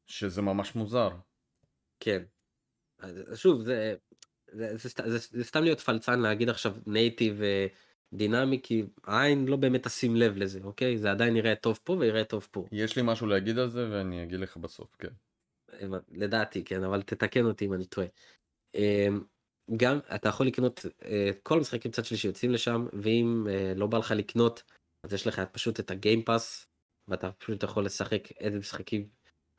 שזה 0.07 0.41
ממש 0.41 0.75
מוזר. 0.75 1.09
כן. 1.99 2.23
אז 2.99 3.23
שוב, 3.35 3.61
זה, 3.61 3.95
זה, 4.51 4.77
זה, 4.77 4.89
זה, 5.05 5.17
זה 5.31 5.43
סתם 5.43 5.63
להיות 5.63 5.79
פלצן 5.79 6.19
להגיד 6.19 6.49
עכשיו 6.49 6.75
native 6.87 7.41
דינמי, 8.13 8.59
כי 8.63 8.83
העין 9.03 9.47
לא 9.47 9.57
באמת 9.57 9.83
תשים 9.83 10.15
לב 10.15 10.37
לזה, 10.37 10.59
אוקיי? 10.63 10.97
זה 10.97 11.11
עדיין 11.11 11.35
יראה 11.35 11.55
טוב 11.55 11.79
פה 11.83 11.93
ויראה 11.93 12.23
טוב 12.23 12.47
פה. 12.51 12.65
יש 12.71 12.95
לי 12.95 13.01
משהו 13.05 13.27
להגיד 13.27 13.59
על 13.59 13.69
זה 13.69 13.89
ואני 13.91 14.23
אגיד 14.23 14.39
לך 14.39 14.57
בסוף, 14.57 14.95
כן. 14.99 15.13
לדעתי, 16.11 16.63
כן, 16.63 16.83
אבל 16.83 17.01
תתקן 17.01 17.45
אותי 17.45 17.65
אם 17.65 17.73
אני 17.73 17.85
טועה. 17.85 18.07
אמ, 18.75 19.23
גם 19.77 19.99
אתה 20.15 20.29
יכול 20.29 20.47
לקנות 20.47 20.85
אה, 21.05 21.29
כל 21.43 21.57
המשחקים 21.57 21.91
צד 21.91 22.05
שלי 22.05 22.17
שיוצאים 22.17 22.51
לשם, 22.51 22.87
ואם 22.93 23.47
אה, 23.49 23.73
לא 23.75 23.87
בא 23.87 23.97
לך 23.97 24.11
לקנות, 24.11 24.63
אז 25.03 25.13
יש 25.13 25.27
לך 25.27 25.41
פשוט 25.51 25.79
את 25.79 25.91
הגיימפאס, 25.91 26.67
ואתה 27.07 27.31
פשוט 27.31 27.63
יכול 27.63 27.85
לשחק 27.85 28.31
איזה 28.31 28.59
משחקים, 28.59 29.07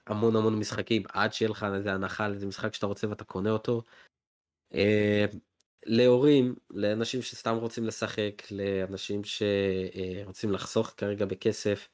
המון 0.06 0.36
המון 0.36 0.58
משחקים, 0.58 1.02
עד 1.12 1.32
שיהיה 1.32 1.50
לך 1.50 1.66
איזה 1.74 1.92
הנחה 1.92 2.24
על 2.24 2.34
איזה 2.34 2.46
משחק 2.46 2.74
שאתה 2.74 2.86
רוצה 2.86 3.08
ואתה 3.08 3.24
קונה 3.24 3.50
אותו. 3.50 3.82
אמ, 4.74 5.38
להורים, 5.86 6.54
לאנשים 6.70 7.22
שסתם 7.22 7.56
רוצים 7.56 7.84
לשחק, 7.84 8.42
לאנשים 8.50 9.20
שרוצים 9.24 10.52
לחסוך 10.52 10.94
כרגע 10.96 11.26
בכסף, 11.26 11.88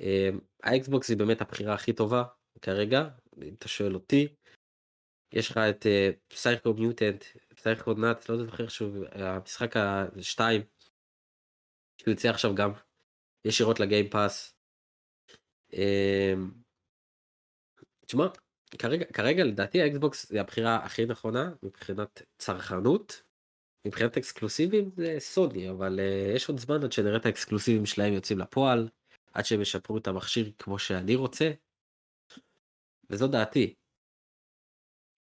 אמ, 0.00 0.40
האקסבוקס 0.62 1.08
היא 1.08 1.16
באמת 1.16 1.40
הבחירה 1.40 1.74
הכי 1.74 1.92
טובה 1.92 2.24
כרגע, 2.62 3.04
אם 3.42 3.54
אתה 3.54 3.68
שואל 3.68 3.94
אותי. 3.94 4.28
יש 5.32 5.50
לך 5.50 5.56
את 5.56 5.86
Psycho 6.28 6.74
Mutant, 6.74 7.24
Psychonaut, 7.56 8.28
לא 8.28 8.36
זוכר 8.36 8.68
שוב, 8.68 8.96
המשחק 9.12 9.74
השתיים, 10.18 10.62
שהוא 12.00 12.12
יוצא 12.12 12.28
עכשיו 12.28 12.54
גם 12.54 12.70
ישירות 13.44 13.80
ל 13.80 13.86
Game 13.86 14.10
Pass. 14.10 14.54
אמ, 15.72 16.50
תשמע, 18.06 18.26
כרגע, 18.78 19.04
כרגע 19.04 19.44
לדעתי 19.44 19.82
האקסבוקס 19.82 20.28
זה 20.28 20.40
הבחירה 20.40 20.76
הכי 20.76 21.06
נכונה 21.06 21.50
מבחינת 21.62 22.22
צרכנות. 22.38 23.22
מבחינת 23.86 24.16
אקסקלוסיבים 24.16 24.90
זה 24.96 25.16
סוני, 25.18 25.70
אבל 25.70 25.98
uh, 25.98 26.36
יש 26.36 26.48
עוד 26.48 26.58
זמן 26.58 26.84
עד 26.84 26.92
שנראה 26.92 27.16
את 27.16 27.26
האקסקלוסיבים 27.26 27.86
שלהם 27.86 28.12
יוצאים 28.12 28.38
לפועל, 28.38 28.88
עד 29.32 29.44
שהם 29.44 29.60
ישפרו 29.60 29.98
את 29.98 30.08
המכשיר 30.08 30.52
כמו 30.58 30.78
שאני 30.78 31.14
רוצה. 31.14 31.50
וזו 33.10 33.28
דעתי. 33.28 33.74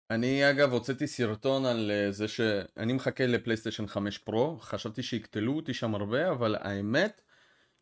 אני 0.10 0.50
אגב 0.50 0.72
הוצאתי 0.74 1.08
סרטון 1.08 1.66
על 1.66 1.92
אה, 1.92 2.12
זה 2.12 2.28
שאני 2.28 2.94
מחכה 2.94 3.26
לפלייסטיישן 3.26 3.88
5 3.88 4.18
Pro, 4.18 4.60
חשבתי 4.60 5.04
שיקטלו 5.04 5.56
אותי 5.56 5.74
שם 5.74 5.96
הרבה, 5.96 6.32
אבל 6.32 6.56
האמת 6.60 7.22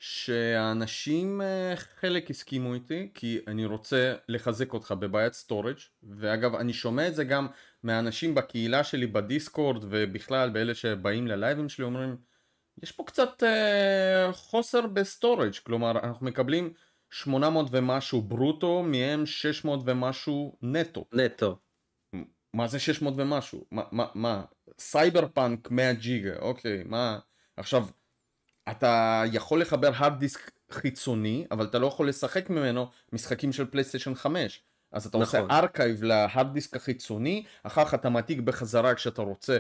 שהאנשים 0.04 1.42
אה, 1.42 1.74
חלק 1.76 2.30
הסכימו 2.30 2.74
איתי, 2.74 3.10
כי 3.14 3.40
אני 3.48 3.66
רוצה 3.66 4.16
לחזק 4.28 4.74
אותך 4.74 4.94
בבעיית 5.00 5.34
storage, 5.34 5.78
ואגב 6.04 6.56
אני 6.56 6.74
שומע 6.74 7.08
את 7.08 7.16
זה 7.16 7.24
גם 7.24 7.48
מהאנשים 7.84 8.36
בקהילה 8.36 8.84
שלי 8.84 9.08
בדיסקורד 9.08 9.84
ובכלל 9.90 10.50
באלה 10.50 10.76
שבאים 10.76 11.28
ללייבים 11.28 11.70
שלי 11.70 11.86
אומרים 11.86 12.18
יש 12.84 12.92
פה 12.92 13.04
קצת 13.04 13.44
אה, 13.44 14.30
חוסר 14.34 14.88
ב 14.88 14.95
storage, 14.95 15.54
כלומר 15.64 15.92
אנחנו 15.92 16.26
מקבלים 16.26 16.74
800 17.10 17.68
ומשהו 17.72 18.22
ברוטו, 18.22 18.84
מהם 18.84 19.26
600 19.26 19.80
ומשהו 19.86 20.58
נטו. 20.62 21.06
נטו. 21.14 21.60
מה 22.54 22.68
זה 22.68 22.80
600 22.80 23.14
ומשהו? 23.18 23.66
מה, 23.72 23.84
מה, 23.92 24.06
מה? 24.16 24.44
סייבר 24.80 25.28
פאנק 25.34 25.72
100 25.72 25.94
ג'יגה, 25.94 26.36
אוקיי, 26.40 26.84
מה? 26.86 27.20
עכשיו, 27.58 27.88
אתה 28.72 29.24
יכול 29.32 29.62
לחבר 29.62 29.92
הארד 29.96 30.20
דיסק 30.20 30.52
חיצוני, 30.72 31.46
אבל 31.52 31.66
אתה 31.66 31.80
לא 31.80 31.88
יכול 31.88 32.10
לשחק 32.10 32.50
ממנו 32.50 32.90
משחקים 33.14 33.54
של 33.54 33.66
פלייסטיישן 33.66 34.16
5. 34.16 34.64
אז 34.92 35.06
אתה 35.06 35.18
נכון. 35.18 35.40
עושה 35.42 35.58
archive 35.58 36.04
להארד 36.04 36.54
דיסק 36.54 36.76
החיצוני, 36.76 37.44
אחר 37.64 37.86
כך 37.86 37.94
אתה 37.94 38.10
מעתיק 38.10 38.40
בחזרה 38.40 38.96
כשאתה 38.96 39.22
רוצה, 39.22 39.58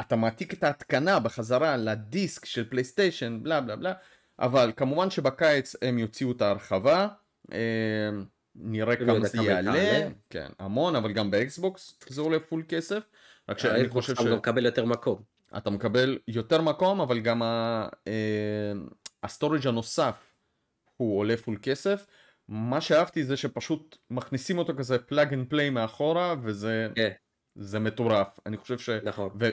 אתה 0.00 0.16
מעתיק 0.16 0.54
את 0.54 0.64
ההתקנה 0.64 1.20
בחזרה 1.20 1.76
לדיסק 1.76 2.44
של 2.44 2.68
פלייסטיישן, 2.68 3.38
בלה 3.42 3.60
בלה 3.60 3.76
בלה, 3.76 3.92
אבל 4.38 4.72
כמובן 4.76 5.10
שבקיץ 5.10 5.76
הם 5.82 5.98
יוציאו 5.98 6.32
את 6.32 6.42
ההרחבה, 6.42 7.08
אה, 7.52 7.58
נראה 8.54 8.96
כמה 8.96 9.26
זה 9.26 9.38
יעלה, 9.42 10.08
כן, 10.30 10.48
המון, 10.58 10.96
אבל 10.96 11.12
גם 11.12 11.30
באקסבוקס 11.30 11.98
זה 12.08 12.20
עולה 12.20 12.40
פול 12.40 12.62
כסף, 12.68 13.02
רק 13.48 13.58
שאני 13.58 13.88
חושב 13.88 14.14
ש... 14.14 14.20
אתה 14.20 14.36
מקבל 14.36 14.64
יותר 14.64 14.84
מקום. 14.84 15.33
אתה 15.56 15.70
מקבל 15.70 16.18
יותר 16.28 16.60
מקום, 16.60 17.00
אבל 17.00 17.20
גם 17.20 17.42
ה 19.22 19.27
storage 19.27 19.64
אה, 19.66 19.68
הנוסף 19.68 20.34
הוא 20.96 21.18
עולה 21.18 21.36
פול 21.36 21.58
כסף. 21.62 22.06
מה 22.48 22.80
שאהבתי 22.80 23.24
זה 23.24 23.36
שפשוט 23.36 23.96
מכניסים 24.10 24.58
אותו 24.58 24.76
כזה 24.76 24.98
plug 24.98 25.34
and 25.34 25.48
play 25.48 25.70
מאחורה, 25.70 26.34
וזה 26.42 26.88
yeah. 26.90 26.94
כן. 26.94 27.10
זה 27.54 27.78
מטורף. 27.78 28.40
אני 28.46 28.56
חושב 28.56 28.78
ש... 28.78 28.88
נכון. 28.88 29.30
ו... 29.40 29.48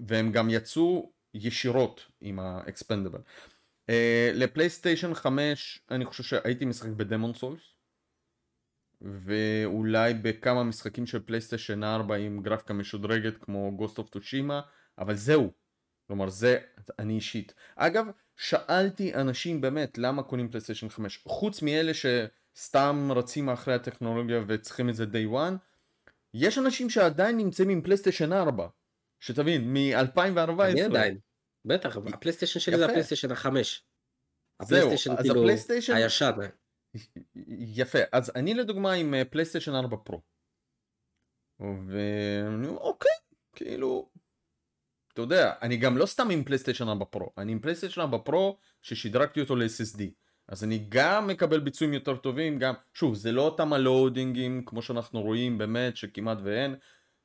והם 0.00 0.32
גם 0.32 0.50
יצאו 0.50 1.12
ישירות 1.34 2.06
עם 2.20 2.38
ה 2.38 2.45
expandable. 2.45 3.20
Uh, 3.90 3.92
לפלייסטיישן 4.34 5.14
5 5.14 5.80
אני 5.90 6.04
חושב 6.04 6.22
שהייתי 6.22 6.64
משחק 6.64 6.90
ב 6.90 6.95
Demon's 6.95 7.34
Souls 7.34 7.74
ואולי 9.02 10.14
בכמה 10.14 10.64
משחקים 10.64 11.06
של 11.06 11.20
פלייסטיישן 11.20 11.84
4 11.84 12.14
עם 12.14 12.42
גרפיקה 12.42 12.74
משודרגת 12.74 13.44
כמו 13.44 13.72
Ghost 13.76 13.98
of 13.98 14.08
Tsushima 14.08 14.60
אבל 15.00 15.14
זהו. 15.14 15.50
כלומר 16.06 16.28
זה 16.28 16.58
אני 16.98 17.14
אישית. 17.14 17.54
אגב 17.76 18.06
שאלתי 18.36 19.14
אנשים 19.14 19.60
באמת 19.60 19.98
למה 19.98 20.22
קונים 20.22 20.48
פלייסטיישן 20.48 20.88
5 20.88 21.22
חוץ 21.28 21.62
מאלה 21.62 21.92
שסתם 21.94 23.08
רצים 23.16 23.48
אחרי 23.48 23.74
הטכנולוגיה 23.74 24.42
וצריכים 24.46 24.88
את 24.88 24.94
זה 24.94 25.04
day 25.04 25.32
one 25.32 25.54
יש 26.34 26.58
אנשים 26.58 26.90
שעדיין 26.90 27.36
נמצאים 27.36 27.68
עם 27.68 27.82
פלייסטיישן 27.82 28.32
4 28.32 28.68
שתבין 29.20 29.72
מ-2014 29.72 30.62
אני 30.62 30.82
עדיין. 30.82 31.18
בטח, 31.64 31.96
הפלייסטיישן 31.96 32.60
שלי 32.60 32.78
זה 32.78 32.84
הפלייסטיישן 32.84 33.30
החמש. 33.30 33.84
זהו, 34.62 34.92
אז 34.92 35.06
כאילו 35.22 35.40
הפלייסטיישן... 35.40 35.94
הישן. 35.94 36.32
יפה, 37.48 37.98
אז 38.12 38.32
אני 38.36 38.54
לדוגמה 38.54 38.92
עם 38.92 39.14
פלייסטיישן 39.30 39.74
4 39.74 39.96
Pro. 39.96 40.20
ואני 41.60 42.66
אומר 42.66 42.78
אוקיי, 42.78 43.12
כאילו, 43.56 44.09
אתה 45.12 45.22
יודע, 45.22 45.52
אני 45.62 45.76
גם 45.76 45.96
לא 45.96 46.06
סתם 46.06 46.30
עם 46.30 46.44
פלייסטיישן 46.44 46.88
4 46.88 47.04
Pro, 47.04 47.30
אני 47.38 47.52
עם 47.52 47.58
פלייסטיישן 47.58 48.00
4 48.00 48.18
Pro 48.18 48.58
ששדרגתי 48.82 49.40
אותו 49.40 49.56
ל-SSD. 49.56 50.02
אז 50.48 50.64
אני 50.64 50.86
גם 50.88 51.26
מקבל 51.26 51.60
ביצועים 51.60 51.94
יותר 51.94 52.16
טובים, 52.16 52.58
גם, 52.58 52.74
שוב, 52.94 53.14
זה 53.14 53.32
לא 53.32 53.42
אותם 53.42 53.72
הלואודינגים 53.72 54.62
כמו 54.66 54.82
שאנחנו 54.82 55.22
רואים 55.22 55.58
באמת, 55.58 55.96
שכמעט 55.96 56.38
ואין, 56.42 56.74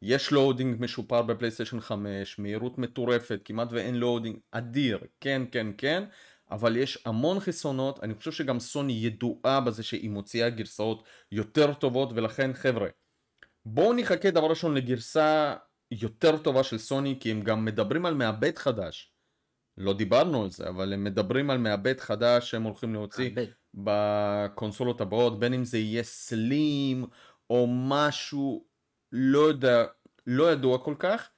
יש 0.02 0.32
loading 0.32 0.82
משופר 0.82 1.22
בפלייסטיישן 1.22 1.80
5, 1.80 2.40
מהירות 2.40 2.78
מטורפת, 2.78 3.40
כמעט 3.46 3.68
ואין 3.72 3.96
loading 3.96 4.38
אדיר, 4.52 5.00
כן 5.22 5.42
כן 5.52 5.68
כן, 5.78 6.04
אבל 6.52 6.78
יש 6.78 7.00
המון 7.06 7.40
חסרונות, 7.40 8.04
אני 8.04 8.14
חושב 8.14 8.32
שגם 8.32 8.60
סוני 8.60 8.94
ידועה 8.94 9.62
בזה 9.62 9.84
שהיא 9.84 10.10
מוציאה 10.10 10.50
גרסאות 10.50 11.04
יותר 11.32 11.74
טובות 11.74 12.10
ולכן 12.16 12.54
חבר'ה, 12.54 12.88
בואו 13.66 13.94
נחכה 13.94 14.32
דבר 14.32 14.48
ראשון 14.48 14.74
לגרסה 14.74 15.56
יותר 15.92 16.38
טובה 16.38 16.64
של 16.64 16.78
סוני 16.78 17.18
כי 17.20 17.32
הם 17.32 17.42
גם 17.42 17.66
מדברים 17.66 18.06
על 18.06 18.14
מעבד 18.14 18.58
חדש. 18.58 19.12
לא 19.78 19.94
דיברנו 19.94 20.44
על 20.44 20.50
זה, 20.50 20.70
אבל 20.70 20.94
הם 20.94 21.04
מדברים 21.04 21.50
על 21.50 21.58
מעבד 21.58 22.00
חדש 22.00 22.52
שהם 22.52 22.64
הולכים 22.64 22.94
להוציא 22.94 23.30
בקונסולות 23.74 25.02
הבאות, 25.02 25.40
בין 25.40 25.54
אם 25.54 25.64
זה 25.64 25.78
יהיה 25.78 26.04
סלים 26.04 27.06
או 27.50 27.68
משהו 27.70 28.66
לא 29.12 29.40
יודע, 29.40 29.86
לא 30.28 30.52
ידוע 30.52 30.84
כל 30.84 30.96
כך. 31.00 31.30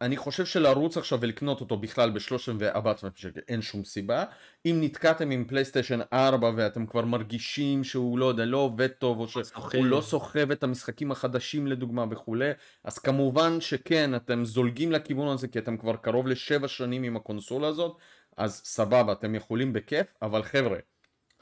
אני 0.00 0.16
חושב 0.16 0.44
שלרוץ 0.46 0.96
עכשיו 0.96 1.20
ולקנות 1.20 1.60
אותו 1.60 1.76
בכלל 1.76 2.10
ב-34 2.10 2.88
שקל 3.14 3.40
אין 3.48 3.62
שום 3.62 3.84
סיבה. 3.84 4.24
אם 4.66 4.78
נתקעתם 4.80 5.30
עם 5.30 5.44
פלייסטיישן 5.44 6.00
4 6.12 6.50
ואתם 6.56 6.86
כבר 6.86 7.04
מרגישים 7.04 7.84
שהוא 7.84 8.18
לא 8.18 8.26
יודע, 8.26 8.44
לא 8.44 8.56
עובד 8.56 8.88
טוב 8.88 9.18
או 9.18 9.28
שהוא 9.28 9.86
לא 9.86 10.00
סוחב 10.00 10.50
את 10.50 10.62
המשחקים 10.62 11.10
החדשים 11.10 11.66
לדוגמה 11.66 12.04
וכולי, 12.10 12.50
אז 12.84 12.98
כמובן 12.98 13.60
שכן, 13.60 14.14
אתם 14.14 14.44
זולגים 14.44 14.92
לכיוון 14.92 15.28
הזה 15.28 15.48
כי 15.48 15.58
אתם 15.58 15.76
כבר 15.76 15.96
קרוב 15.96 16.26
לשבע 16.26 16.68
שנים 16.68 17.02
עם 17.02 17.16
הקונסולה 17.16 17.68
הזאת, 17.68 17.96
אז 18.36 18.62
סבבה, 18.64 19.12
אתם 19.12 19.34
יכולים 19.34 19.72
בכיף, 19.72 20.06
אבל 20.22 20.42
חבר'ה, 20.42 20.78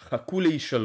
חכו 0.01 0.41
ל-E3. 0.41 0.85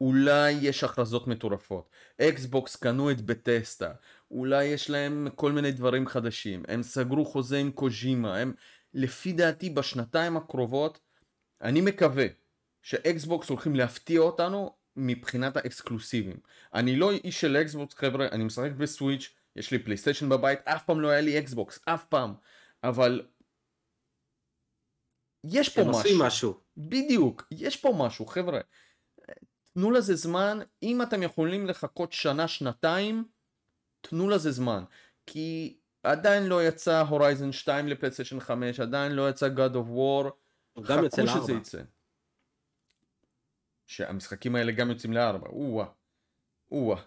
אולי 0.00 0.52
יש 0.52 0.84
הכרזות 0.84 1.26
מטורפות. 1.26 1.90
אקסבוקס 2.20 2.76
קנו 2.76 3.10
את 3.10 3.20
בטסדה, 3.20 3.92
אולי 4.30 4.64
יש 4.64 4.90
להם 4.90 5.28
כל 5.34 5.52
מיני 5.52 5.72
דברים 5.72 6.06
חדשים. 6.06 6.62
הם 6.68 6.82
סגרו 6.82 7.24
חוזה 7.24 7.58
עם 7.58 7.70
קוז'ימה, 7.70 8.36
הם 8.36 8.54
לפי 8.94 9.32
דעתי 9.32 9.70
בשנתיים 9.70 10.36
הקרובות, 10.36 11.00
אני 11.62 11.80
מקווה 11.80 12.26
שאקסבוקס 12.82 13.48
הולכים 13.48 13.76
להפתיע 13.76 14.20
אותנו 14.20 14.76
מבחינת 14.96 15.56
ה 15.56 15.62
exclusiveים. 15.62 16.36
אני 16.74 16.96
לא 16.96 17.12
איש 17.12 17.40
של 17.40 17.56
אקסבוקס 17.56 17.94
חבר'ה, 17.94 18.28
אני 18.32 18.44
משחק 18.44 18.70
בסוויץ', 18.70 19.34
יש 19.56 19.70
לי 19.70 19.78
פלייסטיישן 19.78 20.28
בבית, 20.28 20.58
אף 20.64 20.84
פעם 20.84 21.00
לא 21.00 21.08
היה 21.08 21.20
לי 21.20 21.38
אקסבוקס, 21.38 21.80
אף 21.84 22.04
פעם. 22.04 22.34
אבל 22.84 23.26
יש 25.44 25.68
פה 25.68 25.84
משהו. 25.84 26.18
משהו. 26.18 26.60
בדיוק, 26.76 27.48
יש 27.50 27.76
פה 27.76 27.94
משהו 27.98 28.26
חבר'ה. 28.26 28.60
תנו 29.74 29.90
לזה 29.90 30.14
זמן, 30.14 30.58
אם 30.82 31.02
אתם 31.02 31.22
יכולים 31.22 31.66
לחכות 31.66 32.12
שנה, 32.12 32.48
שנתיים, 32.48 33.24
תנו 34.08 34.28
לזה 34.28 34.50
זמן. 34.50 34.84
כי 35.26 35.76
עדיין 36.02 36.46
לא 36.46 36.64
יצא 36.64 37.00
הורייזן 37.00 37.52
2 37.52 37.88
לפלייסטיישן 37.88 38.40
5, 38.40 38.80
עדיין 38.80 39.12
לא 39.12 39.28
יצא 39.28 39.48
God 39.56 39.74
of 39.74 39.88
War, 39.96 40.30
גם 40.88 41.04
יוצא 41.04 41.26
חכו 41.26 41.42
שזה 41.42 41.52
לארבע. 41.52 41.52
יצא. 41.52 41.82
שהמשחקים 43.86 44.56
האלה 44.56 44.72
גם 44.72 44.90
יוצאים 44.90 45.12
לארבע, 45.12 45.48
או-אה, 45.48 45.86
או-אה. 46.70 47.02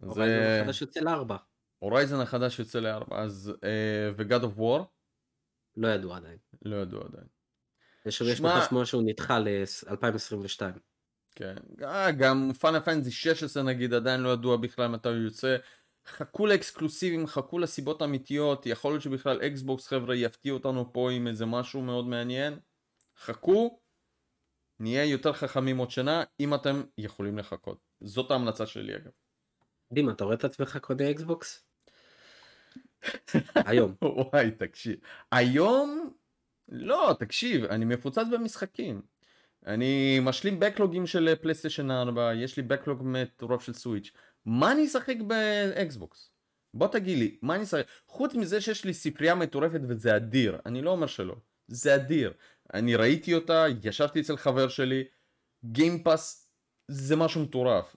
הורייזן 0.00 0.40
זה... 0.42 0.60
החדש 0.60 0.80
יוצא 0.80 1.00
לארבע. 1.00 1.36
הורייזן 1.78 2.20
החדש 2.20 2.58
יוצא 2.58 2.80
לארבע, 2.80 3.22
אז... 3.22 3.52
אה, 3.64 4.10
ו-God 4.16 4.42
of 4.42 4.58
War, 4.58 4.82
לא 5.76 5.88
ידוע 5.88 6.16
עדיין. 6.16 6.38
לא 6.64 6.76
ידעו 6.76 7.00
עדיין. 7.00 7.26
יש 8.06 8.22
לך 8.22 8.68
שמוע 8.68 8.84
שהוא 8.84 9.02
נדחה 9.06 9.38
ל-2022. 9.38 10.60
כן, 11.34 11.54
אה, 11.82 12.10
גם 12.10 12.50
פאנל 12.60 12.80
פנטזי 12.80 13.10
16 13.10 13.62
נגיד 13.62 13.94
עדיין 13.94 14.20
לא 14.20 14.28
ידוע 14.28 14.56
בכלל 14.56 14.86
מתי 14.86 15.08
הוא 15.08 15.16
יוצא. 15.16 15.56
חכו 16.08 16.46
לאקסקלוסיבים, 16.46 17.26
חכו 17.26 17.58
לסיבות 17.58 18.02
אמיתיות, 18.02 18.66
יכול 18.66 18.92
להיות 18.92 19.02
שבכלל 19.02 19.40
אקסבוקס 19.46 19.86
חבר'ה 19.86 20.16
יפתיעו 20.16 20.56
אותנו 20.56 20.92
פה 20.92 21.10
עם 21.10 21.26
איזה 21.26 21.46
משהו 21.46 21.82
מאוד 21.82 22.06
מעניין. 22.06 22.58
חכו, 23.18 23.80
נהיה 24.80 25.04
יותר 25.04 25.32
חכמים 25.32 25.78
עוד 25.78 25.90
שנה, 25.90 26.24
אם 26.40 26.54
אתם 26.54 26.82
יכולים 26.98 27.38
לחכות. 27.38 27.78
זאת 28.00 28.30
ההמלצה 28.30 28.66
שלי 28.66 28.96
אגב. 28.96 29.10
דימה, 29.92 30.12
אתה 30.12 30.24
רואה 30.24 30.34
את 30.34 30.44
עצמך 30.44 30.78
קונה 30.80 31.10
אקסבוקס? 31.10 31.64
היום. 33.54 33.94
וואי, 34.02 34.50
תקשיב. 34.50 34.96
היום, 35.32 36.10
לא, 36.68 37.16
תקשיב, 37.18 37.64
אני 37.64 37.84
מפוצץ 37.84 38.24
במשחקים. 38.32 39.02
אני 39.66 40.18
משלים 40.22 40.60
backlogים 40.60 41.06
של 41.06 41.34
פלייסטיישן 41.42 41.90
4, 41.90 42.34
יש 42.34 42.56
לי 42.56 42.62
backlog 42.62 43.02
מטורף 43.04 43.62
של 43.62 43.72
סוויץ'. 43.72 44.12
מה 44.48 44.72
אני 44.72 44.86
אשחק 44.86 45.16
באקסבוקס? 45.26 46.30
בוא 46.74 46.88
תגיד 46.88 47.18
לי, 47.18 47.38
מה 47.42 47.54
אני 47.54 47.64
אשחק? 47.64 47.86
חוץ 48.06 48.34
מזה 48.34 48.60
שיש 48.60 48.84
לי 48.84 48.94
ספרייה 48.94 49.34
מטורפת 49.34 49.80
וזה 49.88 50.16
אדיר, 50.16 50.58
אני 50.66 50.82
לא 50.82 50.90
אומר 50.90 51.06
שלא, 51.06 51.36
זה 51.68 51.94
אדיר. 51.94 52.32
אני 52.74 52.96
ראיתי 52.96 53.34
אותה, 53.34 53.64
ישבתי 53.82 54.20
אצל 54.20 54.36
חבר 54.36 54.68
שלי, 54.68 55.04
גיימפאס 55.64 56.52
זה 56.88 57.16
משהו 57.16 57.42
מטורף. 57.42 57.96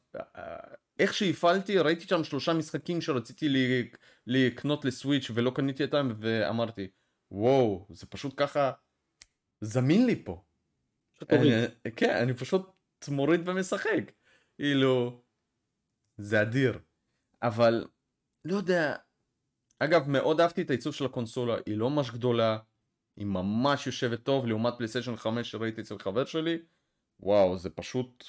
איך 0.99 1.13
שהפעלתי, 1.13 1.77
ראיתי 1.79 2.07
שם 2.07 2.23
שלושה 2.23 2.53
משחקים 2.53 3.01
שרציתי 3.01 3.47
לקנות 4.27 4.85
לסוויץ' 4.85 5.31
ולא 5.33 5.51
קניתי 5.55 5.83
אותם, 5.83 6.11
ואמרתי, 6.19 6.87
וואו, 7.31 7.87
זה 7.89 8.05
פשוט 8.05 8.33
ככה 8.37 8.71
זמין 9.61 10.05
לי 10.05 10.23
פה. 10.23 10.43
אני, 11.29 11.49
כן, 11.95 12.15
אני 12.15 12.33
פשוט 12.33 12.71
מוריד 13.07 13.49
ומשחק. 13.49 14.11
כאילו, 14.57 15.23
זה 16.21 16.41
אדיר. 16.41 16.79
אבל, 17.41 17.87
לא 18.45 18.55
יודע, 18.55 18.95
אגב, 19.79 20.09
מאוד 20.09 20.41
אהבתי 20.41 20.61
את 20.61 20.69
העיצוב 20.69 20.93
של 20.93 21.05
הקונסולה, 21.05 21.55
היא 21.65 21.77
לא 21.77 21.89
ממש 21.89 22.11
גדולה, 22.11 22.57
היא 23.17 23.25
ממש 23.25 23.87
יושבת 23.87 24.23
טוב, 24.23 24.45
לעומת 24.45 24.73
פלייסטיישן 24.77 25.15
5 25.15 25.51
שראיתי 25.51 25.81
אצל 25.81 25.99
חבר 25.99 26.25
שלי, 26.25 26.57
וואו, 27.19 27.57
זה 27.57 27.69
פשוט 27.69 28.23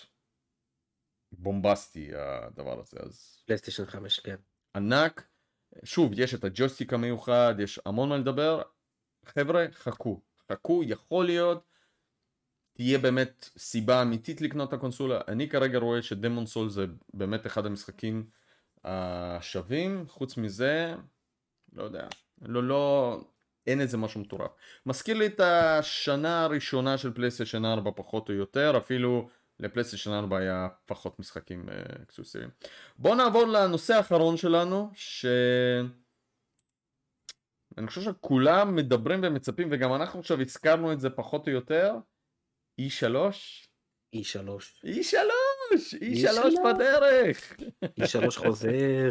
בומבסטי 1.32 2.10
הדבר 2.14 2.80
הזה, 2.80 2.96
אז 3.00 3.42
פלייסטיישן 3.46 3.86
5, 3.86 4.20
כן. 4.20 4.36
ענק. 4.76 5.28
שוב, 5.84 6.12
יש 6.14 6.34
את 6.34 6.44
הג'ויסטיק 6.44 6.92
המיוחד, 6.92 7.54
יש 7.58 7.80
המון 7.86 8.08
מה 8.08 8.18
לדבר. 8.18 8.62
חבר'ה, 9.24 9.66
חכו. 9.72 10.22
חכו, 10.52 10.82
יכול 10.84 11.26
להיות, 11.26 11.71
תהיה 12.72 12.98
באמת 12.98 13.48
סיבה 13.58 14.02
אמיתית 14.02 14.40
לקנות 14.40 14.68
את 14.68 14.74
הקונסולה. 14.74 15.20
אני 15.28 15.48
כרגע 15.48 15.78
רואה 15.78 16.02
ש 16.02 16.12
Demon's 16.12 16.46
Souls 16.46 16.68
זה 16.68 16.86
באמת 17.14 17.46
אחד 17.46 17.66
המשחקים 17.66 18.26
השווים. 18.84 20.04
חוץ 20.08 20.36
מזה, 20.36 20.94
לא 21.72 21.82
יודע, 21.82 22.06
לא, 22.42 22.64
לא, 22.64 23.20
אין 23.66 23.80
איזה 23.80 23.96
משהו 23.96 24.20
מטורף. 24.20 24.50
מזכיר 24.86 25.16
לי 25.16 25.26
את 25.26 25.40
השנה 25.40 26.44
הראשונה 26.44 26.98
של 26.98 27.12
פלייסטיישן 27.12 27.64
4 27.64 27.90
פחות 27.96 28.28
או 28.28 28.34
יותר, 28.34 28.74
אפילו 28.78 29.28
לפלייסטיישן 29.60 30.10
4 30.10 30.38
היה 30.38 30.68
פחות 30.86 31.18
משחקים 31.18 31.68
אה, 31.68 31.74
אקסקלוסיביים. 32.02 32.50
בואו 32.98 33.14
נעבור 33.14 33.44
לנושא 33.44 33.94
האחרון 33.94 34.36
שלנו, 34.36 34.90
ש... 34.94 35.26
אני 37.78 37.86
חושב 37.86 38.00
שכולם 38.02 38.76
מדברים 38.76 39.20
ומצפים, 39.22 39.68
וגם 39.70 39.94
אנחנו 39.94 40.20
עכשיו 40.20 40.40
הזכרנו 40.40 40.92
את 40.92 41.00
זה 41.00 41.10
פחות 41.10 41.48
או 41.48 41.52
יותר. 41.52 41.94
E3? 42.80 43.04
E3. 44.16 44.38
E3! 44.86 45.16
E3 45.74 45.94
E3. 46.02 46.74
בדרך! 46.74 47.52
E3 48.00 48.30
חוזר. 48.36 49.10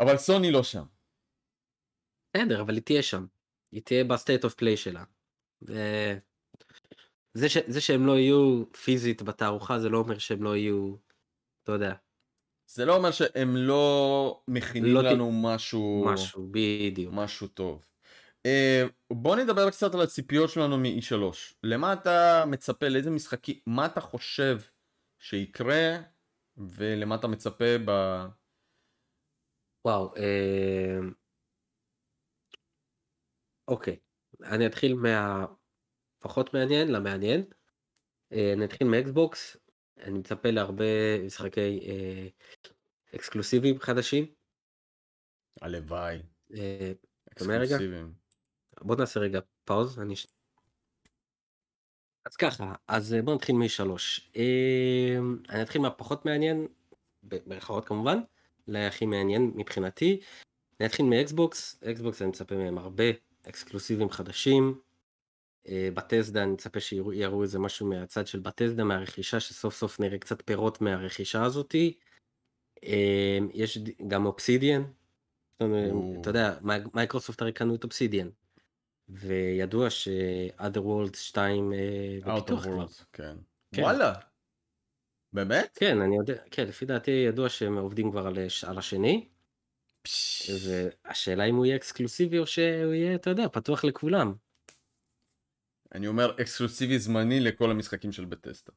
אבל 0.00 0.16
סוני 0.16 0.50
לא 0.50 0.62
שם. 0.62 0.84
בסדר, 2.36 2.60
אבל 2.60 2.74
היא 2.74 2.82
תהיה 2.82 3.02
שם. 3.02 3.26
היא 3.72 3.82
תהיה 3.82 4.04
ב 4.04 4.11
State 4.11 4.44
of 4.44 4.54
Play 4.54 4.76
שלה. 4.76 5.04
ו- 5.62 6.18
זה, 7.34 7.48
ש... 7.48 7.56
זה 7.66 7.80
שהם 7.80 8.06
לא 8.06 8.18
יהיו 8.18 8.64
פיזית 8.84 9.22
בתערוכה 9.22 9.78
זה 9.78 9.88
לא 9.88 9.98
אומר 9.98 10.18
שהם 10.18 10.42
לא 10.42 10.56
יהיו, 10.56 10.94
אתה 11.62 11.72
יודע, 11.72 11.94
זה 12.70 12.84
לא 12.84 12.96
אומר 12.96 13.10
שהם 13.10 13.56
לא 13.56 14.42
מכינים 14.48 14.94
לא 14.94 15.00
ת- 15.00 15.04
לנו 15.04 15.32
משהו, 15.32 16.04
משהו, 16.06 16.48
בדיוק. 16.50 17.14
משהו 17.16 17.48
טוב. 17.48 17.86
אה, 18.46 18.90
בוא 19.12 19.36
נדבר 19.36 19.70
קצת 19.70 19.94
על 19.94 20.00
הציפיות 20.00 20.50
שלנו 20.50 20.78
מ-E3. 20.78 21.14
למה 21.62 21.92
אתה 21.92 22.44
מצפה, 22.46 22.88
לאיזה 22.88 23.10
משחקים, 23.10 23.56
מה 23.66 23.86
אתה 23.86 24.00
חושב 24.00 24.58
שיקרה, 25.18 25.98
ולמה 26.56 27.14
אתה 27.14 27.28
מצפה 27.28 27.78
ב... 27.86 27.90
וואו, 29.84 30.16
אה... 30.16 30.98
אוקיי, 33.68 33.98
אני 34.42 34.66
אתחיל 34.66 34.94
מהפחות 34.94 36.54
מעניין 36.54 36.92
למעניין. 36.92 37.44
אה, 38.32 38.52
אני 38.52 38.64
אתחיל 38.64 38.86
מאקסבוקס, 38.86 39.56
אני 39.98 40.18
מצפה 40.18 40.50
להרבה 40.50 41.18
משחקי 41.26 41.80
אה, 41.88 42.28
אקסקלוסיביים 43.14 43.80
חדשים. 43.80 44.34
הלוואי, 45.60 46.22
אה? 46.54 46.92
exclusiveים. 47.32 48.21
בוא 48.82 48.96
נעשה 48.96 49.20
רגע 49.20 49.40
pause, 49.64 49.98
אני... 49.98 50.14
אז 52.24 52.36
ככה, 52.36 52.74
אז 52.88 53.14
אה, 53.14 53.22
בוא 53.22 53.34
נתחיל 53.34 53.54
מ-E3. 53.54 53.90
אני 55.50 55.62
אתחיל 55.62 55.80
מהפחות 55.80 56.24
מעניין, 56.26 56.66
במרכאות 57.22 57.84
כמובן, 57.84 58.18
להכי 58.68 59.06
מעניין 59.06 59.52
מבחינתי. 59.54 60.20
אני 60.80 60.88
אתחיל 60.88 61.06
מאקסבוקס, 61.06 61.82
אקסבוקס 61.84 62.22
אני 62.22 62.28
מצפה 62.28 62.54
מהם 62.54 62.78
הרבה 62.78 63.04
exclusiveים 63.48 64.10
חדשים. 64.10 64.80
אה, 65.68 65.88
בטסדה 65.94 66.42
אני 66.42 66.52
מצפה 66.52 66.80
שיראו 66.80 67.42
איזה 67.42 67.58
משהו 67.58 67.86
מהצד 67.86 68.26
של 68.26 68.40
בטסדה, 68.40 68.84
מהרכישה, 68.84 69.40
שסוף 69.40 69.74
סוף 69.74 70.00
נראה 70.00 70.18
קצת 70.18 70.42
פירות 70.42 70.80
מהרכישה 70.80 71.42
הזאתי. 71.42 71.98
אה, 72.84 73.38
יש 73.54 73.78
גם 74.08 74.26
אובסידיאן, 74.26 74.82
או. 75.60 76.20
אתה 76.20 76.30
יודע, 76.30 76.58
מי- 76.62 76.74
מייקרוסופט 76.94 77.42
הרי 77.42 77.52
קנו 77.52 77.74
את 77.74 77.84
אובסידיאן. 77.84 78.28
וידוע 79.12 79.90
ש-other 79.90 80.78
worlds 80.80 81.16
2 81.16 81.72
אה, 81.72 82.18
בפיתוח 82.26 82.62
כבר. 82.64 82.86
כן. 83.12 83.36
כן. 83.74 83.82
וואלה. 83.82 84.12
באמת? 85.32 85.78
כן, 85.80 86.00
אני 86.00 86.16
יודע, 86.16 86.42
כן, 86.50 86.66
לפי 86.68 86.86
דעתי 86.86 87.10
ידוע 87.10 87.48
שהם 87.48 87.78
עובדים 87.78 88.10
כבר 88.10 88.26
על, 88.26 88.38
הש- 88.46 88.64
על 88.64 88.78
השני, 88.78 89.28
פש. 90.02 90.50
והשאלה 90.50 91.44
אם 91.44 91.54
הוא 91.54 91.66
יהיה 91.66 91.76
אקסקלוסיבי 91.76 92.38
או 92.38 92.46
שהוא 92.46 92.92
יהיה, 92.92 93.14
אתה 93.14 93.30
יודע, 93.30 93.48
פתוח 93.52 93.84
לכולם. 93.84 94.34
אני 95.94 96.06
אומר 96.06 96.36
אקסקלוסיבי 96.42 96.98
זמני 96.98 97.40
לכל 97.40 97.70
המשחקים 97.70 98.12
של 98.12 98.24
בטסטה. 98.24 98.72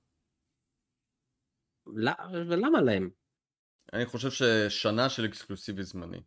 לא- 1.88 2.12
ולמה 2.50 2.82
להם? 2.82 3.10
אני 3.94 4.06
חושב 4.06 4.30
ששנה 4.32 5.10
של 5.10 5.26
אקסקלוסיבי 5.26 5.84
זמני. 5.84 6.22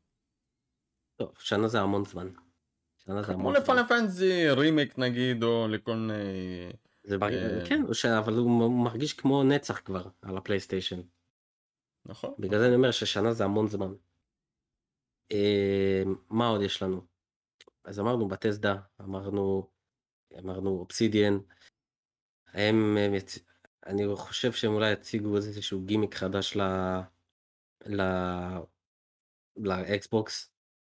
טוב, 1.17 1.35
שנה 1.39 1.69
זה 1.69 1.81
המון 1.81 2.05
זמן. 2.05 2.29
כמו. 3.27 3.53
לפיינל 3.53 3.85
פנטזי 3.89 4.51
רימייק 4.51 4.99
נגיד, 4.99 5.43
או 5.43 5.69
לכל 5.69 5.95
מיני... 5.97 6.13
אה. 7.13 7.67
כן, 7.67 7.83
אבל 8.19 8.35
הוא 8.35 8.85
מרגיש 8.85 9.13
כמו 9.13 9.43
נצח 9.43 9.81
כבר 9.85 10.09
על 10.23 10.37
הפלייסטיישן. 10.37 11.01
נכון. 12.07 12.35
בגלל 12.39 12.61
זה 12.61 12.67
אני 12.67 12.75
אומר 12.75 12.91
ששנה 12.91 13.33
זה 13.33 13.45
המון 13.45 13.69
זמן. 13.69 13.93
אה, 15.33 16.03
מה 16.31 16.47
עוד 16.47 16.63
יש 16.63 16.83
לנו? 16.83 17.01
אז 17.85 18.01
אמרנו 18.01 18.29
בטסדה, 18.29 18.77
אמרנו, 19.01 19.71
אמרנו 20.39 20.71
אובסידיאן. 20.71 21.39
הם. 22.47 22.97
אני 23.87 24.03
חושב 24.17 24.53
שהם 24.53 24.73
אולי 24.73 24.93
יציגו 24.93 25.37
איזשהו 25.37 25.81
גימיק 25.85 26.15
חדש 26.15 26.57
ל... 26.57 26.63
ל... 27.87 28.03
לאקסבוקס, 29.57 30.53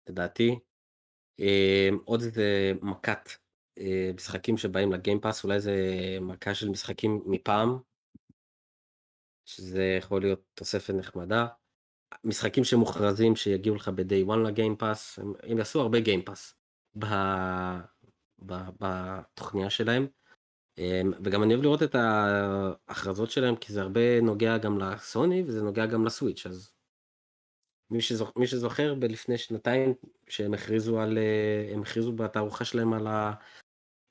לדעתי. 0.09 0.59
אה, 1.39 1.89
עוד 2.05 2.21
איזה 2.21 2.73
מכת 2.81 3.29
אה, 3.77 4.11
משחקים 4.15 4.57
שבאים 4.57 4.91
ל 4.91 4.97
Game 4.97 5.17
Pass, 5.17 5.43
אולי 5.43 5.59
זה 5.59 5.75
מכה 6.21 6.55
של 6.55 6.69
משחקים 6.69 7.23
מפעם. 7.25 7.79
שזה 9.45 9.95
יכול 9.97 10.21
להיות 10.21 10.41
תוספת 10.53 10.93
נחמדה. 10.93 11.47
משחקים 12.23 12.63
שמוכרזים 12.63 13.35
שיגיעו 13.35 13.75
לך 13.75 13.87
ב-day 13.95 14.27
one 14.29 14.47
ל 14.47 14.55
Game 14.55 14.83
Pass, 14.83 15.19
הם, 15.19 15.33
הם 15.43 15.57
יעשו 15.57 15.81
הרבה 15.81 15.99
Game 15.99 16.27
Pass 16.27 16.55
בתוכניה 18.39 19.69
שלהם. 19.69 20.07
אמ, 20.77 21.11
וגם 21.23 21.43
אני 21.43 21.53
אוהב 21.53 21.63
לראות 21.63 21.83
את 21.83 21.95
ההכרזות 21.95 23.31
שלהם 23.31 23.55
כי 23.55 23.73
זה 23.73 23.81
הרבה 23.81 24.21
נוגע 24.21 24.57
גם 24.57 24.79
לסוני 24.79 25.43
וזה 25.47 25.61
נוגע 25.61 25.85
גם 25.85 26.05
לסוויץ' 26.05 26.45
אז 26.45 26.73
מי, 27.91 28.01
שזוכ... 28.01 28.31
מי 28.35 28.47
שזוכר 28.47 28.95
בלפני 28.95 29.37
שנתיים 29.37 29.93
שהם 30.27 30.53
הכריזו 30.53 30.99
על 30.99 31.17
אה, 31.17 31.73
הם 31.73 31.81
הכריזו 31.81 32.11
בתערוכה 32.11 32.65
שלהם 32.65 32.93
על 32.93 33.07
ה... 33.07 33.33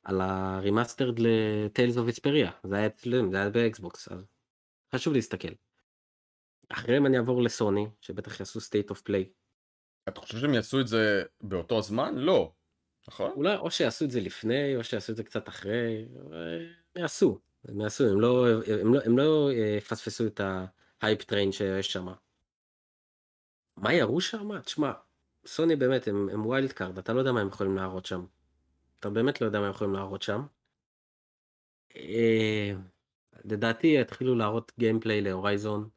על 0.04 0.20
ה 0.20 0.29
remastered 0.29 1.18
ל 1.18 1.32
Tales 1.32 1.98
of 1.98 2.08
Vesperia 2.08 2.50
זה 2.64 2.76
היה 2.76 2.86
אצלם 2.86 3.30
זה 3.30 3.36
היה 3.36 3.50
באקסבוקס 3.50 4.08
אז 4.08 4.24
חשוב 4.94 5.14
להסתכל. 5.14 5.52
אחריהם 6.68 7.06
אני 7.06 7.16
אעבור 7.16 7.42
לסוני 7.42 7.86
שבטח 8.00 8.40
יעשו 8.40 8.60
State 8.60 8.92
of 8.92 8.98
Play. 9.08 9.28
אתה 10.08 10.20
חושב 10.20 10.38
שהם 10.38 10.54
יעשו 10.54 10.80
את 10.80 10.88
זה 10.88 11.22
באותו 11.40 11.82
זמן? 11.82 12.14
לא. 12.14 12.52
נכון? 13.08 13.30
אולי 13.30 13.56
או 13.56 13.70
שיעשו 13.70 14.04
את 14.04 14.10
זה 14.10 14.20
לפני 14.20 14.76
או 14.76 14.84
שיעשו 14.84 15.12
את 15.12 15.16
זה 15.16 15.24
קצת 15.24 15.48
אחרי. 15.48 16.06
הם 16.94 17.02
יעשו. 17.02 17.38
הם 17.68 17.80
יעשו 17.80 18.04
הם 18.10 18.20
לא 18.20 18.46
הם 18.80 18.94
לא, 18.94 19.00
הם 19.04 19.18
לא 19.18 19.50
אה, 19.50 19.74
יפספסו 19.78 20.26
את 20.26 20.40
ה 21.02 21.06
hype 21.06 21.22
train 21.22 21.52
שיש 21.52 21.92
שם. 21.92 22.08
מה 23.76 23.92
יראו 23.92 24.20
שם? 24.20 24.60
תשמע, 24.60 24.92
סוני 25.46 25.76
באמת 25.76 26.08
הם, 26.08 26.28
הם 26.32 26.46
wild 26.46 26.72
card, 26.72 26.98
אתה 26.98 27.12
לא 27.12 27.18
יודע 27.18 27.32
מה 27.32 27.40
הם 27.40 27.48
יכולים 27.48 27.76
להראות 27.76 28.06
שם. 28.06 28.24
אתה 29.00 29.10
באמת 29.10 29.40
לא 29.40 29.46
יודע 29.46 29.60
מה 29.60 29.66
הם 29.66 29.70
יכולים 29.70 29.94
להראות 29.94 30.22
שם. 30.22 30.42
אה, 31.96 32.72
לדעתי 33.44 33.86
יתחילו 34.00 34.34
להראות 34.34 34.72
gameplay 34.78 35.20
להורייזון. 35.20 35.88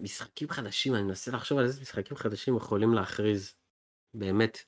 משחקים 0.00 0.48
חדשים, 0.48 0.94
אני 0.94 1.02
מנסה 1.02 1.30
לחשוב 1.30 1.58
על 1.58 1.64
איזה 1.64 1.80
משחקים 1.80 2.16
חדשים 2.16 2.56
יכולים 2.56 2.94
להכריז. 2.94 3.54
באמת. 4.14 4.58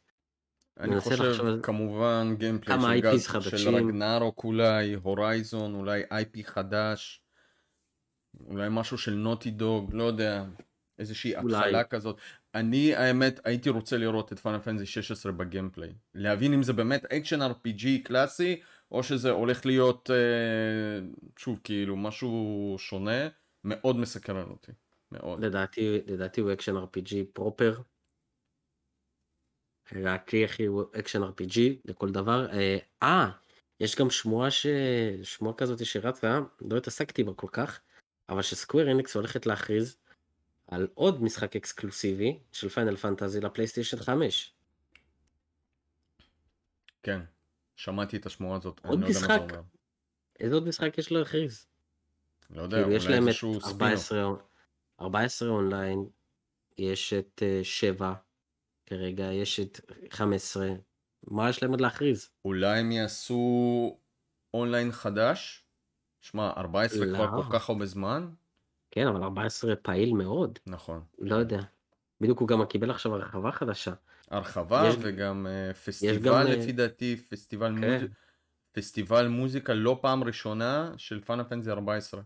אני 0.81 1.01
חושב 1.01 1.41
על... 1.41 1.61
כמובן 1.63 2.35
gameplay 2.39 3.01
של, 3.01 3.13
גז, 3.13 3.27
חדשים. 3.27 3.59
של 3.59 3.75
רגנרוק 3.75 4.45
אולי, 4.45 4.95
הורייזון, 4.95 5.75
אולי 5.75 6.03
IP 6.11 6.45
חדש. 6.45 7.23
אולי 8.47 8.69
משהו 8.71 8.99
של 8.99 9.15
נוטי 9.15 9.51
דוג, 9.51 9.95
לא 9.95 10.05
יודע. 10.05 10.45
איזושהי 10.99 11.37
התחלה 11.37 11.85
כזאת. 11.85 12.19
אני 12.55 12.95
האמת 12.95 13.41
הייתי 13.45 13.71
רוצה 13.71 13.97
לראות 13.97 14.33
את 14.33 14.39
פיינל 14.39 14.59
פנטזי 14.59 14.87
16 14.87 15.33
ב 15.33 15.39
gameplay. 15.39 15.93
להבין 16.15 16.53
אם 16.53 16.63
זה 16.63 16.73
באמת 16.73 17.05
action 17.05 17.43
RPG 17.43 17.87
קלאסי 18.05 18.61
או 18.93 19.03
שזה 19.03 19.31
הולך 19.31 19.67
להיות 19.67 20.11
אה, 20.11 21.07
שוב 21.39 21.61
כאילו 21.65 21.97
משהו 21.97 22.77
שונה 22.79 23.29
מאוד 23.65 23.97
מסקרן 23.97 24.51
אותי. 24.51 24.73
מאוד. 25.13 25.45
לדעתי, 25.45 26.01
לדעתי 26.07 26.41
הוא 26.41 26.53
action 26.53 26.77
RPG 26.77 27.15
proper. 27.33 27.81
לדעתי 29.93 30.45
הכי 30.45 30.65
הוא 30.65 30.85
action 30.99 31.23
RPG 31.23 31.59
לכל 31.85 32.11
דבר. 32.11 32.47
אה, 32.53 32.79
אה, 33.03 33.31
יש 33.81 33.97
גם 33.97 34.11
שמועה 34.11 34.51
ש... 34.51 34.67
שמועה 35.23 35.57
כזאת 35.57 35.87
שרצה, 35.87 36.41
לא 36.61 36.77
התעסקתי 36.77 37.25
בה 37.25 37.35
כל 37.35 37.49
כך, 37.53 37.81
אבל 38.29 38.43
ש 38.43 38.54
Square 38.54 38.89
Enix 38.89 39.17
הולכת 39.17 39.47
להכריז 39.47 39.97
על 40.67 40.89
עוד 40.95 41.23
משחק 41.23 41.57
אקסקלוסיבי 41.57 42.39
של 42.53 42.69
Final 42.69 42.97
Fantasy 42.97 43.41
לפלייסטיישן 43.41 43.97
5. 43.97 44.55
כן, 47.03 47.21
שמעתי 47.77 48.17
את 48.17 48.27
השמועה 48.27 48.57
הזאת. 48.57 48.81
עוד 48.85 49.01
לא 49.01 49.09
משחק. 49.09 49.41
איזה 50.41 50.55
עוד 50.55 50.69
משחק 50.69 50.99
יש 50.99 51.13
לו 51.13 51.19
להכריז? 51.19 51.67
לא 52.51 52.63
יודע, 52.63 52.77
כאילו 52.77 53.05
אולי 53.05 53.19
איזשהו 53.19 53.61
ספינוף. 53.61 54.13
14 55.01 55.49
אונליין, 55.49 56.09
יש 56.79 57.13
את 57.13 57.43
7 57.63 58.07
אה, 58.07 58.15
כרגע, 58.87 59.25
יש 59.25 59.61
את 59.61 59.81
15. 60.11 60.69
מה 61.27 61.51
יש 61.51 61.63
להם 61.63 61.71
עוד 61.71 61.81
להכריז? 61.81 62.31
אולי 62.45 62.79
הם 62.79 62.93
יעשו 62.93 63.99
אונליין 64.55 64.93
חדש? 64.93 65.65
שמע, 66.21 66.51
14 66.57 67.05
לא. 67.05 67.17
כבר 67.17 67.43
כל 67.43 67.59
כך 67.59 67.69
הרבה 67.69 67.87
זמן? 67.87 68.29
כן, 68.97 69.07
אבל 69.07 69.23
14 69.23 69.77
פעיל 69.77 70.15
מאוד. 70.15 70.59
נכון. 70.67 71.01
לא 71.19 71.37
יודע. 71.37 71.63
בדיוק 72.21 72.41
הוא 72.41 72.49
גם 72.49 72.65
קיבל 72.65 72.91
עכשיו 72.91 73.15
הרחבה 73.15 73.53
חדשה. 73.53 73.93
הרחבה 74.31 74.83
יש, 74.89 74.95
וגם 75.01 75.47
uh, 75.47 75.75
פסטיבל 75.75 76.19
גם, 76.19 76.35
אה, 76.35 76.45
לפי 76.45 76.73
דעתי, 76.73 77.17
פסטיבל, 77.17 77.75
כן. 77.81 77.93
מוז... 77.93 78.11
פסטיבל 78.73 79.29
מוזיקה 79.29 79.75
לא 79.75 79.99
פעם 80.03 80.25
ראשונה 80.25 80.93
של 80.97 81.21
פאנה 81.21 81.45
פנזי 81.45 81.71
14. 81.71 82.21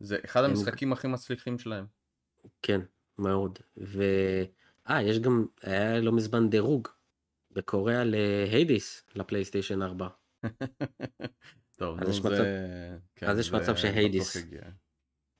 זה 0.00 0.18
אחד 0.24 0.44
המשחקים 0.44 0.92
הכי 0.92 1.08
מצליחים 1.08 1.58
שלהם. 1.58 1.86
כן, 2.62 2.80
מאוד. 3.18 3.58
ו... 3.76 4.02
אה, 4.90 5.02
יש 5.02 5.18
גם, 5.18 5.46
היה 5.62 6.00
לא 6.00 6.12
מזמן 6.12 6.50
דירוג 6.50 6.88
בקוריאה 7.50 8.04
להיידיס 8.04 9.02
לפלייסטיישן 9.14 9.82
4. 9.82 10.08
טוב, 11.78 12.00
אז 12.00 12.08
יש 12.08 12.20
מצב, 12.20 12.44
כן, 13.16 13.26
אז 13.26 13.38
יש 13.38 13.52
מצב 13.52 13.76
שהיידיס, 13.76 14.36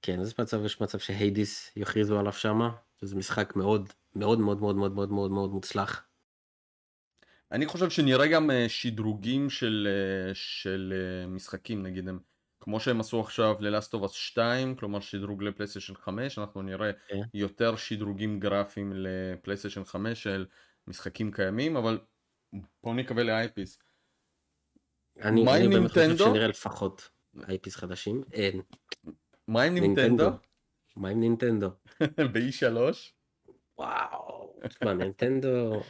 כן, 0.03 0.21
אז 0.21 0.29
יש 0.29 0.41
מצב, 0.41 0.65
יש 0.65 0.81
מצב 0.81 0.99
שהיידיס 0.99 1.73
יכריזו 1.77 2.19
עליו 2.19 2.33
שמה, 2.33 2.71
שזה 3.01 3.17
משחק 3.17 3.57
מאוד 3.57 3.93
מאוד 4.15 4.39
מאוד 4.39 4.61
מאוד 4.61 4.77
מאוד 4.77 4.93
מאוד 4.93 5.11
מאוד 5.11 5.31
מאוד 5.31 5.51
מוצלח. 5.51 6.03
אני 7.53 7.67
חושב 7.67 7.91
שנראה 7.91 8.27
גם 8.27 8.51
אה, 8.51 8.69
שדרוגים 8.69 9.51
של, 9.51 9.89
אה, 9.91 10.35
של 10.35 10.95
אה, 10.97 11.27
משחקים, 11.27 11.83
נגיד 11.83 12.09
הם 12.09 12.19
כמו 12.61 12.81
שהם 12.81 13.01
עשו 13.01 13.21
עכשיו 13.21 13.57
of 13.93 14.05
Us 14.05 14.13
2, 14.13 14.77
כלומר 14.77 15.01
שדרוג 15.01 15.43
לפלייסטיישן 15.43 15.95
5, 15.95 16.39
אנחנו 16.39 16.63
נראה 16.63 16.91
okay. 16.91 16.95
כן. 17.09 17.21
יותר 17.35 17.77
שדרוגים 17.77 18.41
גרפיים 18.41 18.93
לפלייסטיישן 18.95 19.85
5 19.85 20.23
של 20.23 20.47
משחקים 20.87 21.33
קיימים, 21.33 21.77
אבל 21.77 21.99
בואו 22.83 22.95
נקווה 22.95 23.23
לאייפיס. 23.23 23.79
אני, 25.23 25.57
אני 25.57 25.69
באמת 25.69 25.91
חושב 25.91 26.17
שנראה 26.17 26.47
לפחות 26.47 27.11
אייפיס 27.49 27.77
חדשים, 27.77 28.25
אין. 28.33 28.61
מה 29.51 29.63
עם 29.63 29.75
נינטנדו? 29.75 30.31
מה 30.97 31.09
עם 31.09 31.21
נינטנדו? 31.21 31.69
ב-E3? 32.33 32.77
וואו, 33.79 34.53
תשמע, 34.69 34.93
נינטנדו, 34.93 35.83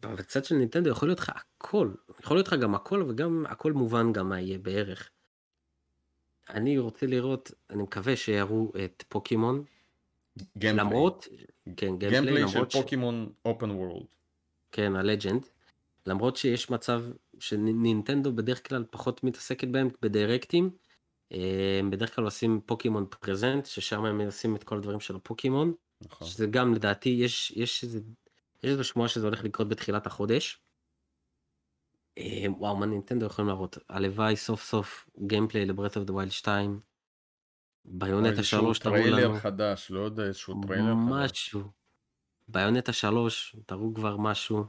בצד 0.00 0.44
של 0.44 0.54
נינטנדו 0.54 0.90
יכול 0.90 1.08
להיות 1.08 1.20
לך 1.20 1.32
הכל, 1.34 1.90
יכול 2.20 2.36
להיות 2.36 2.48
לך 2.48 2.54
גם 2.54 2.74
הכל 2.74 3.04
וגם 3.08 3.44
הכל 3.48 3.72
מובן 3.72 4.12
גם 4.12 4.28
מה 4.28 4.40
יהיה 4.40 4.58
בערך. 4.58 5.10
אני 6.50 6.78
רוצה 6.78 7.06
לראות, 7.06 7.50
אני 7.70 7.82
מקווה 7.82 8.16
שיראו 8.16 8.72
את 8.84 9.04
פוקימון. 9.08 9.64
gameplay. 10.56 10.84
למרות, 10.86 11.28
כן, 11.76 11.98
gameplay, 11.98 12.32
gameplay 12.32 12.48
של 12.48 12.64
פוקימון 12.64 13.32
open 13.44 13.70
world. 13.70 14.06
כן, 14.72 14.96
ה 14.96 15.02
Legends. 15.02 15.46
למרות 16.06 16.36
שיש 16.36 16.70
מצב 16.70 17.02
שנינטנדו 17.38 18.32
בדרך 18.32 18.68
כלל 18.68 18.84
פחות 18.90 19.24
מתעסקת 19.24 19.68
בהם 19.68 19.88
בדירקטים. 20.02 20.70
אה, 21.32 21.78
הם 21.78 21.90
בדרך 21.90 22.14
כלל 22.14 22.24
עושים 22.24 22.60
Pokemon 22.66 23.06
Presents, 23.10 23.66
ששם 23.66 24.04
הם 24.04 24.20
עושים 24.20 24.56
את 24.56 24.64
כל 24.64 24.76
הדברים 24.76 25.00
של 25.00 25.16
הפוקימון. 25.16 25.74
נכון. 26.00 26.28
שזה 26.28 26.46
גם 26.46 26.74
לדעתי, 26.74 27.08
יש, 27.08 27.50
יש 27.50 27.84
איזה, 27.84 28.00
יש 28.62 28.70
איזה 28.70 28.84
שמועה 28.84 29.08
שזה 29.08 29.26
הולך 29.26 29.44
לקרות 29.44 29.68
בתחילת 29.68 30.06
החודש. 30.06 30.60
אה, 32.18 32.44
וואו, 32.58 32.76
מה 32.76 32.86
נינטנדו 32.86 33.26
יכולים 33.26 33.48
להראות? 33.48 33.78
הלוואי 33.88 34.36
סוף 34.36 34.62
סוף 34.62 35.10
gameplay 35.26 35.66
ל 35.66 35.70
Breath 35.70 35.96
of 35.96 36.04
the 36.04 36.12
Wild 36.12 36.30
2. 36.30 36.80
Bayonetta 37.84 38.42
3 38.42 38.78
תראו 38.78 38.94
לנו. 38.94 39.02
טריילר 39.04 39.38
חדש, 39.38 39.90
לא 39.90 40.00
יודע, 40.00 40.22
איזשהו 40.22 40.60
טריילר 40.66 40.94
חדש. 40.94 41.34
משהו. 41.34 41.62
Bayonetta 42.48 42.92
3 42.92 43.56
תראו 43.66 43.94
כבר 43.94 44.16
משהו. 44.16 44.64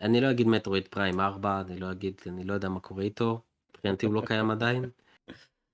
אני 0.00 0.20
לא 0.20 0.30
אגיד 0.30 0.46
Metroid 0.46 0.88
Prime 0.88 1.20
4, 1.20 1.60
אני 1.60 1.80
לא 1.80 1.90
אגיד, 1.90 2.20
אני 2.26 2.44
לא 2.44 2.54
יודע 2.54 2.68
מה 2.68 2.80
קורה 2.80 3.02
איתו. 3.02 3.42
מבחינתי 3.70 4.06
הוא 4.06 4.14
לא 4.14 4.22
קיים 4.26 4.50
עדיין. 4.50 4.90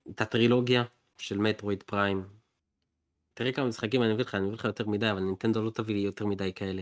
את 0.09 0.21
הטרילוגיה 0.21 0.83
של 1.17 1.37
Metroid 1.37 1.83
Prime. 1.83 2.29
תראה 3.33 3.51
כמה 3.51 3.67
משחקים 3.67 4.03
אני 4.03 4.13
מביא 4.13 4.23
לך, 4.23 4.35
אני 4.35 4.43
מביא 4.43 4.55
לך 4.55 4.65
יותר 4.65 4.87
מדי, 4.87 5.11
אבל 5.11 5.19
נינטנדו 5.19 5.63
לא 5.63 5.71
תביא 5.71 5.95
לי 5.95 6.01
יותר 6.01 6.25
מדי 6.25 6.53
כאלה. 6.53 6.81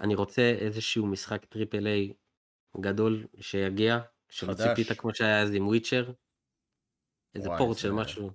אני 0.00 0.14
רוצה 0.14 0.42
איזשהו 0.42 1.06
משחק 1.06 1.44
triple 1.44 1.86
A 1.86 2.12
גדול 2.80 3.26
שיגיע, 3.40 3.98
שלא 4.28 4.54
ציפית 4.54 4.98
כמו 4.98 5.14
שהיה 5.14 5.42
אז 5.42 5.54
עם 5.54 5.66
Witcher. 5.66 6.12
איזה 7.34 7.48
port 7.58 7.78
של 7.78 7.92
משהו. 7.92 8.30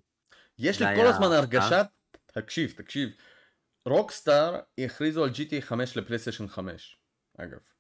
יש 0.57 0.82
לי 0.82 0.95
כל 0.95 1.07
הזמן 1.07 1.28
הרגשת, 1.32 1.86
תקשיב, 2.26 2.74
תקשיב, 2.78 3.09
Rockstar 3.86 4.59
הכריזו 4.78 5.24
על 5.24 5.30
GTA 5.30 5.61
5 5.61 5.97
לפלייסטיישן 5.97 6.47
5, 6.47 6.97
אגב. 7.38 7.72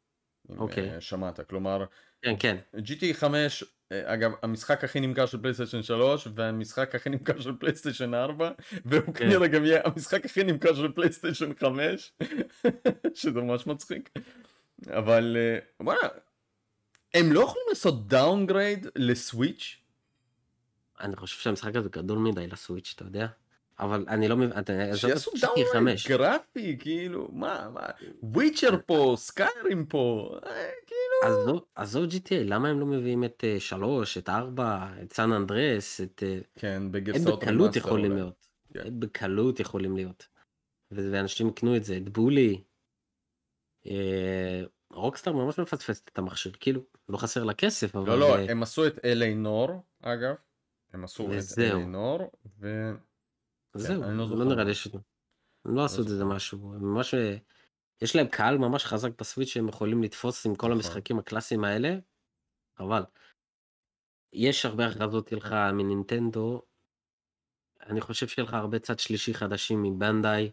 אוקיי. 0.49 0.95
אה, 0.95 1.01
שמעת, 1.01 1.39
כלומר, 1.49 1.85
כן, 2.21 2.35
כן. 2.39 2.57
GTA 2.75 3.13
5, 3.13 3.63
אה, 3.91 4.13
אגב, 4.13 4.31
המשחק 4.43 4.83
הכי 4.83 4.99
נמכר 4.99 5.25
של 5.25 5.41
פלייסטיישן 5.41 5.83
3, 5.83 6.27
והמשחק 6.35 6.95
הכי 6.95 7.09
נמכר 7.09 7.39
של 7.39 7.55
פלייסטיישן 7.59 8.13
4, 8.13 8.51
והוא 8.85 9.05
כן. 9.05 9.13
כנראה 9.13 9.47
גם 9.47 9.65
יהיה 9.65 9.81
המשחק 9.85 10.25
הכי 10.25 10.43
נמכר 10.43 10.75
של 10.75 10.91
פלייסטיישן 10.91 11.53
5, 11.59 12.13
שזה 13.13 13.41
ממש 13.41 13.67
מצחיק. 13.67 14.09
אבל, 14.89 15.37
וואלה, 15.79 16.07
הם 17.13 17.33
לא 17.33 17.39
יכולים 17.39 17.65
לעשות 17.69 18.07
downgrade 18.07 18.87
ל 18.95 19.05
Switch? 19.05 19.77
אני 20.99 21.15
חושב 21.15 21.39
שהמשחק 21.39 21.75
הזה 21.75 21.89
גדול 21.89 22.17
מדי 22.17 22.47
ל 22.47 22.53
Switch, 22.53 22.93
אתה 22.95 23.03
יודע? 23.03 23.27
אבל 23.79 24.05
אני 24.07 24.27
לא 24.27 24.37
מבין, 24.37 24.51
שיעשו 24.95 25.31
5. 25.73 26.07
גרפי, 26.07 26.77
כאילו, 26.79 27.29
מה, 27.31 27.69
מה, 27.73 27.81
Witcher 28.23 28.77
פה, 28.85 29.13
Skyrim 29.17 29.85
פה, 29.85 30.35
אה, 30.45 30.69
כאילו, 30.87 31.61
עזוב, 31.75 32.09
GTA, 32.09 32.43
למה 32.45 32.69
הם 32.69 32.79
לא 32.79 32.85
מביאים 32.85 33.23
את 33.23 33.43
3, 33.59 34.17
את 34.17 34.29
4, 34.29 34.89
את 35.03 35.13
San 35.13 35.31
Andreas, 35.31 36.01
את... 36.01 36.23
אה, 36.25 36.39
כן, 36.55 36.67
הם 36.67 36.91
בגרסאות 36.91 37.39
בקלות 37.39 37.61
remaster 37.61 37.79
יכולים. 37.79 38.15
להיות. 38.15 38.47
כן. 38.73 38.79
הם 38.85 38.99
בקלות 38.99 39.59
יכולים 39.59 39.95
להיות. 39.95 40.27
ואנשים 40.91 41.47
יקנו 41.47 41.75
את 41.75 41.83
זה, 41.83 41.97
את 41.97 42.09
בולי. 42.09 42.63
אה, 43.85 44.63
רוקסטאר 44.91 45.33
ממש 45.33 45.59
מפספסת 45.59 46.09
את 46.13 46.17
המכשיר, 46.17 46.51
כאילו, 46.59 46.81
לא 47.09 47.17
חסר 47.17 47.43
לה 47.43 47.53
כסף, 47.53 47.95
אבל... 47.95 48.07
לא, 48.07 48.19
לא, 48.19 48.35
אה, 48.35 48.51
הם 48.51 48.63
עשו 48.63 48.87
את 48.87 48.97
LA 48.97 49.35
נור, 49.35 49.83
אגב, 50.01 50.35
הם 50.93 51.03
עשו 51.03 51.23
את 51.23 51.29
וזהו. 51.31 51.79
LA 51.79 51.85
נור, 51.85 52.31
ו... 52.59 52.91
זהו, 53.73 54.03
אני 54.03 54.17
לא 54.17 54.29
לא 54.29 54.45
נראה. 54.45 54.63
לי 54.63 54.73
ש... 54.73 54.87
הם 55.65 55.75
לא 55.75 55.85
עשו 55.85 56.01
את 56.01 56.07
זה. 56.07 56.25
משהו, 56.25 56.73
הם 56.73 56.93
ממש... 56.93 57.13
אה, 57.13 57.37
יש 58.01 58.15
להם 58.15 58.27
קהל 58.27 58.57
ממש 58.57 58.85
חזק 58.85 59.09
בסוויץ' 59.19 59.49
שהם 59.49 59.67
יכולים 59.67 60.03
לתפוס 60.03 60.45
עם 60.45 60.55
כל 60.55 60.67
נכון. 60.67 60.77
המשחקים 60.77 61.19
הקלאסיים 61.19 61.63
האלה, 61.63 61.95
אבל 62.79 63.03
יש 64.33 64.65
הרבה 64.65 64.87
הכרזות 64.87 65.27
שלך 65.27 65.55
מנינטנדו, 65.73 66.61
אני 67.89 68.01
חושב 68.01 68.27
שיהיה 68.27 68.47
לך 68.47 68.53
הרבה 68.53 68.79
צד 68.79 68.99
שלישי 68.99 69.33
חדשים 69.33 69.83
מבנדאי, 69.83 70.51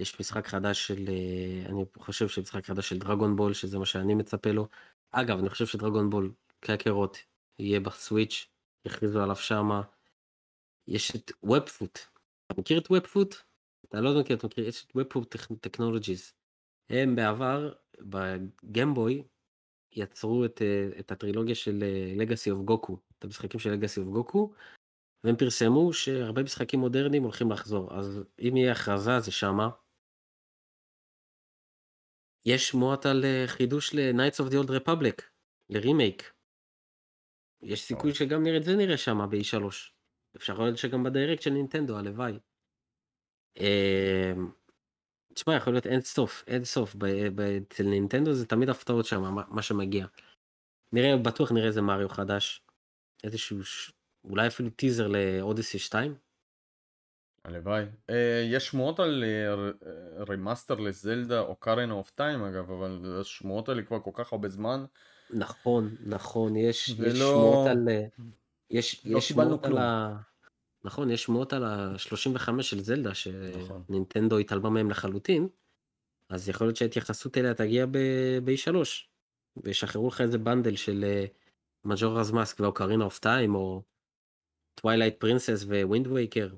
יש 0.00 0.20
משחק 0.20 0.46
חדש 0.46 0.86
של, 0.86 1.08
אה, 1.08 1.70
אני 1.70 1.84
חושב 1.98 2.28
שמשחק 2.28 2.64
חדש 2.64 2.88
של 2.88 2.98
דרגון 2.98 3.36
בול, 3.36 3.52
שזה 3.52 3.78
מה 3.78 3.86
שאני 3.86 4.14
מצפה 4.14 4.50
לו. 4.50 4.68
אגב, 5.10 5.38
אני 5.38 5.48
חושב 5.48 5.66
שדרגון 5.66 6.10
בול 6.10 6.32
קקרות 6.60 7.18
יהיה 7.58 7.80
בסוויץ', 7.80 8.46
יכריזו 8.84 9.22
עליו 9.22 9.36
שמה. 9.36 9.82
יש 10.88 11.16
את 11.16 11.32
ובפוט, 11.42 11.98
אתה 12.50 12.60
מכיר 12.60 12.78
את 12.78 12.90
ובפוט? 12.90 13.34
אתה 13.88 14.00
לא 14.00 14.20
מכיר, 14.20 14.36
אתה 14.36 14.46
מכיר, 14.46 14.68
יש 14.68 14.84
את 14.84 14.96
ובפוט 14.96 15.36
טכנולוגיז. 15.60 16.32
הם 16.90 17.16
בעבר, 17.16 17.72
בגמבוי, 18.00 19.22
יצרו 19.92 20.44
את, 20.44 20.62
אה, 20.62 20.98
את 20.98 21.12
הטרילוגיה 21.12 21.54
של 21.54 21.84
Legacy 22.16 22.50
of 22.50 22.60
Goku, 22.64 22.98
את 23.18 23.24
המשחקים 23.24 23.60
של 23.60 23.70
Legacy 23.70 24.00
of 24.00 24.08
Goku, 24.08 24.52
והם 25.24 25.36
פרסמו 25.36 25.92
שהרבה 25.92 26.42
משחקים 26.42 26.80
מודרניים 26.80 27.22
הולכים 27.22 27.50
לחזור, 27.50 27.98
אז 27.98 28.24
אם 28.38 28.56
יהיה 28.56 28.72
הכרזה 28.72 29.20
זה 29.20 29.32
שמה. 29.32 29.70
יש 32.46 32.68
שמועות 32.68 33.06
על 33.06 33.24
אה, 33.24 33.44
חידוש 33.46 33.94
ל-Knights 33.94 34.44
of 34.44 34.50
the 34.52 34.66
Old 34.66 34.70
Republic, 34.70 35.22
לרימייק. 35.68 36.32
יש 37.62 37.82
סיכוי. 37.82 38.14
שגם 38.14 38.42
נראה 38.42 38.56
את 38.56 38.64
זה 38.64 38.76
נראה 38.76 38.96
שמה 38.96 39.26
ב-E3. 39.26 39.99
אפשר 40.36 40.58
להיות 40.58 40.78
שגם 40.78 41.02
ב 41.04 41.09
Direct 41.09 41.42
של 41.42 41.50
נינטנדו, 41.50 41.98
הלוואי. 41.98 42.38
אמ, 43.60 44.50
תשמע, 45.34 45.54
יכול 45.56 45.72
להיות 45.72 45.86
אין 45.86 46.00
סוף, 46.00 46.44
אין 46.46 46.64
סוף. 46.64 46.94
אצל 47.68 47.84
נינטנדו 47.84 48.32
זה 48.32 48.46
תמיד 48.46 48.68
הפתעות 48.68 49.04
שם, 49.06 49.22
מה, 49.48 49.62
שמגיע. 49.62 50.06
נראה, 50.92 51.16
בטוח 51.16 51.52
נראה 51.52 51.66
איזה 51.66 51.82
מריו 51.82 52.08
חדש. 52.08 52.62
איזשהו. 53.24 53.58
אולי 54.24 54.46
אפילו 54.46 54.70
טיזר 54.70 55.08
ל 55.08 55.17
Odyssey 55.17 55.78
2. 55.78 56.14
הלוואי. 57.44 57.84
אה, 58.10 58.42
יש 58.52 58.66
שמועות 58.66 59.00
על 59.00 59.24
אה, 59.24 59.54
ר- 59.54 59.72
אה, 59.86 60.24
remaster 60.24 60.74
לזלדה 60.74 61.40
Ocarina 61.40 61.90
of 61.90 62.10
Time 62.10 62.42
אגב, 62.42 62.70
אבל 62.70 63.18
השמועות 63.20 63.68
האלה 63.68 63.82
כבר 63.82 64.00
כל 64.00 64.10
כך 64.14 64.32
הרבה 64.32 64.48
זמן. 64.48 64.84
נכון, 65.30 65.96
נכון, 66.06 66.56
יש, 66.56 66.88
יש 66.88 66.94
ולא- 66.98 67.14
שמועות 67.14 67.66
על... 67.68 67.88
יש, 68.70 69.06
לא 69.06 69.18
יש 69.18 69.28
קיבלנו 69.28 69.62
כלום. 69.62 69.78
ה... 69.78 70.16
נכון, 70.84 71.10
יש 71.10 71.22
שמועות 71.22 71.52
על 71.52 71.64
ה-35 71.64 72.62
של 72.62 72.80
זלדה, 72.80 73.10
נכון. 73.10 73.82
שנינטנדו 73.86 74.38
התעלמה 74.38 74.70
מהם 74.70 74.90
לחלוטין, 74.90 75.48
אז 76.28 76.48
יכול 76.48 76.66
להיות 76.66 76.76
שההתייחסות 76.76 77.38
אליה 77.38 77.54
תגיע 77.54 77.86
ב-E3, 77.86 78.74
וישחררו 79.56 80.08
לך 80.08 80.20
איזה 80.20 80.38
bundle 80.38 80.76
של 80.76 81.04
Majora's 81.84 82.30
Mask 82.30 82.60
ו 82.60 82.65
Ocarina 82.65 83.04
of 83.04 83.18
Time, 83.18 83.54
או 83.54 83.82
Twilight 84.74 85.20
Princess 85.20 85.64
ו 85.64 85.72
Wind 85.72 86.06
Waker. 86.06 86.48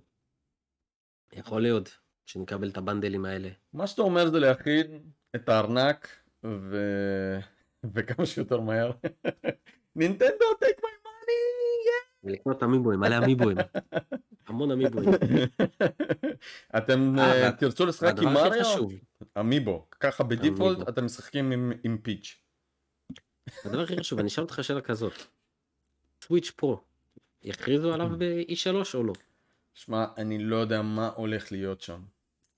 יכול 1.33 1.63
להיות 1.63 1.99
שנקבל 2.27 2.69
את 2.69 2.77
הבנדלים 2.77 3.25
האלה. 3.25 3.49
מה 3.73 3.87
שאתה 3.87 4.03
אומר 4.03 4.31
זה 4.31 4.39
להכין 4.39 5.03
את 5.37 5.49
הארנק 5.49 6.09
ו... 6.45 6.77
וכמה 7.95 8.27
שיותר 8.27 8.61
מהר. 8.61 8.93
נינטנדו 9.97 10.45
מי 10.63 10.69
מאני! 10.83 11.02
ולקנות 12.25 12.63
אמיבוים, 12.63 13.01
מלא 13.01 13.19
אמיבוים. 13.19 13.57
המון 14.49 14.71
אמיבוים. 14.71 15.09
אתם 16.77 17.19
אה, 17.19 17.45
אה, 17.45 17.53
תרצו 17.53 17.87
לשחק 17.87 18.15
עם 18.23 18.35
מריו? 18.35 18.89
אמיבו. 19.41 19.87
ככה 20.01 20.25
בדיפולט. 20.25 20.89
אתם 20.89 21.05
משחקים 21.05 21.73
עם 21.85 21.99
פיץ'. 21.99 22.43
הדבר 23.65 23.81
הכי 23.81 23.97
חשוב, 23.97 24.19
אני 24.19 24.29
אשאל 24.29 24.45
אותך 24.45 24.59
שאלה 24.63 24.81
כזאת. 24.81 25.13
סוויץ' 26.25 26.51
פרו, 26.51 26.81
יכריזו 27.43 27.95
עליו 27.95 28.09
ב-E3 28.19 28.95
או 28.95 29.05
לא? 29.05 29.13
שמע, 29.75 30.05
אני 30.17 30.39
לא 30.39 30.57
יודע 30.57 30.83
מה 30.83 31.11
הולך 31.17 31.53
להיות 31.53 31.81
שם. 31.81 32.03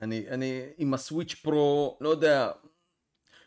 אני, 0.00 0.28
אני 0.28 0.62
עם 0.76 0.94
הסוויץ' 0.94 1.34
פרו, 1.34 1.98
לא 2.00 2.08
יודע, 2.08 2.50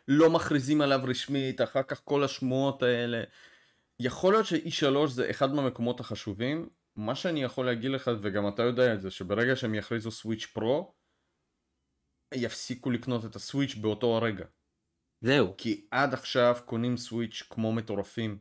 לא 0.08 0.30
מכריזים 0.30 0.80
עליו 0.80 1.00
רשמית, 1.04 1.60
אחר 1.60 1.82
כך 1.82 2.00
כל 2.04 2.24
השמועות 2.24 2.82
האלה. 2.82 3.22
יכול 4.00 4.32
להיות 4.32 4.46
ש-E3 4.46 5.06
זה 5.06 5.30
אחד 5.30 5.54
מהמקומות 5.54 6.00
החשובים. 6.00 6.68
מה 6.96 7.14
שאני 7.14 7.42
יכול 7.42 7.66
להגיד 7.66 7.90
לך, 7.90 8.10
וגם 8.22 8.48
אתה 8.48 8.62
יודע 8.62 8.94
את 8.94 9.00
זה, 9.00 9.10
שברגע 9.10 9.56
שהם 9.56 9.74
יכריזו 9.74 10.10
סוויץ' 10.10 10.46
פרו, 10.46 10.94
יפסיקו 12.34 12.90
לקנות 12.90 13.24
את 13.24 13.36
הסוויץ' 13.36 13.74
באותו 13.74 14.16
הרגע. 14.16 14.44
זהו, 15.20 15.54
כי 15.58 15.86
עד 15.90 16.14
עכשיו 16.14 16.56
קונים 16.64 16.96
סוויץ' 16.96 17.42
כמו 17.50 17.72
מטורפים. 17.72 18.38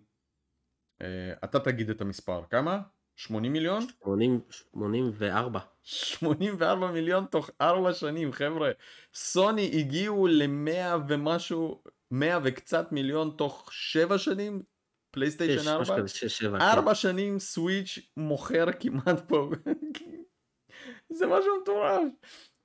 Uh, 1.03 1.05
אתה 1.43 1.59
תגיד 1.59 1.89
את 1.89 2.01
המספר, 2.01 2.43
כמה? 2.49 2.81
80 3.15 3.53
מיליון? 3.53 3.81
80, 4.03 4.41
84. 4.49 5.59
84 5.83 6.91
מיליון 6.91 7.25
תוך 7.25 7.49
4 7.61 7.93
שנים, 7.93 8.31
חבר'ה. 8.31 8.71
סוני 9.13 9.71
הגיעו 9.79 10.27
ל-100 10.27 10.97
ומשהו, 11.07 11.83
100 12.11 12.39
וקצת 12.43 12.91
מיליון 12.91 13.35
תוך 13.37 13.73
7 13.73 14.17
שנים? 14.17 14.63
פלייסטיישן 15.17 15.63
שש, 15.63 15.67
4? 15.67 15.81
משהו 15.81 15.95
כזה, 15.97 16.07
שש, 16.07 16.37
שבע, 16.37 16.59
כן. 16.59 16.65
4 16.65 16.95
שנים 16.95 17.39
סוויץ' 17.39 17.99
מוכר 18.17 18.65
כמעט 18.79 19.27
פה. 19.27 19.49
זה 21.17 21.25
משהו 21.27 21.61
מטורף. 21.61 22.01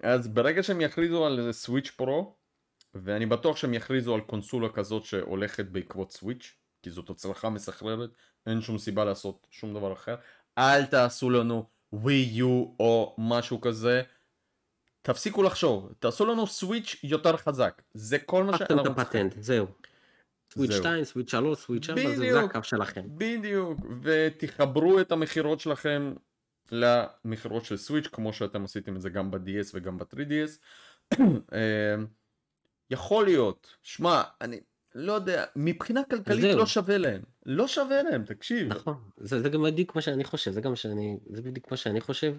אז 0.03 0.29
ברגע 0.29 0.63
שהם 0.63 0.81
יכריזו 0.81 1.27
על 1.27 1.53
סוויץ' 1.53 1.91
פרו, 1.91 2.37
ואני 2.95 3.27
בטוח 3.27 3.57
שהם 3.57 3.75
יכריזו 3.75 4.15
על 4.15 4.21
קונסולה 4.21 4.69
כזאת 4.69 5.05
שהולכת 5.05 5.65
בעקבות 5.65 6.13
סוויץ', 6.13 6.55
כי 6.83 6.91
זאת 6.91 7.11
הצלחה 7.11 7.51
מסחררת, 7.51 8.11
אין 8.47 8.61
שום 8.61 8.79
סיבה 8.79 9.05
לעשות 9.05 9.47
שום 9.51 9.75
דבר 9.75 9.93
אחר. 9.93 10.17
אל 10.59 10.85
תעשו 10.87 11.31
לנו 11.31 11.69
ווי 11.93 12.29
יו 12.33 12.67
או 12.81 13.15
משהו 13.19 13.61
כזה. 13.61 14.03
תפסיקו 15.03 15.43
לחשוב, 15.43 15.93
תעשו 15.99 16.27
לנו 16.27 16.47
סוויץ' 16.47 16.97
יותר 17.03 17.37
חזק. 17.37 17.83
זה 17.95 18.19
כל 18.19 18.45
מה 18.45 18.59
שאנחנו 18.59 18.95
צריכים. 18.95 19.29
זהו. 19.41 19.67
סוויץ' 20.53 20.71
זהו. 20.71 20.81
2, 20.81 21.05
סוויץ' 21.05 21.31
3, 21.31 21.59
סוויץ' 21.59 21.91
4, 21.91 22.17
זה-. 22.17 22.41
הקו 22.41 22.63
שלכם. 22.63 23.03
בדיוק, 23.09 23.81
ותחברו 24.03 25.01
את 25.01 25.13
המכירות 25.13 25.61
שלכם 25.61 26.13
למכירות 26.73 27.65
של 27.65 27.77
סוויץ' 27.77 28.07
כמו 28.07 28.33
שאתם 28.33 28.65
עשיתם 28.65 28.97
את 28.97 29.01
זה 29.01 29.11
גם 29.11 29.31
ב-DS 29.31 29.71
וגם 29.75 29.99
ב-3DS. 29.99 30.59
אה, 31.53 31.95
יכול 32.91 33.25
להיות, 33.25 33.77
שמע, 33.83 34.23
אני 34.41 34.61
לא 34.95 35.13
יודע, 35.13 35.45
מבחינה 35.57 36.05
כלכלית. 36.05 36.57
לא 36.57 36.67
שווה 36.67 36.99
להם, 36.99 37.23
לא 37.47 37.69
שווה 37.69 38.03
להם, 38.03 38.25
תקשיב. 38.25 38.69
נכון, 38.69 38.95
זה, 39.17 39.41
זה 39.41 39.49
גם 39.49 39.63
בדיוק 39.63 39.95
מה 39.95 40.03
שאני 40.03 40.25
חושב, 40.25 40.51
זה 40.51 40.61
גם 40.61 40.77
שאני, 40.77 41.19
זה 41.31 41.43
בדיוק 41.43 41.71
מה 41.71 41.77
שאני 41.77 42.01
חושב. 42.01 42.35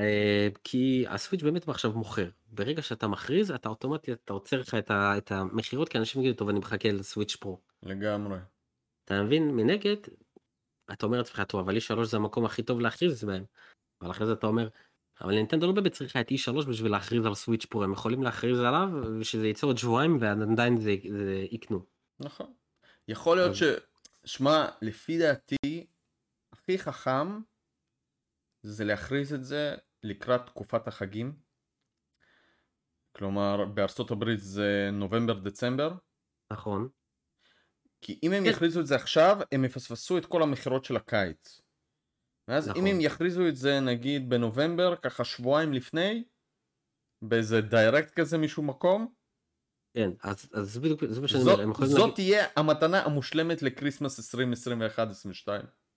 אה, 0.00 0.48
כי 0.64 1.04
הסוויץ' 1.08 1.42
באמת 1.42 1.68
עכשיו 1.68 1.92
מוכר. 1.92 2.28
ברגע 2.46 2.82
שאתה 2.82 3.08
מכריז, 3.08 3.50
אתה 3.50 3.68
אוטומטית, 3.68 4.18
אתה 4.24 4.32
עוצר 4.32 4.60
לך 4.60 4.74
את, 4.74 4.90
ה, 4.90 5.18
את 5.18 5.32
המכירות, 5.32 5.88
כי 5.88 5.98
אנשים 5.98 6.22
יגידו, 6.22 6.36
טוב, 6.36 6.48
אני 6.48 6.58
מחכה 6.58 6.92
לסוויץ' 6.92 7.36
פרו. 7.36 7.60
לגמרי. 7.82 8.38
אתה 9.04 9.22
מבין? 9.22 9.50
מנגד, 9.50 9.96
אתה 10.92 11.06
אומר 11.06 11.18
לעצמך, 11.18 11.42
טוב, 11.48 11.60
אבל 11.60 11.76
E3 11.76 12.04
זה 12.04 12.16
המקום 12.16 12.44
הכי 12.44 12.62
טוב 12.62 12.80
להכריז 12.80 13.24
בהם. 13.24 13.44
אבל 14.00 14.10
אחרי 14.10 14.26
זה 14.26 14.32
אתה 14.32 14.46
אומר, 14.46 14.68
אבל 15.20 15.34
נינטנדו 15.34 15.66
לא 15.66 15.72
באמת 15.72 15.92
צריכה 15.92 16.20
את 16.20 16.30
E3 16.30 16.66
בשביל 16.68 16.92
להכריז 16.92 17.26
על 17.26 17.34
סוויץ' 17.34 17.64
פרו, 17.64 17.84
הם 17.84 17.92
יכולים 17.92 18.22
להכריז 18.22 18.58
עליו, 18.58 18.88
ושזה 19.20 19.46
ייצא 19.46 19.66
עוד 19.66 19.78
שבועיים, 19.78 20.18
ועדיין 20.20 20.76
זה, 20.76 20.94
זה 21.10 21.46
יקנו. 21.50 21.84
נכון. 22.20 22.52
יכול 23.08 23.36
להיות 23.36 23.56
ש... 23.56 23.62
שמע, 24.24 24.68
לפי 24.82 25.18
דעתי, 25.18 25.86
הכי 26.52 26.78
חכם 26.78 27.40
זה 28.62 28.84
להכריז 28.84 29.34
את 29.34 29.44
זה 29.44 29.74
לקראת 30.02 30.46
תקופת 30.46 30.88
החגים. 30.88 31.36
כלומר, 33.16 33.64
בארצות 33.64 34.10
הברית 34.10 34.40
זה 34.40 34.90
נובמבר-דצמבר. 34.92 35.94
נכון. 36.52 36.88
כי 38.00 38.18
אם 38.22 38.32
הם 38.32 38.44
כן. 38.44 38.50
יכריזו 38.50 38.80
את 38.80 38.86
זה 38.86 38.94
עכשיו, 38.94 39.38
הם 39.52 39.64
יפספסו 39.64 40.18
את 40.18 40.26
כל 40.26 40.42
המכירות 40.42 40.84
של 40.84 40.96
הקיץ. 40.96 41.60
ואז 42.48 42.68
נכון. 42.68 42.86
אם 42.86 42.94
הם 42.94 43.00
יכריזו 43.00 43.48
את 43.48 43.56
זה 43.56 43.80
נגיד 43.80 44.30
בנובמבר, 44.30 44.96
ככה 44.96 45.24
שבועיים 45.24 45.72
לפני, 45.72 46.24
באיזה 47.22 47.60
Direct 47.60 48.20
כזה 48.20 48.38
משום 48.38 48.70
מקום, 48.70 49.14
כן, 49.94 50.10
אז 50.22 50.50
אז 50.52 50.72
זה 50.72 50.80
בדיוק, 50.80 51.04
זה 51.08 51.20
מה 51.20 51.28
שאני 51.28 51.42
זאת, 51.42 51.58
אומר, 51.58 51.72
יכולים 51.72 51.90
זאת 51.90 52.00
להגיד, 52.00 52.14
תהיה 52.14 52.46
המתנה 52.56 53.04
המושלמת 53.04 53.62
ל 53.62 53.69
Christmas 53.69 54.34
2021-2022. 54.34 55.48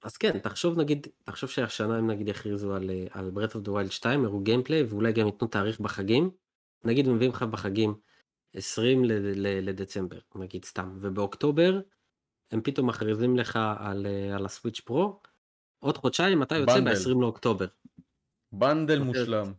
אז 0.05 0.17
כן, 0.17 0.39
תחשוב 0.39 0.79
נגיד, 0.79 1.07
תחשוב 1.23 1.49
שהשנה 1.49 1.97
הם 1.97 2.11
נגיד 2.11 2.27
יכריזו 2.27 2.75
על, 2.75 2.89
אה, 2.89 3.05
על 3.11 3.31
Breath 3.35 3.51
of 3.51 3.67
the 3.67 3.69
Wild 3.69 3.91
2, 3.91 4.25
הראו 4.25 4.39
gameplay, 4.39 4.83
ואולי 4.83 5.13
גם 5.13 5.25
ייתנו 5.25 5.47
תאריך 5.47 5.79
בחגים, 5.79 6.31
נגיד 6.83 7.07
מביאים 7.07 7.31
לך 7.31 7.43
בחגים 7.43 7.95
20 8.53 9.05
ל- 9.05 9.11
ל- 9.11 9.69
לדצמבר, 9.69 10.19
נגיד 10.35 10.65
סתם, 10.65 10.97
ובאוקטובר 11.01 11.79
הם 12.51 12.61
פתאום 12.61 12.87
מכריזים 12.89 13.37
לך 13.37 13.59
על, 13.79 14.05
אה, 14.05 14.35
על 14.35 14.45
ה 14.45 14.50
Switch 14.50 14.79
Pro, 14.79 15.21
עוד 15.79 15.97
חודשיים 15.97 16.43
אתה 16.43 16.55
יוצא 16.55 16.75
bundle. 16.75 16.93
ב-20 16.93 17.21
לאוקטובר, 17.21 17.67
bundle. 18.51 18.99
מושלם. 18.99 19.53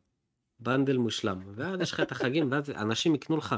bundle 0.60 0.96
מושלם, 0.96 1.42
ואז 1.54 1.80
יש 1.80 1.92
לך 1.92 2.00
את 2.00 2.12
החגים, 2.12 2.52
ואז 2.52 2.70
אנשים 2.70 3.14
יקנו 3.14 3.36
לך. 3.36 3.54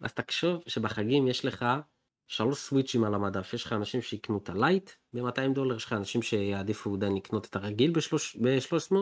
אז 0.00 0.14
תחשוב 0.14 0.62
שבחגים 0.66 1.28
יש 1.28 1.44
לך 1.44 1.64
שלוש 2.26 2.58
סוויצ'ים 2.58 3.04
על 3.04 3.14
המדף, 3.14 3.54
יש 3.54 3.64
לך 3.64 3.72
אנשים 3.72 4.02
שיקנו 4.02 4.38
את 4.38 4.48
הלייט 4.48 4.90
ב-200 5.12 5.54
דולר, 5.54 5.76
יש 5.76 5.84
לך 5.84 5.92
אנשים 5.92 6.22
שיעדיפו 6.22 6.94
עדיין 6.94 7.16
לקנות 7.16 7.46
את 7.46 7.56
הרגיל 7.56 7.92
ב-300, 7.92 8.94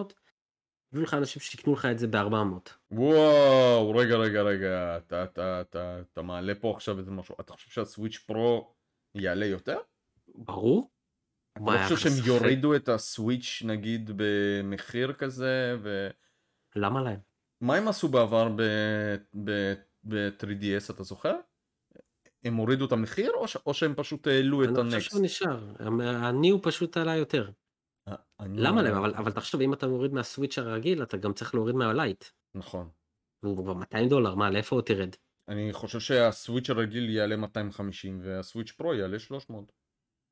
ויהיו 0.92 1.04
לך 1.04 1.14
אנשים 1.14 1.42
שיקנו 1.42 1.72
לך 1.72 1.84
את 1.84 1.98
זה 1.98 2.06
ב-400. 2.06 2.70
וואו, 2.90 3.90
רגע, 3.90 4.16
רגע, 4.16 4.42
רגע, 4.42 4.96
אתה, 4.96 5.24
אתה, 5.24 5.60
אתה, 5.60 6.00
אתה 6.00 6.22
מעלה 6.22 6.54
פה 6.54 6.72
עכשיו 6.76 6.98
איזה 6.98 7.10
משהו, 7.10 7.34
אתה 7.40 7.52
חושב 7.52 7.70
שהסוויץ' 7.70 8.16
פרו 8.16 8.74
יעלה 9.14 9.46
יותר? 9.46 9.78
ברור? 10.34 10.90
מה, 11.58 11.74
לא 11.74 11.82
חושב 11.82 11.96
שהם? 11.96 12.26
יורידו 12.26 12.76
את 12.76 12.88
הסוויץ' 12.88 13.62
נגיד 13.66 14.10
במחיר 14.16 15.12
כזה, 15.12 15.76
ומה 15.82 16.10
למה 16.76 17.02
להם? 17.02 17.20
הם 17.62 17.88
עשו 17.88 18.08
בעבר 18.08 18.48
ב-3DS, 20.04 20.94
אתה 20.94 21.02
זוכר? 21.02 21.36
הם 22.44 22.54
הורידו 22.56 22.86
את 22.86 22.92
המחיר, 22.92 23.30
או, 23.34 23.48
ש... 23.48 23.56
או 23.66 23.74
שהם 23.74 23.94
פשוט 23.96 24.26
העלו 24.26 24.64
את 24.64 24.68
אני 24.68 24.74
חושב 24.76 24.92
הנקסט? 24.94 25.10
שהוא 25.10 25.22
נשאר, 25.22 25.60
אני 26.30 26.50
הוא 26.50 26.60
פשוט 26.62 26.96
עלה 26.96 27.16
יותר. 27.16 27.50
אה, 28.08 28.14
למה 28.40 28.82
לא- 28.82 28.88
להם? 28.88 28.98
אבל, 28.98 29.14
אבל 29.14 29.32
תחשוב, 29.32 29.60
אם 29.60 29.72
אתה 29.72 29.86
מוריד 29.88 30.12
מהסוויץ' 30.12 30.58
הרגיל, 30.58 31.02
אתה 31.02 31.16
גם 31.16 31.32
צריך 31.32 31.54
להוריד 31.54 31.74
מהלייט. 31.74 32.24
נכון. 32.56 32.88
והוא 33.42 33.56
כבר 33.56 33.74
200 33.74 34.08
דולר, 34.08 34.34
מה, 34.34 34.50
לאיפה 34.50 34.76
הוא 34.76 34.82
תרד? 34.82 35.16
אני 35.48 35.72
חושב 35.72 36.00
שהסוויץ' 36.00 36.70
הרגיל 36.70 37.10
יעלה 37.10 37.36
250 37.36 38.20
והסוויץ' 38.22 38.70
פרו 38.70 38.94
יעלה 38.94 39.18
300. 39.18 39.72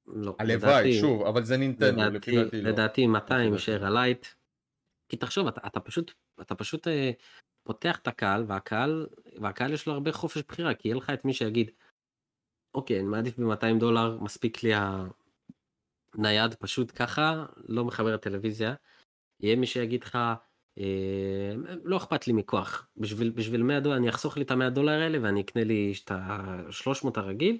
לא, 0.07 0.37
הלוואי, 0.39 0.57
לדעתי- 0.57 1.01
שוב, 1.01 1.23
אבל 1.23 1.45
זה 1.45 1.57
נינטנדו, 1.57 2.03
לפי 2.11 2.37
דעתי 2.37 2.63
לא. 2.63 2.71
לדעתי 2.71 3.07
200 3.07 3.41
לפי 3.55 3.71
יישאר. 3.71 3.87
הלייט. 3.87 4.27
כי 5.09 5.17
תחשוב, 5.17 5.47
אתה, 5.47 5.61
אתה 5.67 5.81
פשוט, 5.81 6.13
אתה 6.41 6.55
פשוט 6.55 6.89
אה, 6.89 7.11
פותח 7.67 7.99
את 8.03 8.09
הקהל, 8.09 8.45
והקהל, 8.47 9.07
והקהל 9.41 9.73
יש 9.73 9.87
לו 9.87 9.93
הרבה 9.93 10.13
חופש 10.13 10.43
בחירה, 10.49 10.75
כי 10.75 10.89
יהיה 10.89 10.97
לך 10.97 11.11
את 11.11 11.25
מי 11.25 11.35
שיגיד, 11.35 11.71
אוקיי, 12.75 13.01
אני 13.01 13.09
מעדיף 13.09 13.39
ב-200 13.39 13.79
דולר, 13.81 14.19
מספיק 14.21 14.63
לי 14.63 14.73
הנייד 16.15 16.55
פשוט 16.55 16.93
ככה, 16.95 17.47
לא 17.57 17.85
מחבר 17.85 18.15
לטלוויזיה. 18.15 18.75
יהיה 19.43 19.57
מי 19.57 19.67
שיגיד 19.67 20.05
לך, 20.05 20.19
אה, 20.79 21.53
לא 21.85 21.97
אכפת 21.97 22.27
לי 22.27 22.33
מכוח, 22.33 22.89
בשביל, 22.97 23.31
בשביל 23.31 23.63
100 23.63 23.81
דולר, 23.81 23.97
אני 23.97 24.09
אחסוך 24.09 24.37
לי 24.37 24.43
את 24.43 24.51
ה-100 24.51 24.71
דולר 24.71 24.93
האלה 24.93 25.19
ואני 25.23 25.41
אקנה 25.41 25.65
לי 25.65 25.93
את 26.05 26.11
ה-300 26.11 27.09
הרגיל. 27.17 27.59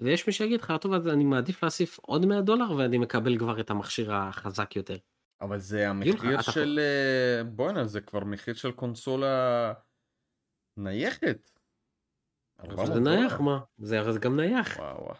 ויש 0.00 0.26
מי 0.26 0.32
שיגיד 0.32 0.60
לך, 0.60 0.72
טוב, 0.80 0.92
אז 0.92 1.08
אני 1.08 1.24
מעדיף 1.24 1.62
להוסיף 1.62 1.98
עוד 1.98 2.26
100 2.26 2.40
דולר 2.40 2.72
ואני 2.72 2.98
מקבל 2.98 3.38
כבר 3.38 3.60
את 3.60 3.70
המכשיר 3.70 4.14
החזק 4.14 4.76
יותר. 4.76 4.96
אבל 5.40 5.58
זה 5.58 5.90
המחיר 5.90 6.40
של... 6.42 6.78
אה, 6.82 7.44
בואנה, 7.44 7.84
זה 7.84 8.00
כבר 8.00 8.24
מחיר 8.24 8.54
של 8.54 8.72
קונסולה 8.72 9.72
נייחת. 10.76 11.53
אבל 12.70 12.80
400 12.80 12.94
זה 12.94 13.00
נייח. 13.00 13.40
מה? 13.40 13.60
זה 13.78 13.98
הרי 13.98 14.12
זה 14.12 14.18
גם 14.18 14.36
נייח. 14.36 14.76
וואו. 14.78 15.14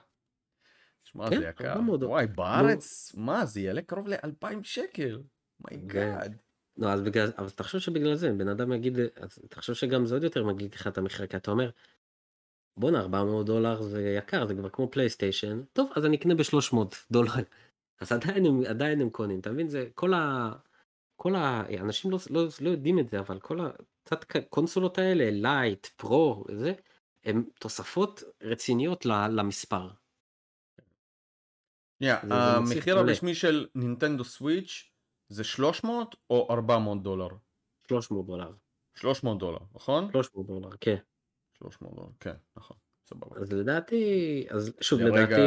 שמע, 1.04 1.30
כן, 1.30 1.38
זה 1.38 1.48
יקר. 1.48 1.72
400 1.72 2.00
דולר. 2.00 2.10
וואי, 2.12 2.26
בארץ, 2.26 3.12
מה, 3.16 3.46
זה 3.46 3.60
יעלה 3.60 3.82
קרוב 3.82 4.08
ל-2,000 4.08 4.62
שקל. 4.62 5.22
my 5.60 5.85
god. 5.85 6.36
לא, 6.76 6.92
אז 6.92 7.02
בגלל, 7.02 7.30
אבל 7.38 7.50
תחשוב 7.50 7.80
שבגלל 7.80 8.14
זה, 8.14 8.32
בן 8.32 8.48
אדם 8.48 8.72
יגיד, 8.72 8.98
אז 9.16 9.38
תחשוב 9.48 9.74
שגם 9.76 10.06
זה 10.06 10.14
עוד 10.14 10.24
יותר 10.24 10.44
מגליק 10.44 10.74
לך 10.74 10.86
את 10.86 10.98
המחיר, 10.98 11.26
כי 11.26 11.36
אתה 11.36 11.50
אומר, 11.50 11.70
בואנה, 12.76 13.00
400 13.00 13.46
דולר 13.46 13.82
זה 13.82 14.14
יקר, 14.18 14.46
זה 14.46 14.54
כבר 14.54 14.68
כמו 14.68 14.88
פלייסטיישן, 14.90 15.62
טוב, 15.72 15.90
אז 15.96 16.04
אני 16.04 16.16
אקנה 16.16 16.34
ב-300 16.34 16.76
דולר. 17.10 17.30
אז 18.00 18.12
עדיין 18.12 18.46
הם, 18.46 18.62
עדיין 18.68 19.00
הם 19.00 19.10
קונים, 19.10 19.40
אתה 19.40 19.52
מבין? 19.52 19.68
זה 19.68 19.88
כל 19.94 20.14
ה... 20.14 20.52
כל 21.16 21.34
ה... 21.34 21.62
אנשים 21.80 22.10
לא, 22.10 22.18
לא, 22.30 22.46
לא 22.60 22.70
יודעים 22.70 22.98
את 22.98 23.08
זה, 23.08 23.18
אבל 23.18 23.40
כל 23.40 23.58
הקונסולות 24.10 24.98
האלה, 24.98 25.30
Lite, 25.30 25.86
Pro, 25.86 26.44
זה, 26.54 26.72
הם 27.24 27.44
תוספות 27.60 28.22
רציניות 28.42 29.06
למספר. 29.06 29.88
שנייה, 31.98 32.20
מוסיף 32.60 32.76
המחיר. 32.78 32.98
הרשמי 32.98 33.34
של 33.34 33.66
Nintendo 33.74 34.24
Switch 34.24 34.90
זה 35.28 35.44
300 35.44 36.16
או 36.30 36.48
400 36.50 37.02
דולר? 37.02 37.28
300 37.88 38.26
דולר. 38.26 38.52
300 38.94 39.38
דולר, 39.38 39.58
נכון? 39.74 40.10
300 40.12 40.46
דולר, 40.46 40.70
כן. 40.80 40.96
300 41.58 41.94
דולר, 41.94 42.08
כן, 42.20 42.34
נכון, 42.56 42.76
סבבה. 43.08 43.40
אז 43.40 43.52
לדעתי, 43.52 44.04
אז 44.50 44.72
שוב, 44.80 45.00
לרגע- 45.00 45.22
לדעתי, 45.38 45.40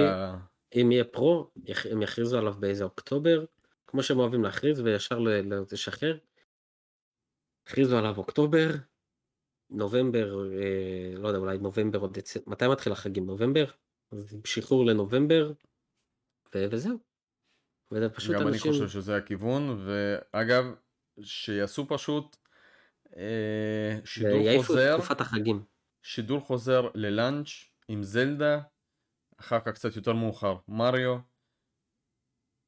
אם 0.81 0.91
יהיה 0.91 1.03
פרו, 1.03 1.51
הם 1.91 2.01
יכריזו 2.01 2.37
עליו 2.37 2.53
באיזה 2.59 2.83
אוקטובר, 2.83 3.45
כמו 3.87 4.03
שהם 4.03 4.19
אוהבים 4.19 4.43
להכריז 4.43 4.79
וישר 4.79 5.19
לשחרר. 5.71 6.17
הכריזו 7.67 7.97
עליו 7.97 8.17
אוקטובר, 8.17 8.67
נובמבר, 9.69 10.51
אה, 10.53 11.13
לא 11.17 11.27
יודע, 11.27 11.39
אולי 11.39 11.57
נובמבר 11.57 11.99
או 11.99 12.07
דצמבר, 12.07 12.51
מתי 12.51 12.67
מתחיל 12.67 12.93
החגים? 12.93 13.25
נובמבר? 13.25 13.65
שחרור 14.45 14.85
לנובמבר, 14.85 15.51
ו- 16.55 16.65
וזהו. 16.71 16.97
וזה 17.91 18.09
פשוט 18.09 18.35
גם 18.35 18.41
אני 18.41 18.49
אנשים, 18.51 18.71
חושב 18.71 18.87
שזה 18.87 19.15
הכיוון, 19.17 19.85
ואגב, 19.85 20.65
שיעשו 21.21 21.87
פשוט 21.87 22.37
אה, 23.17 23.99
שידור 24.05 24.63
חוזר, 24.63 24.97
תקופת 24.97 25.21
החגים. 25.21 25.63
שידור 26.01 26.39
חוזר 26.39 26.89
ללאנץ' 26.95 27.47
עם 27.87 28.03
זלדה, 28.03 28.61
אחר 29.39 29.59
כך 29.59 29.71
קצת 29.71 29.95
יותר 29.95 30.13
מאוחר 30.13 30.55
מריו. 30.67 31.17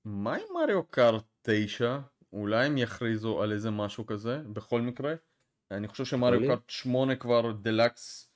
מה 0.05 0.35
עם 0.35 0.47
מריו 0.53 0.87
קארט 0.87 1.23
9? 1.41 1.99
אולי 2.33 2.65
הם 2.65 2.77
יכריזו 2.77 3.43
על 3.43 3.51
איזה 3.51 3.71
משהו 3.71 4.05
כזה, 4.05 4.41
בכל 4.53 4.81
מקרה. 4.81 5.13
אני 5.71 5.87
חושב 5.87 6.05
שמריו 6.05 6.39
להיות. 6.39 6.59
קארט 6.59 6.69
8 6.69 7.15
כבר 7.15 7.51
דלקס 7.51 8.29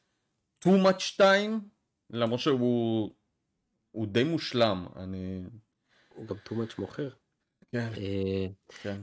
too 0.66 0.70
much 0.70 1.20
time, 1.22 1.52
למרות 2.10 2.40
שהוא 2.40 3.14
הוא 3.92 4.08
די 4.08 4.24
מושלם, 4.24 4.86
אני... 4.96 5.44
הוא 6.16 6.28
גם 6.28 6.36
too 6.48 6.52
much 6.52 6.74
מוכר. 6.78 7.10
כן, 7.72 7.90
אה, 7.98 8.48
כן. 8.82 9.02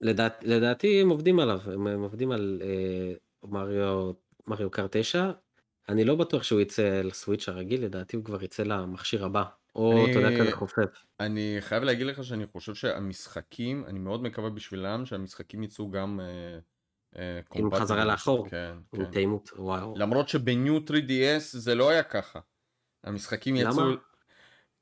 לדעת, 0.00 0.42
לדעתי 0.42 1.00
הם 1.00 1.08
עובדים 1.08 1.40
עליו, 1.40 1.60
הם, 1.72 1.86
הם 1.86 2.02
עובדים 2.02 2.30
על 2.30 2.62
אה, 2.64 3.12
מריו, 3.42 4.12
מריו 4.46 4.70
קארט 4.70 4.96
9. 4.96 5.30
אני 5.88 6.04
לא 6.04 6.16
בטוח 6.16 6.42
שהוא 6.42 6.60
יצא 6.60 7.02
לסוויץ' 7.04 7.48
הרגיל, 7.48 7.84
לדעתי 7.84 8.16
הוא 8.16 8.24
כבר 8.24 8.44
יצא 8.44 8.62
למכשיר 8.62 9.24
הבא. 9.24 9.44
או 9.74 10.06
אתה 10.10 10.18
יודע 10.18 10.40
כזה 10.40 10.52
חופף. 10.52 11.04
אני 11.20 11.56
חייב 11.60 11.82
להגיד 11.82 12.06
לך 12.06 12.24
שאני 12.24 12.46
חושב 12.46 12.74
שהמשחקים, 12.74 13.84
אני 13.86 13.98
מאוד 13.98 14.22
מקווה 14.22 14.50
בשבילם 14.50 15.06
שהמשחקים 15.06 15.62
יצאו 15.62 15.90
גם 15.90 16.20
אה, 16.20 16.58
עם 17.54 17.66
compatible. 17.66 17.80
חזרה 17.80 18.04
לאחור. 18.04 18.48
כן, 18.48 18.72
עם 18.92 19.04
כן. 19.04 19.10
תאימות, 19.10 19.50
וואו. 19.56 19.94
למרות 19.96 20.28
שבניו 20.28 20.78
3DS 20.78 21.40
זה 21.40 21.74
לא 21.74 21.90
היה 21.90 22.02
ככה. 22.02 22.40
המשחקים 23.04 23.54
למה? 23.54 23.70
יצאו... 23.70 23.84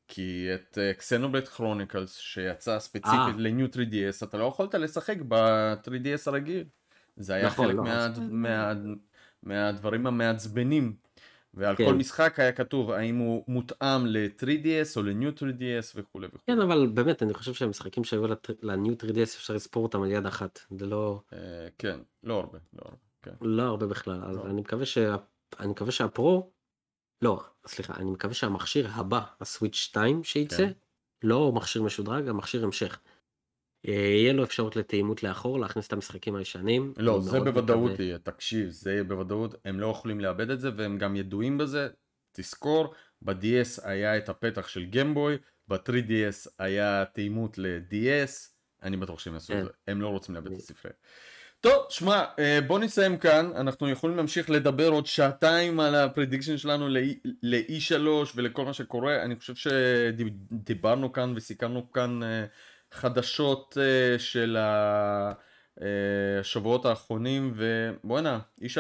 כי 0.09 0.49
את 0.55 0.79
קסנובלט 0.99 1.49
כרוניקלס 1.49 2.17
שיצא 2.17 2.75
אה. 2.75 2.81
ספציפית 2.81 3.37
לניו 3.37 3.67
3DS 3.67 4.27
אתה 4.27 4.39
לא 4.39 4.45
יכולת 4.45 4.75
לשחק 4.75 5.17
ב-3DS 5.29 6.23
הרגיל. 6.27 6.65
זה 7.17 7.35
היה 7.35 7.47
נכון, 7.47 7.67
חלק 7.67 7.77
לא, 7.77 7.85
מה, 7.85 8.09
מה, 8.31 8.73
מהדברים 9.43 10.07
המעצבנים. 10.07 10.97
ועל 11.55 11.77
כן. 11.77 11.85
כל 11.85 11.95
משחק 11.95 12.41
היה 12.41 12.53
כתוב 12.53 12.91
האם 12.91 13.17
הוא 13.17 13.45
מותאם 13.49 14.07
ל-3DS 14.07 14.97
או 14.97 15.03
לניו 15.03 15.31
3DS 15.31 15.93
וכולי 15.95 16.27
וכולי. 16.27 16.43
כן, 16.47 16.61
אבל 16.61 16.87
באמת, 16.95 17.23
אני 17.23 17.35
חושב 17.35 17.55
שהמשחקים 17.55 18.05
שהיו 18.05 18.27
לניו 18.63 18.95
3DS 18.95 19.23
אפשר 19.23 19.55
לספור 19.55 19.83
אותם 19.83 20.03
על 20.03 20.11
יד 20.11 20.27
אחת. 20.27 20.61
זה 20.79 20.87
לא, 20.87 21.21
אה, 21.33 21.39
כן, 21.79 22.01
לא 22.23 22.35
הרבה, 22.35 22.59
לא 22.73 22.83
הרבה, 22.85 22.97
כן. 23.23 23.33
לא 23.41 23.63
הרבה 23.63 23.87
בכלל. 23.87 24.21
אז 24.25 24.37
לא. 24.37 24.47
אני 24.47 24.61
מקווה 24.61 24.87
שה... 24.87 25.17
אני 25.61 25.69
מקווה 25.69 25.93
שהפרו... 25.93 26.51
לא, 27.23 27.43
סליחה, 27.67 27.95
אני 27.97 28.11
מקווה 28.11 28.35
שהמכשיר 28.35 28.89
הבא, 28.93 29.21
הסוויץ' 29.41 29.75
2 29.75 30.25
שייצא, 30.25 30.57
כן. 30.57 30.73
לא 31.23 31.53
מכשיר 31.53 31.83
משודרג, 31.83 32.29
המכשיר 32.29 32.65
המשך. 32.65 33.01
אה, 33.89 33.93
יהיה 33.93 34.33
לו 34.33 34.45
אפשרות 34.45 34.77
לתאימות 34.77 35.23
לאחור, 35.23 35.61
להכניס 35.61 35.87
את 35.87 35.93
המשחקים 35.93 36.35
הישנים. 36.35 36.93
לא, 36.97 37.21
זה 37.21 37.41
בוודאות 37.41 38.01
יהיה, 38.01 38.19
תקשיב, 38.19 38.69
זה 38.69 38.93
יהיה 38.93 39.05
בוודאות, 39.05 39.55
הם 39.65 39.81
לא 39.81 39.87
יכולים 39.87 40.21
לאבד 40.21 40.51
את 40.51 40.61
זה 40.61 40.71
והם 40.77 40.99
גם 40.99 41.17
ידועים 41.17 41.59
בזה, 41.59 41.89
תזכור, 42.33 42.95
ב-DS 43.23 43.81
היה 43.83 44.17
את 44.17 44.29
הפתח 44.29 44.69
של 44.69 44.85
גמבוי, 44.85 45.37
ב-3DS 45.69 46.49
היה 46.59 47.05
תאימות 47.13 47.59
ל-DS, 47.59 48.53
אני 48.83 48.97
בטוח 48.97 49.19
שהם 49.19 49.35
יעשו 49.35 49.53
כן. 49.53 49.59
את 49.59 49.65
זה, 49.65 49.71
הם 49.87 50.01
לא 50.01 50.09
רוצים 50.09 50.35
לאבד 50.35 50.53
את 50.53 50.59
הספרייה. 50.59 50.95
טוב, 51.61 51.87
שמע, 51.89 52.25
אה, 52.39 52.59
בוא 52.67 52.79
נסיים 52.79 53.17
כאן, 53.17 53.51
אנחנו 53.57 53.89
יכולים 53.89 54.17
להמשיך 54.17 54.51
לדבר 54.51 54.89
עוד 54.89 55.07
שעתיים 55.07 55.81
על 55.81 55.95
ה 55.95 56.01
prediction 56.01 56.57
שלנו 56.57 56.89
ל-E3 57.43 58.07
ולכל 58.35 58.65
מה 58.65 58.73
שקורה, 58.73 59.23
אני 59.23 59.37
חושב 59.37 59.55
שדיברנו 59.55 61.13
כאן 61.13 61.33
וסיכמנו 61.37 61.93
כאן 61.93 62.23
אה, 62.23 62.45
חדשות 62.93 63.79
אה, 63.81 64.19
של 64.19 64.57
השבועות 65.81 66.87
האחרונים, 66.87 67.55
ובואנה, 67.57 68.39
E3. 68.61 68.79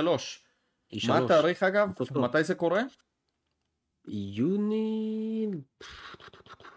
E3. 0.95 1.09
מה 1.09 1.19
התאריך 1.19 1.63
אגב? 1.63 1.89
מתי 2.15 2.45
זה 2.45 2.55
קורה? 2.55 2.83
יוני... 4.09 5.47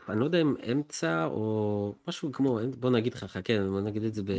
אני 0.10 0.20
לא 0.20 0.26
יודע 0.26 0.42
אם 0.42 0.56
אמצע 0.72 1.26
או 1.26 1.96
משהו 2.08 2.32
כמו, 2.32 2.60
בוא 2.80 2.90
נגיד 2.90 3.14
לך, 3.14 3.24
חכה, 3.24 3.54
בוא 3.70 3.82
נגיד 3.82 4.04
את 4.04 4.14
זה 4.14 4.24
ב... 4.24 4.32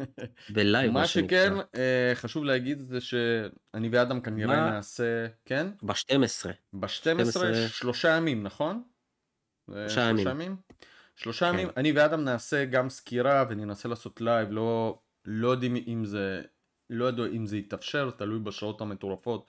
ב 0.54 0.60
live, 0.60 0.92
מה 0.92 1.06
שכן. 1.06 1.52
אה, 1.74 2.10
חשוב 2.14 2.44
להגיד 2.44 2.78
זה 2.78 3.00
שאני 3.00 3.88
ואדם 3.92 4.20
כנראה 4.20 4.56
מה? 4.56 4.70
נעשה, 4.70 5.26
כן? 5.44 5.66
ב-12. 5.82 6.48
ב-12, 6.72 6.88
12. 6.88 7.68
שלושה 7.68 8.16
ימים, 8.16 8.42
נכון? 8.42 8.82
זה 9.66 9.88
שלושה 9.88 10.30
ימים. 10.30 10.56
שלושה 11.16 11.46
כן. 11.46 11.54
ימים. 11.54 11.68
אני 11.76 11.92
ואדם 11.92 12.24
נעשה 12.24 12.64
גם 12.64 12.90
סקירה 12.90 13.44
וננסה 13.48 13.88
לעשות 13.88 14.20
live, 14.20 14.48
לא, 14.50 14.98
לא 15.24 15.48
יודעים 15.48 15.76
אם 15.86 16.04
זה, 16.04 16.42
לא 16.90 17.08
ידעו 17.08 17.26
אם 17.26 17.46
זה 17.46 17.56
יתאפשר, 17.56 18.10
תלוי 18.10 18.38
בשעות 18.38 18.80
המטורפות 18.80 19.46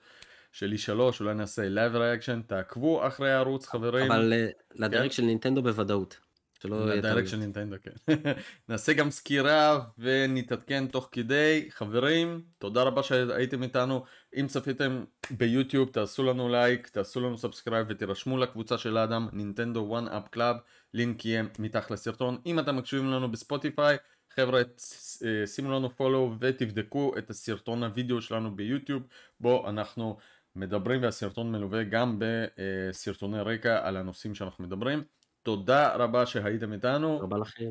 של 0.52 0.74
E3, 0.74 1.20
אולי 1.20 1.34
נעשה 1.34 1.68
live 1.68 1.96
reaction, 1.96 2.40
תעקבו 2.46 3.06
אחרי 3.06 3.32
הערוץ 3.32 3.66
חברים. 3.66 4.12
אבל 4.12 4.32
אה, 4.32 4.48
לדרג 4.74 5.02
כן. 5.02 5.10
של 5.10 5.22
נינטנדו 5.22 5.62
בוודאות. 5.62 6.20
שלא 6.62 6.76
יהיה 6.76 7.02
טעויות. 7.02 7.28
של 7.28 7.36
נינטנדו, 7.36 7.76
כן. 7.82 8.14
נעשה 8.68 8.92
גם 8.92 9.10
סקירה 9.10 9.80
ונתעדכן 9.98 10.86
תוך 10.86 11.08
כדי. 11.12 11.66
חברים, 11.70 12.42
תודה 12.58 12.82
רבה 12.82 13.02
שהייתם 13.02 13.62
איתנו. 13.62 14.04
אם 14.36 14.46
צפיתם 14.48 15.04
ב 15.30 15.36
YouTube, 15.36 15.88
תעשו 15.88 16.22
לנו 16.22 16.48
לייק, 16.48 16.88
תעשו 16.88 17.20
לנו 17.20 17.38
subscribe 17.38 17.86
ותירשמו 17.90 18.38
לקבוצה 18.38 18.78
של 18.78 18.96
האדם, 18.96 19.28
Nintendo 19.32 19.84
One 19.88 20.08
Up 20.08 20.28
Club, 20.28 20.56
לינק 20.94 21.24
יהיה 21.24 21.42
מתחת 21.58 21.90
לסרטון. 21.90 22.38
אם 22.46 22.58
אתם 22.58 22.76
מקשיבים 22.76 23.10
לנו 23.10 23.30
ב 23.30 23.37
Spotify, 23.37 23.96
חבר'ה, 24.34 24.60
אה, 24.60 25.46
שימו 25.46 25.72
לנו 25.72 25.90
follow 25.90 26.34
ותבדקו 26.40 27.14
את 27.18 27.30
הסרטון 27.30 27.82
הוידאו 27.82 28.22
שלנו 28.22 28.56
ב 28.56 28.61
YouTube, 28.61 29.02
בו 29.40 29.68
אנחנו 29.68 30.16
מדברים 30.56 31.02
והסרטון 31.02 31.52
מלווה 31.52 31.84
גם 31.84 32.18
בסרטוני 32.18 33.40
רקע 33.40 33.86
על 33.88 33.96
הנושאים 33.96 34.34
שאנחנו 34.34 34.64
מדברים. 34.64 35.02
תודה 35.42 35.94
רבה 35.96 36.26
שהייתם 36.26 36.72
איתנו, 36.72 37.20
רבה 37.20 37.38
לכם. 37.38 37.70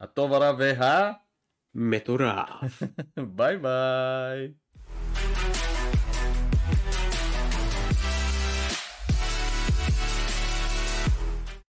הטוב 0.00 0.32
הרע 0.32 0.52
וה... 0.58 1.12
מטורף. 1.74 2.82
ביי 3.36 3.56
ביי. 3.56 4.52